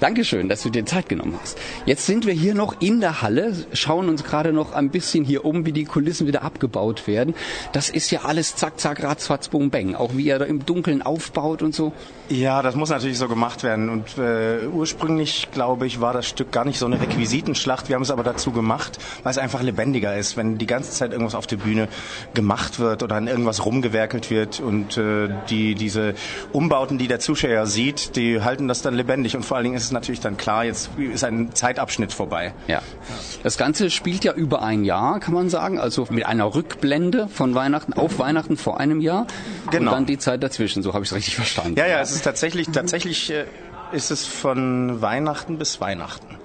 Dankeschön, 0.00 0.48
dass 0.48 0.62
du 0.62 0.70
dir 0.70 0.84
Zeit 0.84 1.08
genommen 1.08 1.38
hast. 1.40 1.56
Jetzt 1.86 2.06
sind 2.06 2.26
wir 2.26 2.32
hier 2.32 2.54
noch 2.54 2.80
in 2.80 3.00
der 3.00 3.22
Halle, 3.22 3.54
schauen 3.72 4.08
uns 4.08 4.24
gerade 4.24 4.52
noch 4.52 4.72
ein 4.72 4.90
bisschen 4.90 5.24
hier 5.24 5.44
um, 5.44 5.64
wie 5.64 5.70
die 5.70 5.84
Kulissen 5.84 6.26
wieder 6.26 6.42
abgebaut 6.42 7.06
werden. 7.06 7.34
Das 7.72 7.88
ist 7.88 8.10
ja 8.10 8.22
alles 8.22 8.56
zack, 8.56 8.80
zack, 8.80 9.04
ratzfatz, 9.04 9.48
bum, 9.48 9.70
bang. 9.70 9.94
Auch 9.94 10.16
wie 10.16 10.28
er 10.28 10.40
da 10.40 10.44
im 10.44 10.66
Dunkeln 10.66 11.02
aufbaut 11.02 11.62
und 11.62 11.72
so. 11.72 11.92
Ja, 12.28 12.62
das 12.62 12.74
muss 12.74 12.90
natürlich 12.90 13.18
so 13.18 13.28
gemacht 13.28 13.62
werden. 13.62 13.90
Und 13.90 14.18
äh, 14.18 14.66
ursprünglich, 14.66 15.48
glaube 15.52 15.86
ich, 15.86 16.00
war 16.00 16.12
das 16.12 16.26
Stück 16.26 16.50
gar 16.50 16.64
nicht 16.64 16.80
so 16.80 16.86
eine 16.86 17.00
Requisitenschlacht. 17.00 17.88
Wir 17.88 17.94
haben 17.94 18.02
es 18.02 18.10
aber 18.10 18.24
dazu 18.24 18.50
gemacht, 18.50 18.98
weil 19.22 19.30
es 19.30 19.38
einfach 19.38 19.62
lebendiger 19.62 20.16
ist, 20.16 20.36
wenn 20.36 20.58
die 20.58 20.66
ganze 20.66 20.90
Zeit 20.90 21.12
irgendwas 21.12 21.36
auf 21.36 21.46
der 21.46 21.58
Bühne 21.58 21.86
gemacht 22.34 22.80
wird 22.80 23.04
oder 23.04 23.14
an 23.14 23.28
irgendwas 23.28 23.64
rumgewerkelt 23.64 24.30
wird. 24.30 24.58
Und 24.58 24.96
äh, 24.96 25.28
die, 25.48 25.76
diese 25.76 26.14
Umbauten, 26.52 26.98
die 26.98 27.06
der 27.06 27.20
Zuschauer 27.20 27.51
sieht, 27.66 28.16
die 28.16 28.40
halten 28.42 28.68
das 28.68 28.82
dann 28.82 28.94
lebendig. 28.94 29.36
Und 29.36 29.44
vor 29.44 29.56
allen 29.56 29.64
Dingen 29.64 29.76
ist 29.76 29.84
es 29.84 29.92
natürlich 29.92 30.20
dann 30.20 30.36
klar, 30.36 30.64
jetzt 30.64 30.90
ist 30.98 31.24
ein 31.24 31.54
Zeitabschnitt 31.54 32.12
vorbei. 32.12 32.54
Ja. 32.68 32.82
Das 33.42 33.56
Ganze 33.58 33.90
spielt 33.90 34.24
ja 34.24 34.32
über 34.32 34.62
ein 34.62 34.84
Jahr, 34.84 35.20
kann 35.20 35.34
man 35.34 35.48
sagen. 35.50 35.78
Also 35.78 36.06
mit 36.10 36.26
einer 36.26 36.54
Rückblende 36.54 37.28
von 37.28 37.54
Weihnachten 37.54 37.92
auf 37.92 38.18
Weihnachten 38.18 38.56
vor 38.56 38.80
einem 38.80 39.00
Jahr. 39.00 39.26
Genau. 39.70 39.90
Und 39.92 39.96
dann 39.96 40.06
die 40.06 40.18
Zeit 40.18 40.42
dazwischen. 40.42 40.82
So 40.82 40.94
habe 40.94 41.04
ich 41.04 41.10
es 41.10 41.16
richtig 41.16 41.36
verstanden. 41.36 41.74
Ja, 41.78 41.86
ja, 41.86 42.00
es 42.00 42.12
ist 42.12 42.22
tatsächlich, 42.22 42.68
tatsächlich 42.70 43.30
äh, 43.30 43.44
ist 43.92 44.10
es 44.10 44.26
von 44.26 45.00
Weihnachten 45.02 45.58
bis 45.58 45.80
Weihnachten. 45.80 46.36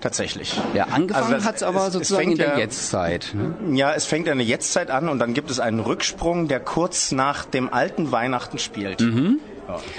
Tatsächlich. 0.00 0.60
Ja, 0.74 0.86
angefangen 0.90 1.32
Also 1.44 1.64
aber 1.64 1.82
es- 1.82 1.86
es 1.86 1.92
sozusagen 1.92 2.32
in 2.32 2.38
der 2.38 2.48
ja- 2.54 2.58
Jetztzeit. 2.58 3.32
Ne? 3.34 3.76
Ja, 3.78 3.92
es 3.94 4.04
fängt 4.04 4.28
eine 4.28 4.42
Jetztzeit 4.42 4.90
an 4.90 5.08
und 5.08 5.20
dann 5.20 5.32
gibt 5.32 5.48
es 5.48 5.60
einen 5.60 5.78
Rücksprung, 5.78 6.48
der 6.48 6.58
kurz 6.58 7.12
nach 7.12 7.44
dem 7.44 7.72
alten 7.72 8.10
Weihnachten 8.10 8.58
spielt. 8.58 9.00
Mhm. 9.00 9.38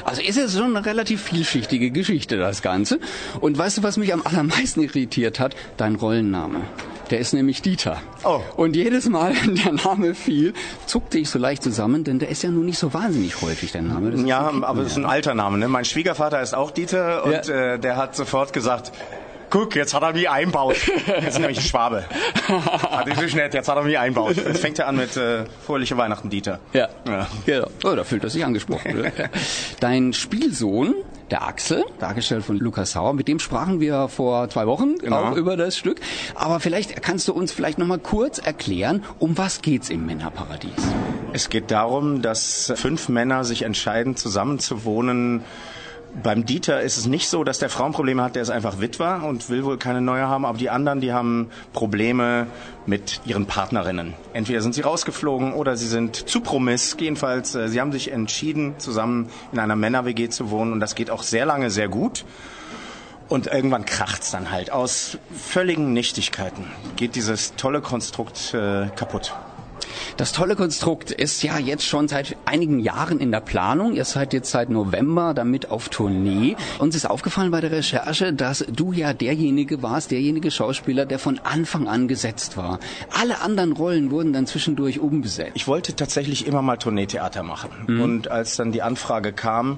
Also 0.06 0.22
ist 0.22 0.38
es 0.38 0.54
schon 0.58 0.76
eine 0.76 0.86
relativ 0.86 1.24
vielschichtige 1.24 1.92
Geschichte, 1.92 2.38
das 2.38 2.62
Ganze. 2.62 3.00
Und 3.40 3.58
weißt 3.58 3.80
du, 3.80 3.84
was 3.84 3.98
mich 3.98 4.14
am 4.14 4.22
allermeisten 4.26 4.82
irritiert 4.82 5.40
hat? 5.40 5.56
Dein 5.78 5.96
Rollenname. 5.96 6.62
Der 7.10 7.20
ist 7.20 7.34
nämlich 7.34 7.62
Dieter. 7.62 8.02
Oh. 8.24 8.40
Und 8.56 8.76
jedes 8.76 9.08
Mal, 9.10 9.34
wenn 9.44 9.56
der 9.56 9.74
Name 9.74 10.16
fiel, 10.16 10.54
zuckte 10.86 11.18
ich 11.20 11.30
so 11.30 11.38
leicht 11.40 11.64
zusammen, 11.64 12.04
denn 12.04 12.20
der 12.20 12.30
ist 12.30 12.44
ja 12.44 12.50
nun 12.50 12.66
nicht 12.66 12.80
so 12.80 12.94
wahnsinnig 12.94 13.42
häufig, 13.42 13.72
der 13.72 13.82
Name. 13.82 14.16
Ja, 14.28 14.52
aber 14.62 14.82
es 14.82 14.94
ist 14.94 14.98
ein 14.98 15.06
alter 15.06 15.34
Name. 15.36 15.58
Ne? 15.58 15.68
Mein 15.68 15.86
Schwiegervater 15.86 16.42
ist 16.42 16.54
auch 16.56 16.72
Dieter 16.72 17.26
und 17.26 17.48
Ja. 17.48 17.74
äh, 17.74 17.80
der 17.80 17.98
hat 17.98 18.16
sofort 18.16 18.54
gesagt, 18.54 18.92
guck, 19.54 19.76
jetzt 19.76 19.94
hat 19.94 20.02
er 20.02 20.14
mich 20.14 20.28
einbaut. 20.30 20.76
Jetzt 21.06 21.28
ist 21.28 21.40
nämlich 21.40 21.60
ein 21.60 21.64
Schwabe. 21.64 22.04
Ah, 22.50 23.04
das 23.06 23.22
ist 23.22 23.36
nett, 23.36 23.54
jetzt 23.54 23.68
hat 23.70 23.78
er 23.78 23.84
mich 23.84 23.98
einbaut. 23.98 24.36
Jetzt 24.36 24.60
fängt 24.60 24.78
er 24.80 24.88
an 24.88 24.98
mit 24.98 25.16
äh, 25.16 25.46
Fröhliche 25.66 25.98
Weihnachten, 25.98 26.30
Dieter. 26.30 26.60
Ja, 26.74 26.90
Ja. 27.08 27.28
genau. 27.46 27.68
Oh, 27.86 27.96
da 27.96 28.04
fühlt 28.04 28.24
er 28.24 28.30
sich 28.30 28.44
angesprochen. 28.46 29.00
oder? 29.00 29.12
Dein 29.80 30.12
Spielsohn, 30.14 30.94
der 31.32 31.44
Axel, 31.48 31.84
dargestellt 32.00 32.44
von 32.44 32.58
Lukas 32.58 32.92
Sauer, 32.92 33.14
mit 33.14 33.28
dem 33.28 33.40
sprachen 33.40 33.80
wir 33.80 34.08
vor 34.10 34.50
zwei 34.50 34.68
Wochen 34.68 34.98
Genau. 35.00 35.32
auch 35.32 35.36
über 35.36 35.56
das 35.58 35.78
Stück. 35.78 36.00
Aber 36.36 36.60
vielleicht 36.60 37.02
kannst 37.02 37.28
du 37.28 37.34
uns 37.34 37.52
vielleicht 37.52 37.78
noch 37.78 37.88
mal 37.88 38.00
kurz 38.00 38.38
erklären, 38.40 39.04
um 39.20 39.38
was 39.38 39.62
geht's 39.62 39.90
im 39.90 40.06
Männerparadies? 40.06 40.72
Es 41.32 41.50
geht 41.50 41.72
darum, 41.72 42.22
dass 42.22 42.72
fünf 42.76 43.10
Männer 43.10 43.44
sich 43.44 43.62
entscheiden, 43.64 44.16
zusammenzuwohnen. 44.16 45.42
Beim 46.22 46.46
Dieter 46.46 46.82
ist 46.82 46.98
es 46.98 47.08
nicht 47.08 47.28
so, 47.28 47.44
dass 47.44 47.58
der 47.58 47.70
Frauenprobleme 47.70 48.22
hat, 48.22 48.36
der 48.36 48.44
ist 48.44 48.52
einfach 48.52 48.80
Witwer 48.80 49.24
und 49.24 49.50
will 49.50 49.66
wohl 49.66 49.78
keine 49.80 50.00
neue 50.00 50.28
haben, 50.28 50.46
aber 50.46 50.60
die 50.60 50.70
anderen, 50.70 51.02
die 51.02 51.12
haben 51.12 51.50
Probleme 51.74 52.46
mit 52.86 53.22
ihren 53.26 53.48
Partnerinnen. 53.48 54.14
Entweder 54.32 54.62
sind 54.62 54.76
sie 54.76 54.82
rausgeflogen 54.82 55.54
oder 55.54 55.76
sie 55.76 55.88
sind 55.88 56.16
zu 56.16 56.42
promiss. 56.42 56.96
Jedenfalls, 57.00 57.56
äh, 57.56 57.68
sie 57.68 57.82
haben 57.82 57.92
sich 57.92 58.12
entschieden, 58.12 58.76
zusammen 58.78 59.30
in 59.52 59.60
einer 59.60 59.76
Männer-WG 59.76 60.30
zu 60.30 60.52
wohnen 60.52 60.72
und 60.72 60.80
das 60.80 60.94
geht 60.94 61.10
auch 61.10 61.24
sehr 61.24 61.48
lange 61.48 61.72
sehr 61.72 61.88
gut. 61.88 62.26
Und 63.28 63.48
irgendwann 63.48 63.86
kracht's 63.86 64.30
dann 64.30 64.52
halt. 64.52 64.72
Aus 64.72 65.18
völligen 65.36 65.94
Nichtigkeiten 65.94 66.68
geht 66.96 67.16
dieses 67.16 67.56
tolle 67.56 67.82
Konstrukt 67.82 68.54
äh, 68.54 68.88
kaputt. 68.96 69.34
Das 70.18 70.32
tolle 70.32 70.56
Konstrukt 70.56 71.12
ist 71.12 71.44
ja 71.44 71.58
jetzt 71.58 71.86
schon 71.86 72.08
seit 72.08 72.36
einigen 72.46 72.80
Jahren 72.80 73.20
in 73.20 73.32
der 73.32 73.40
Planung. 73.40 73.94
Ihr 73.94 74.06
seid 74.06 74.34
jetzt 74.34 74.52
seit 74.52 74.70
November 74.70 75.34
damit 75.34 75.72
auf 75.72 75.90
Tournee. 75.90 76.56
Uns 76.80 76.96
ist 76.96 77.10
aufgefallen 77.10 77.52
bei 77.52 77.62
der 77.62 77.72
Recherche, 77.72 78.34
dass 78.34 78.66
du 78.72 78.94
ja 78.94 79.14
derjenige 79.14 79.82
warst, 79.82 80.12
derjenige 80.12 80.52
Schauspieler, 80.52 81.06
der 81.06 81.20
von 81.20 81.40
Anfang 81.44 81.88
an 81.88 82.08
gesetzt 82.08 82.58
war. 82.58 82.80
Alle 83.20 83.42
anderen 83.42 83.74
Rollen 83.74 84.12
wurden 84.12 84.34
dann 84.34 84.48
zwischendurch 84.48 85.00
umbesetzt. 85.00 85.52
Ich 85.56 85.68
wollte 85.68 85.96
tatsächlich 85.96 86.48
immer 86.48 86.62
mal 86.62 86.78
Tourneetheater 86.78 87.44
machen. 87.44 87.70
Mhm. 87.88 88.02
Und 88.02 88.32
als 88.32 88.56
dann 88.56 88.72
die 88.72 88.82
Anfrage 88.82 89.34
kam, 89.34 89.78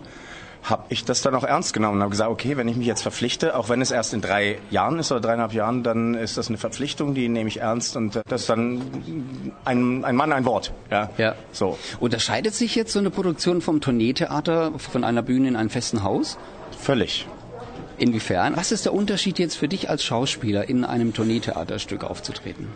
habe 0.65 0.85
ich 0.89 1.05
das 1.05 1.21
dann 1.21 1.35
auch 1.35 1.43
ernst 1.43 1.73
genommen 1.73 1.97
und 1.97 2.01
habe 2.01 2.11
gesagt, 2.11 2.29
okay, 2.29 2.57
wenn 2.57 2.67
ich 2.67 2.75
mich 2.75 2.87
jetzt 2.87 3.03
verpflichte, 3.03 3.55
auch 3.55 3.69
wenn 3.69 3.81
es 3.81 3.91
erst 3.91 4.13
in 4.13 4.21
drei 4.21 4.57
Jahren 4.71 4.97
ist 4.99 5.11
oder 5.11 5.21
dreieinhalb 5.21 5.53
Jahren, 5.53 5.83
dann 5.83 6.15
ist 6.15 6.37
das 6.37 6.47
eine 6.49 6.57
Verpflichtung, 6.57 7.13
die 7.13 7.29
nehme 7.29 7.47
ich 7.47 7.61
ernst 7.61 7.95
und 7.95 8.19
das 8.27 8.41
ist 8.41 8.49
dann 8.49 8.81
ein, 9.63 10.03
ein 10.03 10.15
Mann, 10.15 10.33
ein 10.33 10.45
Wort. 10.45 10.73
Ja. 10.89 11.09
ja. 11.17 11.35
So. 11.51 11.77
Unterscheidet 11.99 12.55
sich 12.55 12.75
jetzt 12.75 12.93
so 12.93 12.99
eine 12.99 13.11
Produktion 13.11 13.61
vom 13.61 13.79
Tourneetheater 13.79 14.77
von 14.79 15.03
einer 15.03 15.21
Bühne 15.21 15.49
in 15.49 15.55
einem 15.55 15.69
festen 15.69 16.03
Haus? 16.03 16.37
Völlig. 16.79 17.27
Inwiefern? 17.97 18.57
Was 18.57 18.71
ist 18.71 18.85
der 18.85 18.93
Unterschied 18.93 19.39
jetzt 19.39 19.55
für 19.55 19.67
dich 19.67 19.89
als 19.89 20.03
Schauspieler 20.03 20.67
in 20.67 20.83
einem 20.83 21.13
Tourneetheaterstück 21.13 22.03
aufzutreten? 22.03 22.67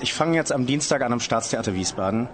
Ich 0.00 0.12
fange 0.12 0.36
jetzt 0.36 0.52
am 0.52 0.66
Dienstag 0.66 1.02
an 1.02 1.12
am 1.12 1.20
Staatstheater 1.20 1.74
Wiesbaden 1.74 2.28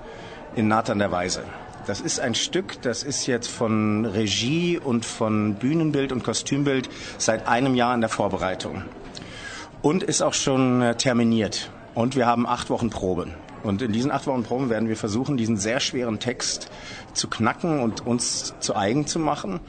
in 0.57 0.69
Nathan 0.69 0.99
der 0.99 1.11
Weise. 1.11 1.45
Das 1.87 2.01
ist 2.01 2.19
ein 2.19 2.35
Stück, 2.35 2.81
das 2.81 3.03
ist 3.03 3.27
jetzt 3.27 3.49
von 3.49 4.07
Regie 4.07 4.79
und 4.79 5.05
von 5.05 5.55
Bühnenbild 5.57 6.13
und 6.13 6.25
Kostümbild 6.25 6.89
seit 7.19 7.47
einem 7.47 7.75
Jahr 7.75 7.95
in 7.95 8.01
der 8.01 8.09
Vorbereitung. 8.09 8.85
Und 9.83 10.03
ist 10.03 10.23
auch 10.23 10.33
schon 10.33 10.81
äh, 10.81 10.95
terminiert. 10.95 11.71
Und 11.95 12.17
wir 12.17 12.27
haben 12.27 12.47
acht 12.47 12.71
Wochen 12.71 12.89
Probe. 12.89 13.29
Und 13.63 13.83
in 13.83 13.93
diesen 13.93 14.11
acht 14.11 14.27
Wochen 14.27 14.45
Proben 14.45 14.71
werden 14.71 14.89
wir 14.89 14.97
versuchen, 14.97 15.37
diesen 15.37 15.59
sehr 15.59 15.79
schweren 15.79 16.21
Text 16.21 16.71
zu 17.13 17.29
knacken 17.29 17.81
und 17.81 18.07
uns 18.07 18.55
zu 18.61 18.75
eigen 18.77 19.07
zu 19.07 19.19
machen. 19.19 19.61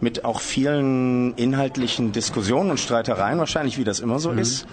Mit 0.00 0.24
auch 0.24 0.40
vielen 0.40 1.34
inhaltlichen 1.34 2.12
Diskussionen 2.12 2.70
und 2.70 2.78
Streitereien 2.78 3.38
wahrscheinlich, 3.38 3.78
wie 3.78 3.84
das 3.84 3.98
immer 3.98 4.20
so 4.20 4.30
mhm. 4.30 4.38
ist. 4.38 4.66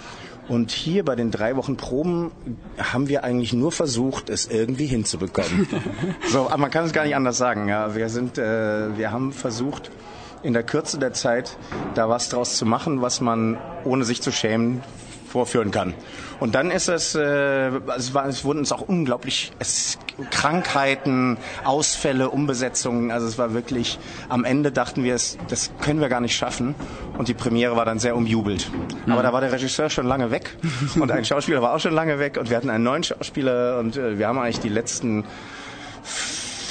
Und 0.52 0.72
hier 0.72 1.06
bei 1.06 1.16
den 1.16 1.32
drei 1.32 1.56
Wochen 1.56 1.78
Proben 1.78 2.30
haben 2.78 3.08
wir 3.08 3.24
eigentlich 3.24 3.54
nur 3.54 3.72
versucht, 3.72 4.30
es 4.30 4.48
irgendwie 4.48 4.86
hinzubekommen. 4.86 5.66
so, 6.30 6.48
aber 6.48 6.58
man 6.58 6.70
kann 6.70 6.84
es 6.84 6.92
gar 6.92 7.06
nicht 7.06 7.16
anders 7.16 7.38
sagen. 7.38 7.70
Ja, 7.70 7.96
wir 7.96 8.10
sind, 8.10 8.38
äh, 8.38 8.98
wir 8.98 9.14
haben 9.14 9.32
versucht, 9.32 9.92
in 10.44 10.52
der 10.52 10.64
Kürze 10.64 11.00
der 11.00 11.14
Zeit 11.14 11.56
da 11.96 12.10
was 12.10 12.28
draus 12.28 12.58
zu 12.58 12.66
machen, 12.66 13.02
was 13.02 13.22
man 13.22 13.60
ohne 13.86 14.04
sich 14.04 14.22
zu 14.22 14.34
schämen 14.34 14.84
vorführen 15.32 15.72
kann. 15.72 15.94
Und 16.40 16.56
dann 16.56 16.72
ist 16.72 16.90
es, 16.90 17.16
äh, 17.16 17.70
es, 17.98 18.14
war, 18.14 18.28
es 18.28 18.44
wurden 18.44 18.60
uns 18.60 18.72
auch 18.72 18.82
unglaublich 18.82 19.52
es, 19.60 19.98
Krankheiten, 20.30 21.38
Ausfälle, 21.64 22.30
Umbesetzungen. 22.30 23.12
Also 23.12 23.28
es 23.28 23.38
war 23.38 23.54
wirklich, 23.54 23.98
am 24.30 24.44
Ende 24.44 24.72
dachten 24.72 25.04
wir, 25.04 25.16
es, 25.16 25.38
das 25.48 25.72
können 25.82 26.02
wir 26.02 26.10
gar 26.10 26.22
nicht 26.22 26.36
schaffen. 26.36 26.76
Und 27.18 27.28
die 27.28 27.34
Premiere 27.34 27.76
war 27.76 27.86
dann 27.86 28.00
sehr 28.00 28.16
umjubelt. 28.16 28.70
Mhm. 29.06 29.12
Aber 29.12 29.24
da 29.24 29.34
war 29.34 29.42
der 29.42 29.52
Regisseur 29.52 29.90
schon 29.90 30.08
lange 30.08 30.32
weg 30.32 30.58
und 31.00 31.12
ein 31.12 31.26
Schauspieler 31.26 31.62
war 31.62 31.74
auch 31.74 31.80
schon 31.80 31.94
lange 31.94 32.20
weg 32.20 32.38
und 32.38 32.50
wir 32.50 32.58
hatten 32.58 32.70
einen 32.70 32.84
neuen 32.84 33.04
Schauspieler 33.04 33.80
und 33.80 33.98
äh, 33.98 34.18
wir 34.18 34.28
haben 34.28 34.38
eigentlich 34.38 34.60
die 34.60 34.70
letzten 34.70 35.24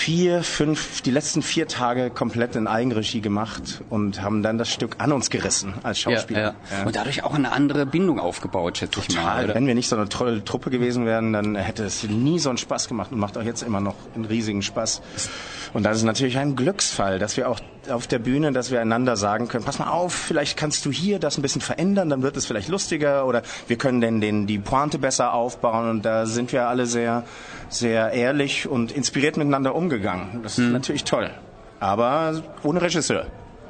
vier, 0.01 0.43
fünf, 0.43 1.03
die 1.03 1.11
letzten 1.11 1.43
vier 1.43 1.69
Tage 1.69 2.09
komplett 2.09 2.57
in 2.57 2.67
Eigenregie 2.67 3.21
gemacht 3.21 3.83
und 3.91 4.23
haben 4.23 4.43
dann 4.43 4.57
das 4.57 4.71
Stück 4.71 4.97
an 4.97 5.13
uns 5.13 5.29
gerissen 5.29 5.75
als 5.83 6.01
Schauspieler. 6.01 6.41
Ja, 6.41 6.55
ja. 6.79 6.87
Und 6.87 6.97
dadurch 6.97 7.23
auch 7.23 7.35
eine 7.35 7.53
andere 7.53 7.85
Bindung 7.85 8.19
aufgebaut, 8.19 8.79
schätze 8.79 9.01
ich 9.07 9.15
mal. 9.15 9.45
Oder? 9.45 9.55
Wenn 9.55 9.67
wir 9.67 9.75
nicht 9.75 9.91
so 9.91 9.97
eine 9.97 10.09
tolle 10.09 10.43
Truppe 10.43 10.71
gewesen 10.71 11.05
wären, 11.05 11.35
dann 11.35 11.55
hätte 11.55 11.85
es 11.85 12.03
nie 12.05 12.39
so 12.39 12.49
einen 12.49 12.57
Spaß 12.57 12.89
gemacht 12.89 13.13
und 13.13 13.19
macht 13.19 13.37
auch 13.37 13.43
jetzt 13.43 13.63
immer 13.63 13.81
noch 13.81 13.97
einen 14.15 14.25
riesigen 14.25 14.63
Spaß. 14.63 15.03
Und 15.73 15.85
das 15.85 15.99
ist 15.99 16.03
natürlich 16.03 16.39
ein 16.39 16.57
Glücksfall, 16.57 17.19
dass 17.19 17.37
wir 17.37 17.49
auch 17.49 17.61
auf 17.89 18.07
der 18.07 18.19
Bühne, 18.19 18.53
dass 18.53 18.71
wir 18.71 18.81
einander 18.81 19.17
sagen 19.17 19.49
können, 19.49 19.65
pass 19.65 19.79
mal 19.79 19.91
auf, 19.91 20.13
vielleicht 20.13 20.57
kannst 20.57 20.85
du 20.85 20.91
hier 20.91 21.19
das 21.19 21.39
ein 21.39 21.43
bisschen 21.43 21.61
verändern, 21.61 22.09
dann 22.09 22.23
wird 22.23 22.37
es 22.37 22.47
vielleicht 22.47 22.69
lustiger 22.69 23.27
oder 23.27 23.43
wir 23.69 23.77
können 23.77 24.01
denn 24.01 24.21
den, 24.21 24.47
die 24.47 24.59
Pointe 24.59 24.99
besser 24.99 25.33
aufbauen 25.33 25.89
und 25.89 26.05
da 26.05 26.27
sind 26.27 26.53
wir 26.53 26.67
alle 26.69 26.87
sehr, 26.87 27.25
sehr 27.69 28.13
ehrlich 28.13 28.69
und 28.69 28.93
inspiriert 28.93 29.37
miteinander 29.37 29.75
umgegangen. 29.75 30.41
Das 30.43 30.59
ist 30.59 30.67
mhm. 30.67 30.73
natürlich 30.73 31.05
toll. 31.05 31.31
Aber 31.79 32.43
ohne 32.63 32.83
Regisseur. 32.83 33.27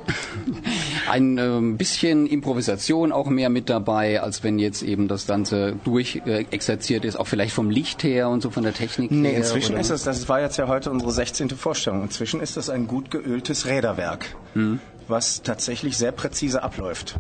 Ein 1.11 1.39
äh, 1.39 1.77
bisschen 1.77 2.27
Improvisation 2.27 3.13
auch 3.13 3.27
mehr 3.27 3.51
mit 3.51 3.69
dabei, 3.69 4.21
als 4.21 4.45
wenn 4.45 4.59
jetzt 4.59 4.83
eben 4.83 5.09
das 5.09 5.27
Ganze 5.27 5.77
durchexerziert 5.85 7.05
äh, 7.05 7.09
ist, 7.09 7.17
auch 7.17 7.27
vielleicht 7.27 7.55
vom 7.55 7.71
Licht 7.71 8.03
her 8.03 8.29
und 8.29 8.43
so 8.43 8.51
von 8.51 8.63
der 8.63 8.75
Technik 8.75 9.11
nee, 9.11 9.31
her. 9.31 9.39
inzwischen 9.39 9.73
oder? 9.73 9.81
ist 9.81 9.91
es, 9.91 10.05
das 10.05 10.29
war 10.29 10.41
jetzt 10.41 10.57
ja 10.57 10.69
heute 10.69 10.91
unsere 10.91 11.11
16. 11.11 11.51
Vorstellung, 11.51 12.03
inzwischen 12.03 12.41
ist 12.41 12.57
das 12.57 12.71
ein 12.71 12.87
gut 12.87 13.11
geöltes 13.11 13.67
Räderwerk, 13.67 14.27
hm. 14.55 14.79
was 15.09 15.43
tatsächlich 15.43 15.97
sehr 15.97 16.13
präzise 16.13 16.63
abläuft. 16.63 17.17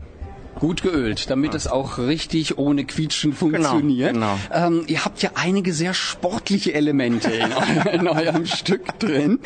Gut 0.61 0.83
geölt, 0.83 1.31
damit 1.31 1.55
es 1.55 1.67
auch 1.67 1.99
richtig 1.99 2.59
ohne 2.59 2.85
Quietschen 2.85 3.31
genau, 3.31 3.39
funktioniert. 3.41 4.13
Genau, 4.13 4.39
genau. 4.51 4.67
Ähm, 4.67 4.85
ihr 4.87 5.05
habt 5.05 5.23
ja 5.23 5.31
einige 5.35 5.73
sehr 5.73 5.95
sportliche 5.95 6.75
Elemente 6.75 7.31
in, 7.31 7.53
eu 7.53 7.91
in 7.93 8.09
eurem 8.09 8.47
Stück 8.47 8.99
drin. 8.99 9.41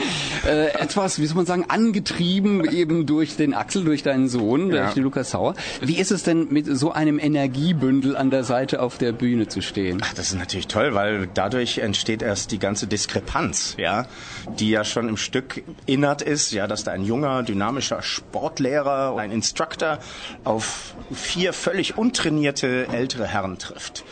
Äh, 0.45 0.73
etwas, 0.81 1.21
wie 1.21 1.27
soll 1.27 1.37
man 1.37 1.47
sagen, 1.47 1.67
angetrieben 1.69 2.65
eben 2.69 3.07
durch 3.07 3.37
den 3.37 3.55
Axel, 3.55 3.85
durch 3.85 4.03
deinen 4.03 4.29
Sohn, 4.29 4.71
ja. 4.71 4.83
durch 4.83 4.95
den 4.95 5.05
Lukas 5.05 5.31
Sauer. 5.31 5.55
Wie 5.81 5.97
ist 5.97 6.11
es 6.11 6.25
denn 6.25 6.49
mit 6.51 6.67
so 6.67 6.91
einem 6.93 7.19
Energiebündel 7.19 8.17
an 8.17 8.31
der 8.31 8.43
Seite 8.43 8.83
auf 8.83 8.99
der 8.99 9.12
Bühne 9.12 9.47
zu 9.47 9.61
stehen? 9.61 10.01
Ach, 10.03 10.15
das 10.15 10.31
ist 10.31 10.39
natürlich 10.39 10.67
toll, 10.67 10.95
weil 10.95 11.29
dadurch 11.33 11.79
entsteht 11.79 12.23
erst 12.23 12.51
die 12.51 12.59
ganze 12.59 12.87
Diskrepanz, 12.89 13.77
ja, 13.79 14.07
die 14.47 14.70
ja 14.70 14.84
schon 14.84 15.09
im 15.09 15.16
Stück 15.16 15.62
innert 15.86 16.22
ist, 16.22 16.53
ja, 16.53 16.66
dass 16.66 16.84
da 16.84 16.92
ein 16.92 17.05
junger, 17.05 17.42
dynamischer 17.42 18.03
Sportlehrer, 18.03 19.16
ein 19.16 19.30
Instructor 19.30 19.99
auf 20.45 20.95
vier 21.12 21.53
völlig 21.53 21.99
untrainierte 21.99 22.88
ältere 22.92 23.26
Herren 23.26 23.59
trifft 23.59 24.05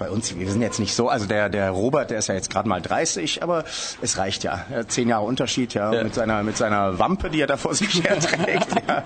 bei 0.00 0.10
uns, 0.10 0.36
wir 0.36 0.50
sind 0.50 0.62
jetzt 0.62 0.80
nicht 0.80 0.94
so, 0.94 1.08
also 1.08 1.26
der, 1.26 1.48
der 1.50 1.70
Robert, 1.70 2.10
der 2.10 2.18
ist 2.18 2.28
ja 2.28 2.34
jetzt 2.34 2.50
gerade 2.50 2.68
mal 2.68 2.80
30, 2.80 3.42
aber 3.42 3.64
es 4.00 4.18
reicht 4.18 4.42
ja. 4.42 4.64
Zehn 4.88 5.08
Jahre 5.08 5.24
Unterschied, 5.24 5.74
ja, 5.74 5.92
ja, 5.92 6.02
mit 6.02 6.14
seiner 6.14 6.42
mit 6.42 6.56
seiner 6.56 6.98
Wampe, 6.98 7.28
die 7.30 7.40
er 7.40 7.46
da 7.46 7.56
vor 7.56 7.74
sich 7.74 8.02
her 8.04 8.18
trägt. 8.18 8.68
ja. 8.88 9.04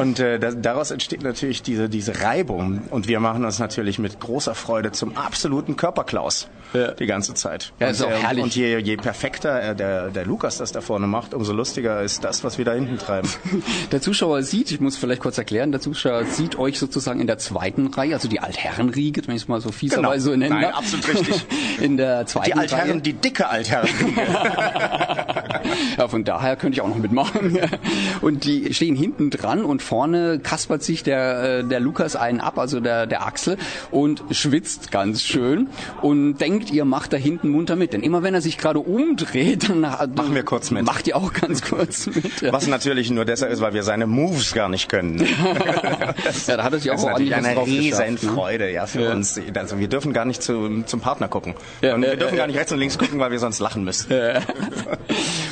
Und 0.00 0.18
äh, 0.18 0.38
das, 0.38 0.56
daraus 0.58 0.90
entsteht 0.90 1.22
natürlich 1.22 1.62
diese, 1.62 1.88
diese 1.88 2.20
Reibung. 2.22 2.82
Und 2.90 3.08
wir 3.08 3.20
machen 3.20 3.44
uns 3.44 3.60
natürlich 3.60 3.98
mit 3.98 4.18
großer 4.20 4.54
Freude 4.54 4.92
zum 4.92 5.16
absoluten 5.16 5.76
Körperklaus 5.76 6.48
ja. 6.72 6.90
die 6.90 7.06
ganze 7.06 7.34
Zeit. 7.34 7.72
Ja, 7.78 7.86
und, 7.86 7.92
ist 7.92 8.02
auch 8.02 8.10
herrlich. 8.10 8.42
Und 8.42 8.56
je, 8.56 8.78
je 8.78 8.96
perfekter 8.96 9.62
äh, 9.62 9.76
der, 9.76 10.10
der 10.10 10.26
Lukas 10.26 10.58
das 10.58 10.72
da 10.72 10.80
vorne 10.80 11.06
macht, 11.06 11.34
umso 11.34 11.52
lustiger 11.52 12.02
ist 12.02 12.24
das, 12.24 12.42
was 12.42 12.58
wir 12.58 12.64
da 12.64 12.72
hinten 12.72 12.98
treiben. 12.98 13.28
Der 13.92 14.00
Zuschauer 14.00 14.42
sieht, 14.42 14.70
ich 14.70 14.80
muss 14.80 14.96
vielleicht 14.96 15.20
kurz 15.20 15.38
erklären, 15.38 15.70
der 15.70 15.80
Zuschauer 15.80 16.24
sieht 16.24 16.58
euch 16.58 16.78
sozusagen 16.78 17.20
in 17.20 17.26
der 17.26 17.38
zweiten 17.38 17.88
Reihe, 17.88 18.14
also 18.14 18.28
die 18.28 18.40
Altherrenriege, 18.40 19.22
wenn 19.26 19.36
ich 19.36 19.42
es 19.42 19.48
mal 19.48 19.60
so 19.60 19.70
fieserweise 19.70 20.30
genau 20.30 20.31
so 20.32 20.36
nennen 20.38 20.60
Nein, 20.60 20.72
absolut 20.72 21.08
richtig. 21.08 21.44
In 21.80 21.96
der 21.96 22.26
zweiten 22.26 22.46
Die 22.46 22.54
Altherren, 22.54 22.90
Reihe. 22.90 23.00
die 23.00 23.12
dicke 23.12 23.48
Altherren. 23.48 23.88
ja, 25.98 26.08
von 26.08 26.24
daher 26.24 26.56
könnte 26.56 26.76
ich 26.76 26.80
auch 26.80 26.88
noch 26.88 26.98
mitmachen. 26.98 27.58
Und 28.20 28.44
die 28.44 28.72
stehen 28.74 28.96
hinten 28.96 29.30
dran 29.30 29.64
und 29.64 29.82
vorne 29.82 30.38
kaspert 30.38 30.82
sich 30.82 31.02
der, 31.02 31.60
äh, 31.60 31.64
der 31.64 31.80
Lukas 31.80 32.16
einen 32.16 32.40
ab, 32.40 32.58
also 32.58 32.80
der, 32.80 33.06
der 33.06 33.26
Axel, 33.26 33.56
und 33.90 34.22
schwitzt 34.30 34.90
ganz 34.90 35.22
schön 35.22 35.68
und 36.02 36.38
denkt, 36.38 36.70
ihr 36.70 36.84
macht 36.84 37.12
da 37.12 37.16
hinten 37.16 37.48
munter 37.48 37.76
mit. 37.76 37.92
Denn 37.92 38.02
immer 38.02 38.22
wenn 38.22 38.34
er 38.34 38.40
sich 38.40 38.58
gerade 38.58 38.78
umdreht, 38.78 39.68
dann 39.68 39.80
machen 39.80 40.34
wir 40.34 40.44
kurz 40.44 40.70
mit. 40.70 40.84
Macht 40.84 41.08
ihr 41.08 41.16
auch 41.16 41.32
ganz 41.32 41.62
kurz 41.62 42.06
mit. 42.06 42.40
Ja. 42.42 42.52
Was 42.52 42.66
natürlich 42.66 43.10
nur 43.10 43.24
deshalb 43.24 43.52
ist, 43.52 43.60
weil 43.60 43.74
wir 43.74 43.82
seine 43.82 44.06
Moves 44.06 44.54
gar 44.54 44.68
nicht 44.68 44.88
können. 44.88 45.18
ja, 46.46 46.56
da 46.56 46.64
hat 46.64 46.72
er 46.72 46.78
sich 46.78 46.90
auch 46.90 46.96
ist 46.96 47.04
natürlich 47.04 47.34
eine 47.34 47.66
riesen 47.66 48.12
ne? 48.12 48.18
Freude, 48.18 48.70
ja, 48.70 48.86
für 48.86 49.02
ja. 49.02 49.12
uns. 49.12 49.40
Also 49.54 49.78
wir 49.78 49.88
dürfen 49.88 50.12
gar 50.12 50.24
nicht 50.24 50.42
zu, 50.42 50.82
zum 50.84 51.00
Partner 51.00 51.28
gucken. 51.28 51.54
Ja, 51.80 51.94
und 51.94 52.02
wir 52.02 52.16
dürfen 52.16 52.36
gar 52.36 52.46
nicht 52.46 52.58
rechts 52.58 52.72
und 52.72 52.78
links 52.78 52.98
gucken, 52.98 53.18
weil 53.18 53.30
wir 53.30 53.38
sonst 53.38 53.58
lachen 53.60 53.84
müssen. 53.84 54.12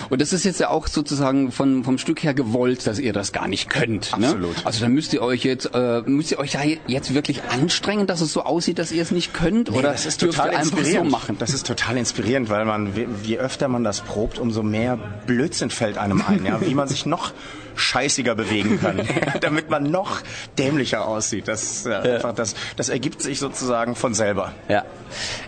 Und 0.08 0.20
das 0.20 0.32
ist 0.32 0.44
jetzt 0.44 0.60
ja 0.60 0.70
auch 0.70 0.86
sozusagen 0.86 1.52
von, 1.52 1.84
vom 1.84 1.98
Stück 1.98 2.22
her 2.22 2.34
gewollt, 2.34 2.86
dass 2.86 2.98
ihr 2.98 3.12
das 3.12 3.32
gar 3.32 3.48
nicht 3.48 3.68
könnt. 3.68 4.16
Ne? 4.18 4.26
Absolut. 4.26 4.56
Ne? 4.56 4.66
Also 4.66 4.80
da 4.80 4.88
müsst 4.88 5.12
ihr 5.12 5.22
euch 5.22 5.44
jetzt, 5.44 5.70
äh, 5.74 6.02
müsst 6.06 6.30
ihr 6.30 6.38
euch 6.38 6.54
ja 6.54 6.60
jetzt 6.86 7.14
wirklich 7.14 7.42
anstrengen, 7.44 8.06
dass 8.06 8.20
es 8.20 8.32
so 8.32 8.42
aussieht, 8.42 8.78
dass 8.78 8.92
ihr 8.92 9.02
es 9.02 9.10
nicht 9.10 9.34
könnt? 9.34 9.70
Nee, 9.70 9.78
oder 9.78 9.92
das 9.92 10.06
ist 10.06 10.20
total 10.20 10.52
inspirierend. 10.52 11.10
So 11.10 11.16
machen? 11.16 11.36
Das 11.38 11.52
ist 11.52 11.66
total 11.66 11.96
inspirierend, 11.96 12.48
weil 12.48 12.64
man, 12.64 12.92
je 13.22 13.38
öfter 13.38 13.68
man 13.68 13.84
das 13.84 14.00
probt, 14.00 14.38
umso 14.38 14.62
mehr 14.62 14.98
Blödsinn 15.26 15.70
fällt 15.70 15.98
einem 15.98 16.22
ein, 16.26 16.44
ja, 16.44 16.60
wie 16.60 16.74
man 16.74 16.88
sich 16.88 17.06
noch 17.06 17.32
scheißiger 17.80 18.34
bewegen 18.34 18.80
kann, 18.80 19.00
damit 19.40 19.70
man 19.70 19.90
noch 19.90 20.20
dämlicher 20.58 21.06
aussieht. 21.06 21.48
Das, 21.48 21.86
äh, 21.86 21.90
ja. 21.90 22.00
einfach, 22.00 22.34
das, 22.34 22.54
das 22.76 22.88
ergibt 22.88 23.22
sich 23.22 23.38
sozusagen 23.38 23.94
von 23.94 24.14
selber. 24.14 24.52
Ja. 24.68 24.84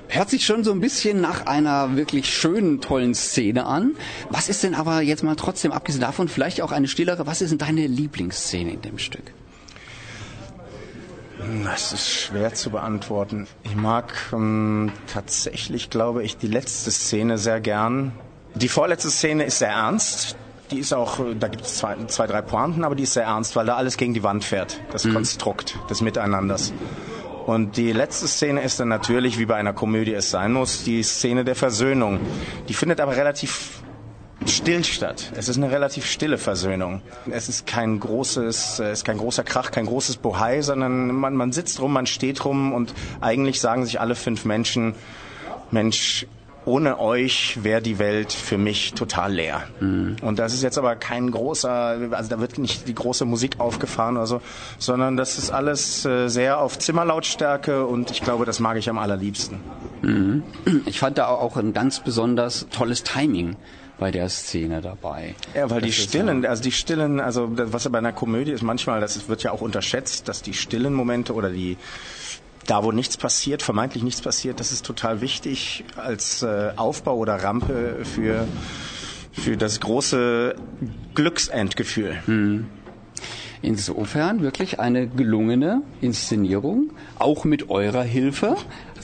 Hört 0.09 0.31
sich 0.31 0.45
schon 0.45 0.65
so 0.65 0.73
ein 0.73 0.81
bisschen 0.81 1.21
nach 1.21 1.47
einer 1.47 1.97
wirklich 1.97 2.35
schönen, 2.35 2.81
tollen 2.81 3.15
Szene 3.15 3.67
an. 3.67 3.93
Was 4.31 4.49
ist 4.49 4.63
denn 4.63 4.75
aber 4.75 5.01
jetzt 5.01 5.23
mal 5.23 5.37
trotzdem, 5.37 5.73
abgesehen 5.73 6.01
davon, 6.03 6.29
vielleicht 6.29 6.61
auch 6.61 6.73
eine 6.73 6.89
stillere, 6.89 7.27
was 7.27 7.41
ist 7.41 7.51
denn 7.51 7.59
deine 7.59 7.87
Lieblingsszene 7.87 8.73
in 8.73 8.83
dem 8.83 8.99
Stück? 8.99 9.33
Das 11.65 11.93
ist 11.93 12.09
schwer 12.09 12.55
zu 12.55 12.71
beantworten. 12.71 13.49
Ich 13.65 13.75
mag 13.75 14.13
ähm, 14.33 14.93
tatsächlich, 15.13 15.91
glaube 15.91 16.23
ich, 16.23 16.37
die 16.37 16.47
letzte 16.47 16.91
Szene 16.91 17.37
sehr 17.37 17.61
gern. 17.61 18.13
Die 18.55 18.69
vorletzte 18.69 19.11
Szene 19.11 19.45
ist 19.45 19.59
sehr 19.59 19.71
ernst. 19.71 20.37
Die 20.73 20.79
ist 20.79 20.93
auch, 20.95 21.21
da 21.39 21.49
gibt 21.49 21.65
es 21.65 21.77
zwei, 21.77 21.97
zwei, 22.07 22.27
drei 22.27 22.41
Pointen, 22.41 22.83
aber 22.83 22.95
die 22.95 23.03
ist 23.03 23.13
sehr 23.13 23.25
ernst, 23.25 23.55
weil 23.57 23.67
da 23.67 23.77
alles 23.77 23.97
gegen 23.99 24.15
die 24.15 24.23
Wand 24.23 24.43
fährt. 24.43 24.81
Das 24.91 25.05
mhm. 25.05 25.15
Konstrukt 25.15 25.79
des 25.91 26.01
Miteinanders. 26.01 26.73
Und 27.47 27.77
die 27.77 27.93
letzte 27.93 28.27
Szene 28.27 28.63
ist 28.63 28.81
dann 28.81 28.89
natürlich, 28.89 29.39
wie 29.39 29.47
bei 29.47 29.57
einer 29.57 29.73
Komödie 29.73 30.15
es 30.15 30.31
sein 30.31 30.53
muss, 30.53 30.85
die 30.85 31.03
Szene 31.03 31.45
der 31.45 31.57
Versöhnung. 31.57 32.21
Die 32.69 32.75
findet 32.75 33.01
aber 33.01 33.17
relativ 33.17 33.83
still 34.47 34.83
statt. 34.85 35.33
Es 35.37 35.49
ist 35.49 35.57
eine 35.57 35.71
relativ 35.71 36.07
stille 36.07 36.39
Versöhnung. 36.39 37.03
Es 37.31 37.49
ist 37.49 37.67
kein 37.67 38.01
großes, 38.01 38.79
es 38.79 38.99
ist 39.01 39.05
kein 39.05 39.19
großer 39.19 39.45
Krach, 39.45 39.71
kein 39.71 39.87
großes 39.87 40.17
Bohai, 40.17 40.63
sondern 40.63 41.09
man, 41.09 41.35
man 41.35 41.53
sitzt 41.53 41.81
rum, 41.81 41.93
man 41.93 42.07
steht 42.07 42.45
rum 42.45 42.73
und 42.73 42.95
eigentlich 43.21 43.61
sagen 43.61 43.85
sich 43.85 44.01
alle 44.01 44.15
fünf 44.15 44.45
Menschen, 44.45 44.95
Mensch, 45.71 46.27
ohne 46.65 46.99
euch 47.01 47.63
wäre 47.63 47.83
die 47.83 47.99
Welt 47.99 48.33
für 48.33 48.59
mich 48.59 48.95
total 48.95 49.33
leer. 49.33 49.63
Mhm. 49.81 50.17
Und 50.23 50.39
das 50.39 50.55
ist 50.55 50.63
jetzt 50.63 50.79
aber 50.79 50.97
kein 50.97 51.31
großer, 51.31 51.99
also 52.11 52.31
da 52.31 52.41
wird 52.41 52.59
nicht 52.59 52.89
die 52.89 52.95
große 52.95 53.25
Musik 53.25 53.59
aufgefahren 53.59 54.17
oder 54.17 54.27
so, 54.27 54.41
sondern 54.79 55.17
das 55.17 55.39
ist 55.39 55.51
alles 55.51 56.05
äh, 56.05 56.29
sehr 56.29 56.59
auf 56.59 56.79
Zimmerlautstärke 56.79 57.85
und 57.87 58.11
ich 58.11 58.23
glaube, 58.23 58.45
das 58.45 58.61
mag 58.61 58.77
ich 58.77 58.89
am 58.89 58.99
allerliebsten. 58.99 59.59
Mhm. 60.03 60.43
Ich 60.87 60.99
fand 60.99 61.19
da 61.19 61.27
auch 61.27 61.57
ein 61.57 61.73
ganz 61.73 62.01
besonders 62.01 62.67
tolles 62.71 63.03
Timing 63.03 63.57
bei 63.99 64.11
der 64.11 64.29
Szene 64.29 64.81
dabei. 64.81 65.35
Ja, 65.55 65.71
weil 65.71 65.81
das 65.81 65.91
die 65.91 65.93
Stillen, 65.93 66.45
also 66.45 66.63
die 66.63 66.73
Stillen, 66.73 67.21
also 67.21 67.49
was 67.53 67.89
bei 67.89 67.99
einer 67.99 68.13
Komödie 68.13 68.51
ist 68.53 68.63
manchmal, 68.63 69.01
das 69.01 69.29
wird 69.29 69.43
ja 69.43 69.53
auch 69.53 69.61
unterschätzt, 69.61 70.29
dass 70.29 70.43
die 70.43 70.55
stillen 70.55 70.93
Momente 70.93 71.35
oder 71.35 71.51
die 71.51 71.77
da, 72.67 72.85
wo 72.85 72.93
nichts 72.93 73.17
passiert, 73.17 73.63
vermeintlich 73.63 74.03
nichts 74.03 74.21
passiert, 74.21 74.61
das 74.61 74.73
ist 74.73 74.85
total 74.85 75.21
wichtig 75.21 75.85
als 75.97 76.43
äh, 76.43 76.73
Aufbau 76.77 77.17
oder 77.17 77.43
Rampe 77.43 78.05
für, 78.05 78.47
für 79.33 79.57
das 79.57 79.81
große 79.81 80.55
Glücksendgefühl. 81.15 82.23
Hm. 82.27 82.67
Insofern 83.63 84.43
wirklich 84.43 84.81
eine 84.81 85.07
gelungene 85.07 85.83
Inszenierung, 86.01 86.91
auch 87.19 87.45
mit 87.45 87.71
eurer 87.71 88.03
Hilfe 88.03 88.57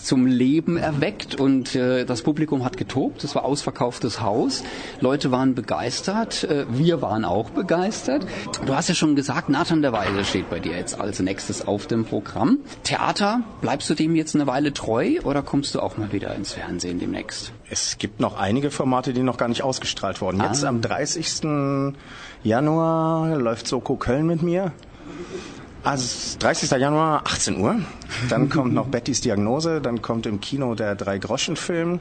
zum 0.05 0.27
Leben 0.27 0.77
erweckt 0.77 1.35
und 1.35 1.75
äh, 1.75 2.05
das 2.05 2.23
Publikum 2.23 2.65
hat 2.65 2.77
getobt. 2.77 3.25
Es 3.25 3.35
war 3.35 3.45
ausverkauftes 3.45 4.21
Haus. 4.21 4.63
Leute 5.01 5.31
waren 5.31 5.55
begeistert. 5.55 6.45
Äh, 6.45 6.67
wir 6.71 7.03
waren 7.03 7.25
auch 7.25 7.51
begeistert. 7.51 8.27
Du 8.67 8.75
hast 8.75 8.89
ja 8.89 8.95
schon 8.95 9.17
gesagt, 9.17 9.49
Nathan 9.49 9.83
der 9.83 9.93
Weise 9.93 10.25
steht 10.25 10.51
bei 10.51 10.61
dir 10.61 10.77
jetzt 10.77 11.01
als 11.01 11.21
nächstes 11.21 11.67
auf 11.67 11.87
dem 11.87 12.05
Programm. 12.05 12.59
Theater, 12.85 13.43
bleibst 13.61 13.91
du 13.91 13.95
dem 13.95 14.17
jetzt 14.17 14.35
eine 14.35 14.47
Weile 14.47 14.73
treu 14.73 15.21
oder 15.25 15.43
kommst 15.43 15.75
du 15.75 15.81
auch 15.81 15.97
mal 15.97 16.13
wieder 16.13 16.35
ins 16.35 16.53
Fernsehen 16.53 16.99
demnächst? 16.99 17.53
Es 17.71 17.99
gibt 17.99 18.21
noch 18.21 18.39
einige 18.39 18.71
Formate, 18.71 19.13
die 19.13 19.23
noch 19.23 19.37
gar 19.37 19.49
nicht 19.49 19.63
ausgestrahlt 19.63 20.21
wurden. 20.21 20.41
Jetzt 20.41 20.65
ah. 20.65 20.69
am 20.69 20.81
30. 20.81 21.93
Januar 22.43 23.37
läuft 23.37 23.67
Soko 23.67 23.97
Köln 23.97 24.27
mit 24.27 24.43
mir. 24.43 24.73
Also 25.85 26.39
30. 26.39 26.71
Januar, 26.73 27.23
18 27.25 27.61
Uhr. 27.61 27.77
Dann 28.29 28.49
kommt 28.51 28.75
noch 28.75 28.87
Bettys 28.87 29.21
Diagnose, 29.21 29.81
dann 29.81 30.03
kommt 30.03 30.27
im 30.27 30.41
Kino 30.41 30.75
der 30.75 30.95
Drei-Groschen-Film, 30.97 32.01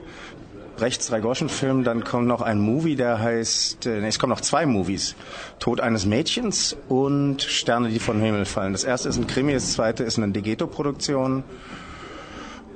Rechts 0.79 1.07
Drei-Groschen-Film, 1.07 1.83
dann 1.83 2.03
kommt 2.03 2.27
noch 2.27 2.41
ein 2.41 2.59
Movie, 2.59 2.95
der 2.95 3.19
heißt, 3.19 3.85
äh, 3.85 4.01
nee, 4.01 4.07
es 4.07 4.19
kommen 4.19 4.31
noch 4.31 4.41
zwei 4.41 4.65
Movies. 4.65 5.15
Tod 5.59 5.81
eines 5.81 6.05
Mädchens 6.05 6.75
und 6.87 7.41
Sterne, 7.41 7.89
die 7.89 7.99
vom 7.99 8.19
Himmel 8.19 8.45
fallen. 8.45 8.73
Das 8.73 8.83
erste 8.83 9.09
ist 9.09 9.17
ein 9.17 9.27
Krimi, 9.27 9.53
das 9.53 9.73
zweite 9.73 10.03
ist 10.03 10.17
eine 10.17 10.31
Degeto-Produktion. 10.31 11.43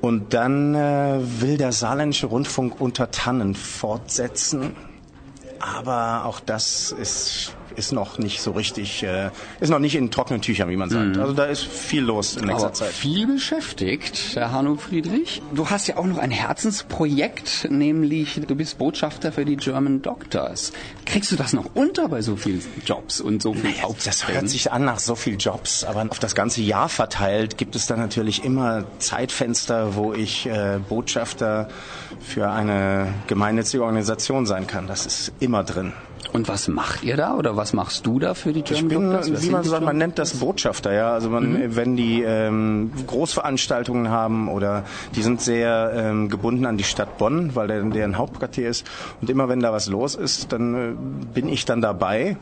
Und 0.01 0.33
dann 0.33 0.73
äh, 0.73 1.19
will 1.41 1.57
der 1.57 1.71
Saarländische 1.71 2.25
Rundfunk 2.25 2.81
unter 2.81 3.11
Tannen 3.11 3.53
fortsetzen. 3.53 4.75
Aber 5.59 6.25
auch 6.25 6.39
das 6.39 6.91
ist 6.91 7.55
ist 7.75 7.91
noch 7.91 8.17
nicht 8.17 8.41
so 8.41 8.51
richtig, 8.51 9.03
äh, 9.03 9.29
ist 9.59 9.69
noch 9.69 9.79
nicht 9.79 9.95
in 9.95 10.11
trockenen 10.11 10.41
Tüchern, 10.41 10.69
wie 10.69 10.77
man 10.77 10.89
sagt. 10.89 11.15
Mhm. 11.15 11.21
Also 11.21 11.33
da 11.33 11.45
ist 11.45 11.63
viel 11.63 12.03
los 12.03 12.35
in 12.35 12.45
nächster 12.45 12.65
Aber 12.65 12.73
Zeit. 12.73 12.91
Viel 12.91 13.27
beschäftigt, 13.27 14.35
Herr 14.35 14.51
Hanno 14.51 14.75
Friedrich. 14.75 15.41
Du 15.53 15.69
hast 15.69 15.87
ja 15.87 15.97
auch 15.97 16.05
noch 16.05 16.17
ein 16.17 16.31
Herzensprojekt, 16.31 17.67
nämlich 17.69 18.39
du 18.47 18.55
bist 18.55 18.77
Botschafter 18.77 19.31
für 19.31 19.45
die 19.45 19.57
German 19.57 20.01
Doctors. 20.01 20.71
Kriegst 21.05 21.31
du 21.31 21.35
das 21.35 21.53
noch 21.53 21.65
unter 21.73 22.07
bei 22.07 22.21
so 22.21 22.35
vielen 22.35 22.61
Jobs 22.85 23.21
und 23.21 23.41
so 23.41 23.53
viel 23.53 23.71
naja, 23.71 23.87
Das 24.05 24.27
hört 24.27 24.49
sich 24.49 24.71
an 24.71 24.85
nach 24.85 24.99
so 24.99 25.15
vielen 25.15 25.37
Jobs, 25.37 25.83
aber 25.83 26.05
auf 26.09 26.19
das 26.19 26.35
ganze 26.35 26.61
Jahr 26.61 26.89
verteilt 26.89 27.57
gibt 27.57 27.75
es 27.75 27.87
dann 27.87 27.99
natürlich 27.99 28.43
immer 28.43 28.85
Zeitfenster, 28.99 29.95
wo 29.95 30.13
ich 30.13 30.45
äh, 30.45 30.79
Botschafter 30.87 31.69
für 32.19 32.49
eine 32.49 33.13
gemeinnützige 33.27 33.83
Organisation 33.83 34.45
sein 34.45 34.67
kann. 34.67 34.87
Das 34.87 35.05
ist 35.05 35.31
immer 35.39 35.63
drin. 35.63 35.93
Und 36.33 36.47
was 36.47 36.67
macht 36.67 37.03
ihr 37.03 37.17
da 37.17 37.35
oder 37.35 37.57
was 37.57 37.73
machst 37.73 38.05
du 38.05 38.19
da 38.19 38.33
für 38.33 38.53
die 38.53 38.61
German 38.61 39.19
ich 39.21 39.31
bin? 39.31 39.41
Wie 39.41 39.49
man 39.49 39.63
sagt, 39.63 39.83
man 39.83 39.97
nennt 39.97 40.17
das 40.17 40.35
Botschafter, 40.35 40.93
ja. 40.93 41.11
Also 41.11 41.29
man, 41.29 41.53
mhm. 41.53 41.75
wenn 41.75 41.97
die 41.97 42.23
ähm, 42.23 42.91
Großveranstaltungen 43.07 44.09
haben 44.09 44.47
oder 44.47 44.83
die 45.15 45.23
sind 45.23 45.41
sehr 45.41 45.91
ähm, 45.93 46.29
gebunden 46.29 46.65
an 46.65 46.77
die 46.77 46.83
Stadt 46.83 47.17
Bonn, 47.17 47.55
weil 47.55 47.67
der, 47.67 47.83
deren 47.83 48.17
Hauptquartier 48.17 48.69
ist. 48.69 48.87
Und 49.19 49.29
immer 49.29 49.49
wenn 49.49 49.59
da 49.59 49.73
was 49.73 49.87
los 49.87 50.15
ist, 50.15 50.53
dann 50.53 50.75
äh, 50.75 50.93
bin 51.33 51.49
ich 51.49 51.65
dann 51.65 51.81
dabei 51.81 52.37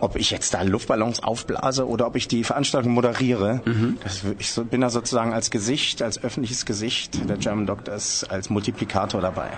ob 0.00 0.16
ich 0.16 0.30
jetzt 0.30 0.52
da 0.52 0.60
Luftballons 0.60 1.22
aufblase 1.22 1.88
oder 1.88 2.06
ob 2.06 2.16
ich 2.16 2.28
die 2.28 2.44
Veranstaltung 2.44 2.92
moderiere. 2.92 3.62
Mhm. 3.64 3.96
Das, 4.02 4.22
ich 4.38 4.54
bin 4.68 4.82
da 4.82 4.90
sozusagen 4.90 5.32
als 5.32 5.50
Gesicht, 5.50 6.02
als 6.02 6.22
öffentliches 6.22 6.66
Gesicht 6.66 7.28
der 7.28 7.38
German 7.38 7.66
Doctors, 7.66 8.24
als 8.28 8.50
Multiplikator 8.50 9.22
dabei. 9.22 9.50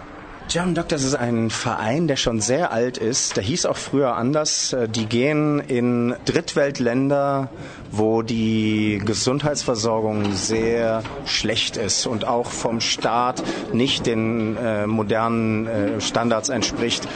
German 0.48 0.76
Doctors 0.76 1.02
ist 1.02 1.16
ein 1.16 1.50
Verein, 1.50 2.06
der 2.06 2.14
schon 2.14 2.40
sehr 2.40 2.70
alt 2.70 2.98
ist. 2.98 3.36
Der 3.36 3.42
hieß 3.42 3.66
auch 3.66 3.76
früher 3.76 4.14
anders. 4.14 4.72
Äh, 4.72 4.88
die 4.88 5.06
gehen 5.06 5.58
in 5.58 6.14
Drittweltländer, 6.24 7.48
wo 7.90 8.22
die 8.22 9.02
Gesundheitsversorgung 9.04 10.34
sehr 10.34 11.02
schlecht 11.24 11.76
ist 11.76 12.06
und 12.06 12.28
auch 12.28 12.52
vom 12.52 12.80
Staat 12.80 13.42
nicht 13.72 14.06
den 14.06 14.56
äh, 14.56 14.86
modernen 14.86 15.66
äh, 15.66 16.00
Standards 16.00 16.48
entspricht. 16.48 17.08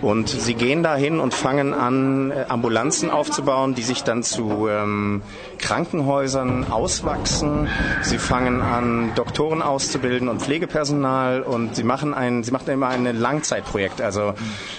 Und 0.00 0.30
sie 0.30 0.54
gehen 0.54 0.82
dahin 0.82 1.20
und 1.20 1.34
fangen 1.34 1.74
an, 1.74 2.30
äh, 2.30 2.46
Ambulanzen 2.48 3.10
aufzubauen, 3.10 3.74
die 3.74 3.82
sich 3.82 4.02
dann 4.02 4.22
zu 4.22 4.66
ähm, 4.66 5.20
Krankenhäusern 5.58 6.70
auswachsen. 6.70 7.68
Sie 8.02 8.18
fangen 8.18 8.62
an, 8.62 9.12
Doktoren 9.14 9.62
auszubilden 9.62 10.28
und 10.28 10.40
Pflegepersonal 10.42 11.42
und 11.42 11.76
sie 11.76 11.84
machen 11.84 12.14
ein, 12.14 12.42
sie 12.44 12.50
machen 12.50 12.70
immer 12.70 12.88
ein 12.88 13.04
Langzeitprojekt. 13.04 14.00
Also 14.00 14.34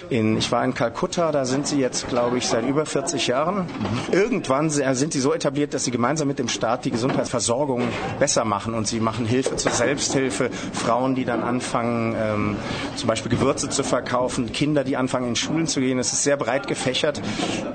in, 0.09 0.37
ich 0.37 0.51
war 0.51 0.63
in 0.63 0.73
Kalkutta, 0.73 1.31
da 1.31 1.45
sind 1.45 1.67
sie 1.67 1.79
jetzt, 1.79 2.07
glaube 2.09 2.37
ich, 2.37 2.47
seit 2.47 2.65
über 2.67 2.85
40 2.85 3.27
Jahren. 3.27 3.67
Irgendwann 4.11 4.69
sind 4.69 5.13
sie 5.13 5.19
so 5.19 5.33
etabliert, 5.33 5.73
dass 5.73 5.83
sie 5.83 5.91
gemeinsam 5.91 6.27
mit 6.27 6.39
dem 6.39 6.49
Staat 6.49 6.85
die 6.85 6.91
Gesundheitsversorgung 6.91 7.83
besser 8.19 8.45
machen 8.45 8.73
und 8.73 8.87
sie 8.87 8.99
machen 8.99 9.25
Hilfe 9.25 9.55
zur 9.55 9.71
Selbsthilfe. 9.71 10.49
Frauen, 10.73 11.15
die 11.15 11.25
dann 11.25 11.43
anfangen, 11.43 12.15
ähm, 12.17 12.55
zum 12.95 13.07
Beispiel 13.07 13.31
Gewürze 13.31 13.69
zu 13.69 13.83
verkaufen, 13.83 14.51
Kinder, 14.51 14.83
die 14.83 14.97
anfangen 14.97 15.29
in 15.29 15.35
Schulen 15.35 15.67
zu 15.67 15.79
gehen. 15.79 15.99
Es 15.99 16.13
ist 16.13 16.23
sehr 16.23 16.37
breit 16.37 16.67
gefächert. 16.67 17.21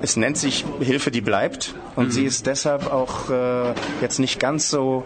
Es 0.03 0.17
nennt 0.17 0.39
sich 0.39 0.65
Hilfe, 0.81 1.11
die 1.11 1.21
bleibt 1.21 1.75
und 1.97 2.07
mhm. 2.07 2.11
sie 2.11 2.25
ist 2.25 2.47
deshalb 2.47 2.93
auch 2.95 3.29
äh, 3.29 3.75
jetzt 4.01 4.19
nicht 4.19 4.41
ganz 4.41 4.71
so 4.71 5.05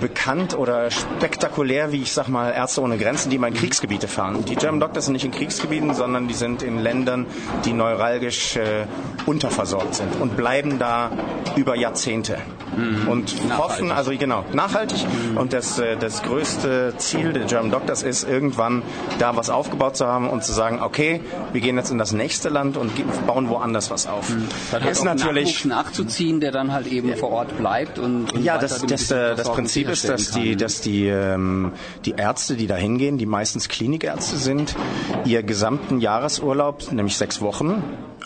bekannt 0.00 0.56
oder 0.56 0.90
spektakulär 0.90 1.92
wie 1.92 2.02
ich 2.02 2.12
sag 2.12 2.28
mal 2.28 2.50
Ärzte 2.50 2.82
ohne 2.82 2.98
Grenzen, 2.98 3.30
die 3.30 3.38
mal 3.38 3.48
in 3.48 3.54
Kriegsgebiete 3.54 4.08
fahren. 4.08 4.44
Die 4.44 4.56
German 4.56 4.80
Doctors 4.80 5.06
sind 5.06 5.14
nicht 5.14 5.24
in 5.24 5.30
Kriegsgebieten, 5.30 5.94
sondern 5.94 6.28
die 6.28 6.34
sind 6.34 6.62
in 6.62 6.78
Ländern, 6.78 7.26
die 7.64 7.72
neuralgisch 7.72 8.56
äh, 8.56 8.86
unterversorgt 9.26 9.94
sind 9.94 10.20
und 10.20 10.36
bleiben 10.36 10.78
da 10.78 11.10
über 11.56 11.76
Jahrzehnte 11.76 12.38
mhm. 12.76 13.08
und 13.08 13.48
nachhaltig. 13.48 13.58
hoffen, 13.58 13.92
also 13.92 14.12
genau, 14.12 14.44
nachhaltig. 14.52 14.98
Mhm. 14.98 15.36
Und 15.36 15.52
das, 15.52 15.78
äh, 15.78 15.96
das 15.96 16.22
größte 16.22 16.94
Ziel 16.98 17.32
der 17.32 17.44
German 17.44 17.70
Doctors 17.70 18.02
ist, 18.02 18.28
irgendwann 18.28 18.82
da 19.18 19.36
was 19.36 19.50
aufgebaut 19.50 19.96
zu 19.96 20.06
haben 20.06 20.28
und 20.28 20.44
zu 20.44 20.52
sagen, 20.52 20.80
okay, 20.82 21.20
wir 21.52 21.60
gehen 21.60 21.76
jetzt 21.76 21.90
in 21.90 21.98
das 21.98 22.12
nächste 22.12 22.48
Land 22.48 22.76
und 22.76 22.92
bauen 23.26 23.48
woanders 23.48 23.90
was 23.90 24.06
auf. 24.06 24.28
Mhm. 24.28 24.48
Dann 24.70 24.82
ist 24.84 25.04
natürlich 25.04 25.64
nachzuziehen, 25.64 26.40
der 26.40 26.52
dann 26.52 26.72
halt 26.72 26.86
eben 26.86 27.10
ja. 27.10 27.16
vor 27.16 27.30
Ort 27.30 27.56
bleibt 27.56 27.98
und, 27.98 28.32
und 28.32 28.42
ja, 28.42 28.58
das, 28.58 28.80
das, 28.90 29.10
äh, 29.10 29.34
das 29.34 29.50
Prinzip 29.50 29.88
ist, 29.88 30.08
dass 30.08 30.30
die, 30.30 30.56
dass 30.56 30.80
die, 30.80 31.06
ähm, 31.06 31.72
die 32.04 32.12
Ärzte, 32.12 32.56
die 32.56 32.66
da 32.66 32.76
hingehen, 32.76 33.18
die 33.18 33.26
meistens 33.26 33.68
Klinikärzte 33.68 34.36
sind, 34.36 34.76
ihr 35.24 35.42
gesamten 35.42 36.00
Jahresurlaub, 36.00 36.92
nämlich 36.92 37.16
sechs 37.16 37.40
Wochen, 37.40 37.82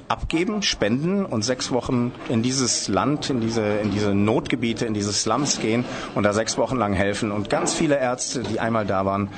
abgeben, 0.09 0.63
spenden 0.63 1.25
und 1.25 1.43
sechs 1.43 1.71
Wochen 1.71 2.13
in 2.29 2.43
dieses 2.43 2.89
Land, 2.89 3.31
in 3.31 3.41
diese, 3.41 3.63
in 3.63 3.91
diese 3.91 4.15
Notgebiete, 4.15 4.87
in 4.87 4.95
diese 4.95 5.13
Slums 5.13 5.61
gehen 5.61 5.85
und 6.15 6.25
da 6.25 6.33
sechs 6.33 6.59
Wochen 6.59 6.77
lang 6.77 6.93
helfen. 6.93 7.33
Und 7.33 7.51
ganz 7.51 7.75
viele 7.75 7.99
Ärzte, 7.99 8.43
die 8.43 8.61
einmal 8.61 8.87
da 8.87 9.07
waren, 9.07 9.31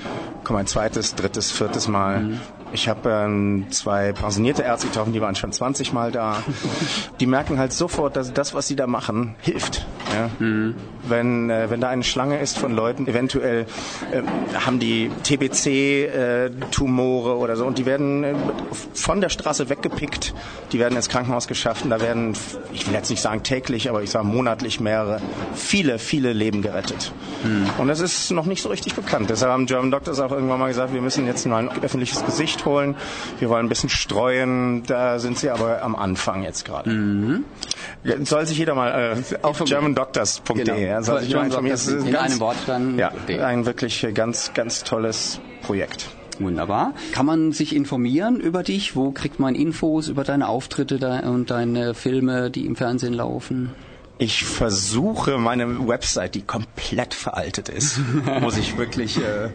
kommen 0.44 0.60
ein 0.60 0.66
zweites, 0.66 1.14
drittes, 1.14 1.52
viertes 1.52 1.88
Mal. 1.88 2.20
Mhm. 2.20 2.40
Ich 2.76 2.88
habe 2.90 3.10
ähm, 3.10 3.64
zwei 3.70 4.12
pensionierte 4.12 4.62
Ärzte 4.62 4.88
getroffen, 4.88 5.14
die 5.14 5.22
waren 5.22 5.34
schon 5.34 5.50
20 5.50 5.94
Mal 5.94 6.12
da. 6.12 6.42
Die 7.20 7.26
merken 7.26 7.58
halt 7.58 7.72
sofort, 7.72 8.16
dass 8.16 8.34
das, 8.34 8.52
was 8.52 8.68
sie 8.68 8.76
da 8.76 8.86
machen, 8.86 9.34
hilft. 9.40 9.86
Ja? 10.14 10.28
Wenn, 11.08 11.48
äh, 11.48 11.70
wenn 11.70 11.80
da 11.80 11.88
eine 11.88 12.04
Schlange 12.04 12.38
ist 12.38 12.58
von 12.58 12.72
Leuten, 12.72 13.06
eventuell 13.06 13.64
äh, 14.12 14.20
haben 14.58 14.78
die 14.78 15.10
TBC-Tumore 15.22 17.38
oder 17.38 17.56
so 17.56 17.64
und 17.64 17.78
die 17.78 17.86
werden 17.86 18.24
äh, 18.24 18.34
von 18.92 19.22
der 19.22 19.30
Straße 19.30 19.70
weggepickt, 19.70 20.34
die 20.72 20.78
werden 20.78 20.96
ins 20.96 21.08
Krankenhaus 21.08 21.48
geschafft 21.48 21.84
und 21.84 21.90
da 21.90 22.02
werden, 22.02 22.36
ich 22.74 22.86
will 22.86 22.92
jetzt 22.92 23.08
nicht 23.08 23.22
sagen 23.22 23.42
täglich, 23.42 23.88
aber 23.88 24.02
ich 24.02 24.10
sage 24.10 24.26
monatlich 24.26 24.80
mehrere, 24.80 25.22
viele, 25.54 25.98
viele 25.98 26.34
Leben 26.34 26.60
gerettet. 26.60 27.10
Und 27.78 27.88
das 27.88 28.00
ist 28.00 28.30
noch 28.32 28.46
nicht 28.46 28.62
so 28.62 28.68
richtig 28.68 28.94
bekannt. 28.94 29.30
Deshalb 29.30 29.52
haben 29.52 29.66
German 29.66 29.90
Doctors 29.90 30.20
auch 30.20 30.32
irgendwann 30.32 30.58
mal 30.58 30.68
gesagt, 30.68 30.92
wir 30.92 31.00
müssen 31.00 31.26
jetzt 31.26 31.46
mal 31.46 31.68
ein 31.68 31.82
öffentliches 31.82 32.24
Gesicht 32.24 32.65
holen, 32.66 32.94
wir 33.38 33.48
wollen 33.48 33.66
ein 33.66 33.68
bisschen 33.68 33.88
streuen, 33.88 34.82
da 34.86 35.18
sind 35.18 35.38
sie 35.38 35.48
aber 35.50 35.82
am 35.82 35.96
Anfang 35.96 36.42
jetzt 36.42 36.64
gerade. 36.64 37.42
Ja, 38.04 38.14
Soll 38.24 38.46
sich 38.46 38.58
jeder 38.58 38.74
mal 38.74 39.16
äh, 39.16 39.36
auf 39.42 39.58
germandoctors.de 39.64 40.64
Genau. 40.64 40.74
ja, 40.78 41.02
soll 41.02 41.20
sich 41.22 41.34
mal 41.34 41.46
informieren. 41.46 41.74
Es 41.74 41.86
ist 41.86 42.04
In 42.06 42.12
ganz- 42.12 42.32
einem 42.32 42.40
Wort 42.40 42.56
dann. 42.66 42.98
ja, 42.98 43.12
ein 43.42 43.64
wirklich 43.66 44.06
ganz, 44.14 44.52
ganz 44.54 44.84
tolles 44.84 45.40
Projekt. 45.62 46.08
Wunderbar. 46.38 46.92
Kann 47.12 47.24
man 47.24 47.52
sich 47.52 47.74
informieren 47.74 48.38
über 48.40 48.62
dich? 48.62 48.94
Wo 48.94 49.10
kriegt 49.10 49.40
man 49.40 49.54
Infos 49.54 50.08
über 50.08 50.22
deine 50.22 50.48
Auftritte 50.48 51.22
und 51.22 51.50
deine 51.50 51.94
Filme, 51.94 52.50
die 52.50 52.66
im 52.66 52.76
Fernsehen 52.76 53.14
laufen? 53.14 53.70
Ich 54.18 54.44
versuche 54.44 55.36
meine 55.38 55.86
Website, 55.88 56.34
die 56.34 56.42
komplett 56.42 57.12
veraltet 57.12 57.68
ist, 57.68 58.00
muss 58.40 58.56
ich 58.56 58.78
wirklich 58.78 59.18
äh, 59.18 59.50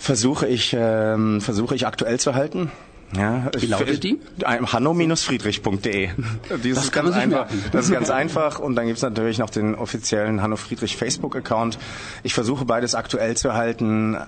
versuche 0.00 0.48
ich 0.48 0.74
ähm, 0.76 1.40
versuche 1.40 1.74
ich 1.74 1.86
aktuell 1.86 2.18
zu 2.18 2.34
halten. 2.34 2.72
Ja, 3.16 3.50
Wie 3.56 3.66
lautet 3.66 4.02
die? 4.02 4.18
hanno-friedrich.de. 4.44 6.10
Das 6.48 6.64
ist 6.64 6.92
ganz 6.92 7.14
einfach. 7.14 7.28
merken. 7.50 7.64
Das 7.72 7.84
ist 7.86 7.92
ganz 7.92 8.10
einfach 8.10 8.58
und 8.58 8.74
dann 8.74 8.86
gibt's 8.86 9.02
natürlich 9.02 9.38
noch 9.38 9.50
den 9.50 9.74
offiziellen 9.76 10.42
Hanno 10.42 10.56
Friedrich 10.56 10.96
Facebook-Account. 10.96 11.78
Ich 12.24 12.34
versuche 12.34 12.64
beides 12.64 12.94
aktuell 12.94 13.36
zu 13.36 13.54
halten, 13.54 14.14
äh, 14.14 14.18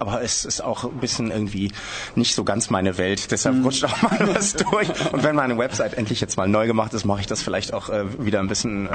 aber 0.00 0.22
es 0.22 0.44
ist 0.44 0.62
auch 0.62 0.84
ein 0.84 0.98
bisschen 0.98 1.30
irgendwie 1.30 1.70
nicht 2.16 2.34
so 2.34 2.42
ganz 2.44 2.70
meine 2.70 2.98
Welt. 2.98 3.30
Deshalb 3.30 3.56
Mhm. 3.56 3.64
rutscht 3.64 3.84
auch 3.84 4.02
mal 4.02 4.18
was 4.34 4.52
durch. 4.70 4.88
Und 5.12 5.22
wenn 5.22 5.36
meine 5.36 5.56
Website 5.56 5.94
endlich 5.94 6.20
jetzt 6.20 6.36
mal 6.36 6.48
neu 6.48 6.66
gemacht 6.66 6.92
ist, 6.94 7.04
mache 7.04 7.20
ich 7.20 7.26
das 7.26 7.42
vielleicht 7.42 7.72
auch 7.72 7.88
äh, 7.88 8.04
wieder 8.24 8.40
ein 8.40 8.48
bisschen, 8.48 8.86
äh, 8.86 8.90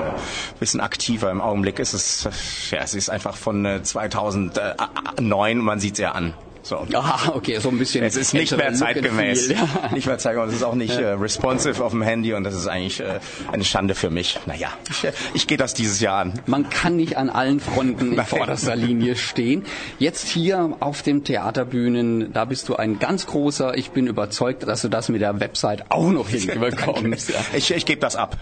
bisschen 0.59 0.82
aktiver. 0.82 1.32
Im 1.32 1.41
Augenblick 1.41 1.80
ist 1.80 1.93
es, 1.93 2.28
ja, 2.71 2.80
es 2.84 2.93
ist 2.93 3.09
einfach 3.09 3.36
von 3.38 3.65
äh, 3.65 3.82
2009 3.84 5.59
und 5.59 5.65
man 5.65 5.80
sieht's 5.80 5.99
ja 5.99 6.11
an. 6.11 6.34
So. 6.64 6.88
Ah, 6.93 7.32
okay, 7.36 7.59
so 7.59 7.68
ein 7.70 7.78
bisschen. 7.78 8.05
Es 8.05 8.16
ist 8.16 8.34
nicht 8.34 8.55
mehr 8.55 8.74
zeitgemäß. 8.74 9.47
Feel, 9.47 9.57
Ja. 9.57 9.89
Nicht 9.93 10.07
mehr 10.07 10.18
zeitgemäß. 10.18 10.49
Es 10.51 10.55
ist 10.55 10.64
auch 10.64 10.76
nicht 10.76 10.97
äh, 10.97 11.07
responsive 11.09 11.84
auf 11.84 11.91
dem 11.91 12.01
Handy 12.01 12.34
und 12.34 12.45
das 12.45 12.55
ist 12.55 12.68
eigentlich 12.68 13.01
äh, 13.01 13.20
eine 13.51 13.66
Schande 13.66 13.95
für 13.95 14.09
mich. 14.09 14.39
Naja, 14.45 14.70
ich, 14.89 15.03
äh, 15.03 15.11
ich 15.34 15.45
gehe 15.47 15.57
das 15.57 15.74
dieses 15.74 15.99
Jahr 15.99 16.22
an. 16.22 16.39
Man 16.45 16.70
kann 16.70 16.95
nicht 16.95 17.18
an 17.18 17.30
allen 17.30 17.59
Fronten 17.59 18.14
in 18.14 18.24
vorderster 18.26 18.78
Linie 18.78 19.18
stehen. 19.18 19.66
Jetzt 19.99 20.28
hier 20.30 20.78
auf 20.80 21.01
dem 21.01 21.26
Theaterbühnen, 21.26 22.32
da 22.32 22.45
bist 22.45 22.70
du 22.70 22.78
ein 22.78 22.97
ganz 22.97 23.28
großer. 23.28 23.78
Ich 23.78 23.91
bin 23.91 24.07
überzeugt, 24.07 24.64
dass 24.64 24.82
du 24.84 24.88
das 24.88 25.09
mit 25.09 25.20
der 25.20 25.41
Website 25.41 25.91
auch 25.91 26.09
noch 26.11 26.30
hinbekommst. 26.64 27.30
Ja. 27.30 27.36
Ich, 27.53 27.72
ich 27.74 27.86
gebe 27.86 27.99
das 27.99 28.16
ab. 28.16 28.38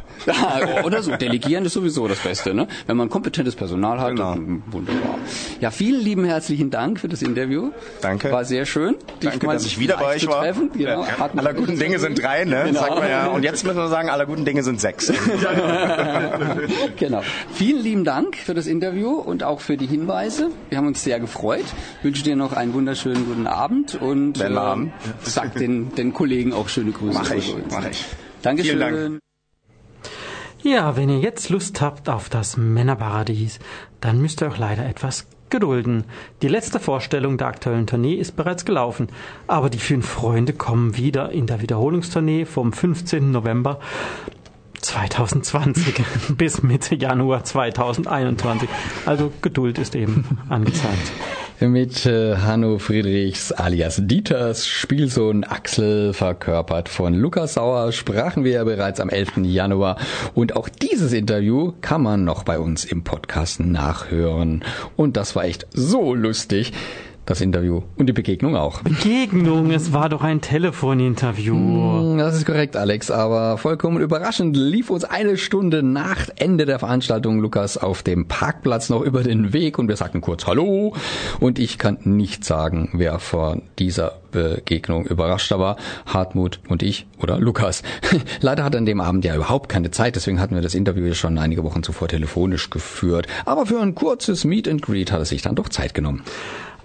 Oder 0.84 1.02
so. 1.02 1.16
Delegieren 1.16 1.66
ist 1.66 1.74
sowieso 1.74 2.08
das 2.08 2.20
Beste, 2.20 2.54
ne? 2.54 2.68
Wenn 2.86 2.98
man 2.98 3.10
kompetentes 3.10 3.56
Personal 3.56 4.00
hat. 4.00 4.10
Genau. 4.12 4.36
Wunderbar. 4.68 5.16
Ja, 5.60 5.72
vielen 5.72 6.02
lieben 6.02 6.24
herzlichen 6.24 6.70
Dank 6.70 7.00
für 7.00 7.08
das 7.08 7.24
Interview. 7.24 7.72
Danke. 8.02 8.11
War 8.20 8.45
sehr 8.45 8.66
schön. 8.66 8.95
dich 9.22 9.30
Danke, 9.30 9.45
mal 9.45 9.53
dass 9.53 9.66
ich 9.66 9.80
wieder 9.80 9.97
bei 9.97 10.16
euch 10.16 10.28
war. 10.28 10.41
Treffen. 10.41 10.72
Genau. 10.74 11.03
Ja. 11.03 11.30
Aller 11.36 11.53
guten 11.53 11.78
Dinge 11.78 11.99
sind 11.99 12.22
drei, 12.22 12.45
ne? 12.45 12.64
Genau. 12.68 12.80
Sagt 12.80 12.95
man 12.95 13.09
ja. 13.09 13.28
Und 13.28 13.43
jetzt 13.43 13.64
müssen 13.64 13.78
wir 13.78 13.88
sagen, 13.88 14.09
aller 14.09 14.26
guten 14.26 14.45
Dinge 14.45 14.64
sind 14.64 14.82
sechs. 14.82 15.12
genau. 16.97 17.22
Vielen 17.53 17.82
lieben 17.84 18.03
Dank 18.03 18.36
für 18.36 18.53
das 18.53 18.68
Interview 18.68 19.12
und 19.12 19.43
auch 19.43 19.62
für 19.62 19.78
die 19.78 19.88
Hinweise. 19.88 20.49
Wir 20.70 20.78
haben 20.78 20.88
uns 20.88 21.03
sehr 21.03 21.20
gefreut. 21.20 21.66
Ich 21.99 22.03
wünsche 22.03 22.24
dir 22.24 22.36
noch 22.36 22.53
einen 22.53 22.74
wunderschönen 22.74 23.26
guten 23.26 23.47
Abend 23.47 24.01
und 24.01 24.41
haben. 24.43 24.93
sag 25.24 25.55
den, 25.55 25.93
den 25.95 26.14
Kollegen 26.14 26.53
auch 26.53 26.70
schöne 26.70 26.91
Grüße. 26.91 27.18
Mach 27.18 27.32
ich, 27.32 27.55
mach 27.70 27.88
ich. 27.89 28.05
Dankeschön. 28.41 28.80
Vielen 28.80 29.12
Dank. 29.12 29.22
Ja, 30.64 30.95
wenn 30.95 31.09
ihr 31.09 31.20
jetzt 31.20 31.49
Lust 31.49 31.82
habt 31.82 32.07
auf 32.07 32.30
das 32.30 32.55
Männerparadies, 32.55 33.57
dann 33.99 34.22
müsst 34.22 34.41
ihr 34.41 34.47
euch 34.47 34.59
leider 34.59 34.86
etwas 34.86 35.26
gedulden. 35.52 36.06
Die 36.41 36.47
letzte 36.47 36.80
Vorstellung 36.80 37.38
der 37.38 37.47
aktuellen 37.47 37.86
Tournee 37.86 38.16
ist 38.16 38.36
bereits 38.36 38.66
gelaufen, 38.66 39.10
aber 39.47 39.70
die 39.70 39.80
fünf 39.80 40.08
Freunde 40.08 40.54
kommen 40.54 40.97
wieder 40.97 41.32
in 41.32 41.45
der 41.45 41.62
Wiederholungstournee 41.62 42.45
vom 42.45 42.74
15. 42.74 43.32
November 43.32 43.80
2020 44.82 46.04
bis 46.38 46.64
Mitte 46.64 46.95
Januar 46.95 47.43
2021. 47.43 48.68
Also 49.06 49.32
Geduld 49.41 49.78
ist 49.78 49.95
eben 49.95 50.39
angezeigt. 50.49 51.12
Mit 51.62 52.07
äh, 52.07 52.38
Hanno 52.38 52.80
Friedrichs 52.80 53.51
alias 53.51 54.01
Dieters 54.03 54.66
Spielsohn 54.66 55.43
Axel, 55.43 56.12
verkörpert 56.12 56.89
von 56.89 57.14
Lukas 57.14 57.53
Sauer, 57.53 57.91
sprachen 57.91 58.43
wir 58.43 58.53
ja 58.53 58.64
bereits 58.64 58.99
am 58.99 59.09
11. 59.09 59.43
Januar. 59.43 59.97
Und 60.34 60.55
auch 60.55 60.70
dieses 60.70 61.14
Interview 61.14 61.74
kann 61.82 62.01
man 62.01 62.24
noch 62.24 62.43
bei 62.45 62.57
uns 62.57 62.84
im 62.84 63.03
Podcast 63.03 63.59
nachhören. 63.59 64.64
Und 64.95 65.18
das 65.18 65.36
war 65.36 65.43
echt 65.43 65.68
so 65.72 66.16
lustig, 66.16 66.74
das 67.26 67.42
Interview 67.42 67.82
und 67.98 68.08
die 68.08 68.14
Begegnung 68.14 68.56
auch. 68.56 68.82
Begegnung, 68.82 69.72
es 69.72 69.94
war 69.94 70.10
doch 70.10 70.24
ein 70.24 70.42
Telefoninterview. 70.42 72.18
Das 72.18 72.36
ist 72.36 72.46
korrekt, 72.46 72.76
Alex, 72.76 73.12
aber 73.12 73.58
vollkommen 73.58 74.02
überraschend 74.02 74.58
lief 74.58 74.90
uns 74.90 75.04
eine 75.04 75.38
Stunde 75.38 75.84
nach 75.84 76.30
Ende 76.36 76.66
der 76.66 76.80
Veranstaltung 76.80 77.40
Lukas 77.40 77.78
auf 77.78 78.04
dem 78.04 78.28
Parkplatz 78.28 78.90
noch 78.90 79.02
über 79.02 79.24
den 79.24 79.54
Weg 79.54 79.78
und 79.78 79.88
wir 79.88 79.98
sagten 79.98 80.22
kurz 80.22 80.48
Hallo 80.48 80.96
und 81.40 81.60
ich 81.60 81.78
kann 81.78 82.00
nicht 82.04 82.44
sagen, 82.44 82.90
wer 82.94 83.20
vor 83.20 83.62
dieser 83.78 84.22
Begegnung 84.32 85.06
überraschter 85.06 85.60
war, 85.60 85.76
Hartmut 86.06 86.60
und 86.70 86.84
ich 86.84 87.06
oder 87.22 87.40
Lukas. 87.40 87.84
Leider 88.42 88.64
hat 88.64 88.74
er 88.76 88.80
an 88.80 88.86
dem 88.86 89.02
Abend 89.02 89.26
ja 89.26 89.36
überhaupt 89.36 89.70
keine 89.70 89.92
Zeit, 89.92 90.16
deswegen 90.16 90.40
hatten 90.40 90.56
wir 90.56 90.62
das 90.62 90.74
Interview 90.74 91.06
ja 91.06 91.14
schon 91.14 91.38
einige 91.38 91.64
Wochen 91.64 91.84
zuvor 91.84 92.08
telefonisch 92.08 92.70
geführt, 92.70 93.28
aber 93.46 93.66
für 93.66 93.80
ein 93.80 93.94
kurzes 93.94 94.44
Meet 94.44 94.68
and 94.68 94.82
Greet 94.82 95.12
hat 95.12 95.20
er 95.20 95.26
sich 95.26 95.42
dann 95.42 95.56
doch 95.56 95.70
Zeit 95.70 95.94
genommen. 95.94 96.24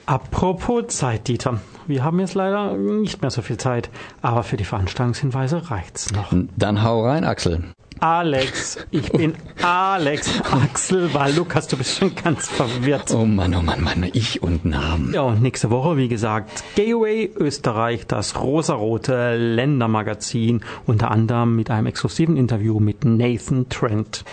Apropos 0.06 0.86
Zeit, 0.86 1.26
Dieter. 1.26 1.60
Wir 1.88 2.04
haben 2.04 2.20
jetzt 2.20 2.34
leider 2.34 2.76
nicht 2.76 3.22
mehr 3.22 3.30
so 3.32 3.42
viel 3.42 3.56
Zeit, 3.56 3.90
aber 4.22 4.44
für 4.44 4.56
die 4.56 4.64
Veranstaltungshinweise 4.64 5.70
reicht's 5.70 6.12
noch. 6.12 6.32
Dann 6.56 6.84
hau 6.84 7.04
rein, 7.04 7.24
Axel. 7.24 7.64
Alex, 7.98 8.78
ich 8.90 9.10
bin 9.10 9.34
Alex. 9.62 10.30
Axel 10.52 11.12
war 11.14 11.30
Lukas, 11.30 11.66
du 11.66 11.76
bist 11.76 11.98
schon 11.98 12.14
ganz 12.14 12.46
verwirrt. 12.46 13.10
Oh 13.12 13.24
Mann, 13.24 13.54
oh 13.54 13.62
Mann, 13.62 13.82
Mann, 13.82 14.08
ich 14.12 14.42
und 14.42 14.64
Namen. 14.64 15.14
Ja, 15.14 15.22
und 15.22 15.42
nächste 15.42 15.70
Woche, 15.70 15.96
wie 15.96 16.08
gesagt, 16.08 16.62
Gateway 16.76 17.32
Österreich, 17.34 18.06
das 18.06 18.38
rosarote 18.38 19.36
Ländermagazin, 19.36 20.60
unter 20.84 21.10
anderem 21.10 21.56
mit 21.56 21.70
einem 21.70 21.86
exklusiven 21.86 22.36
Interview 22.36 22.78
mit 22.80 23.04
Nathan 23.04 23.68
Trent. 23.70 24.24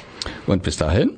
Und 0.45 0.63
bis 0.63 0.77
dahin. 0.77 1.17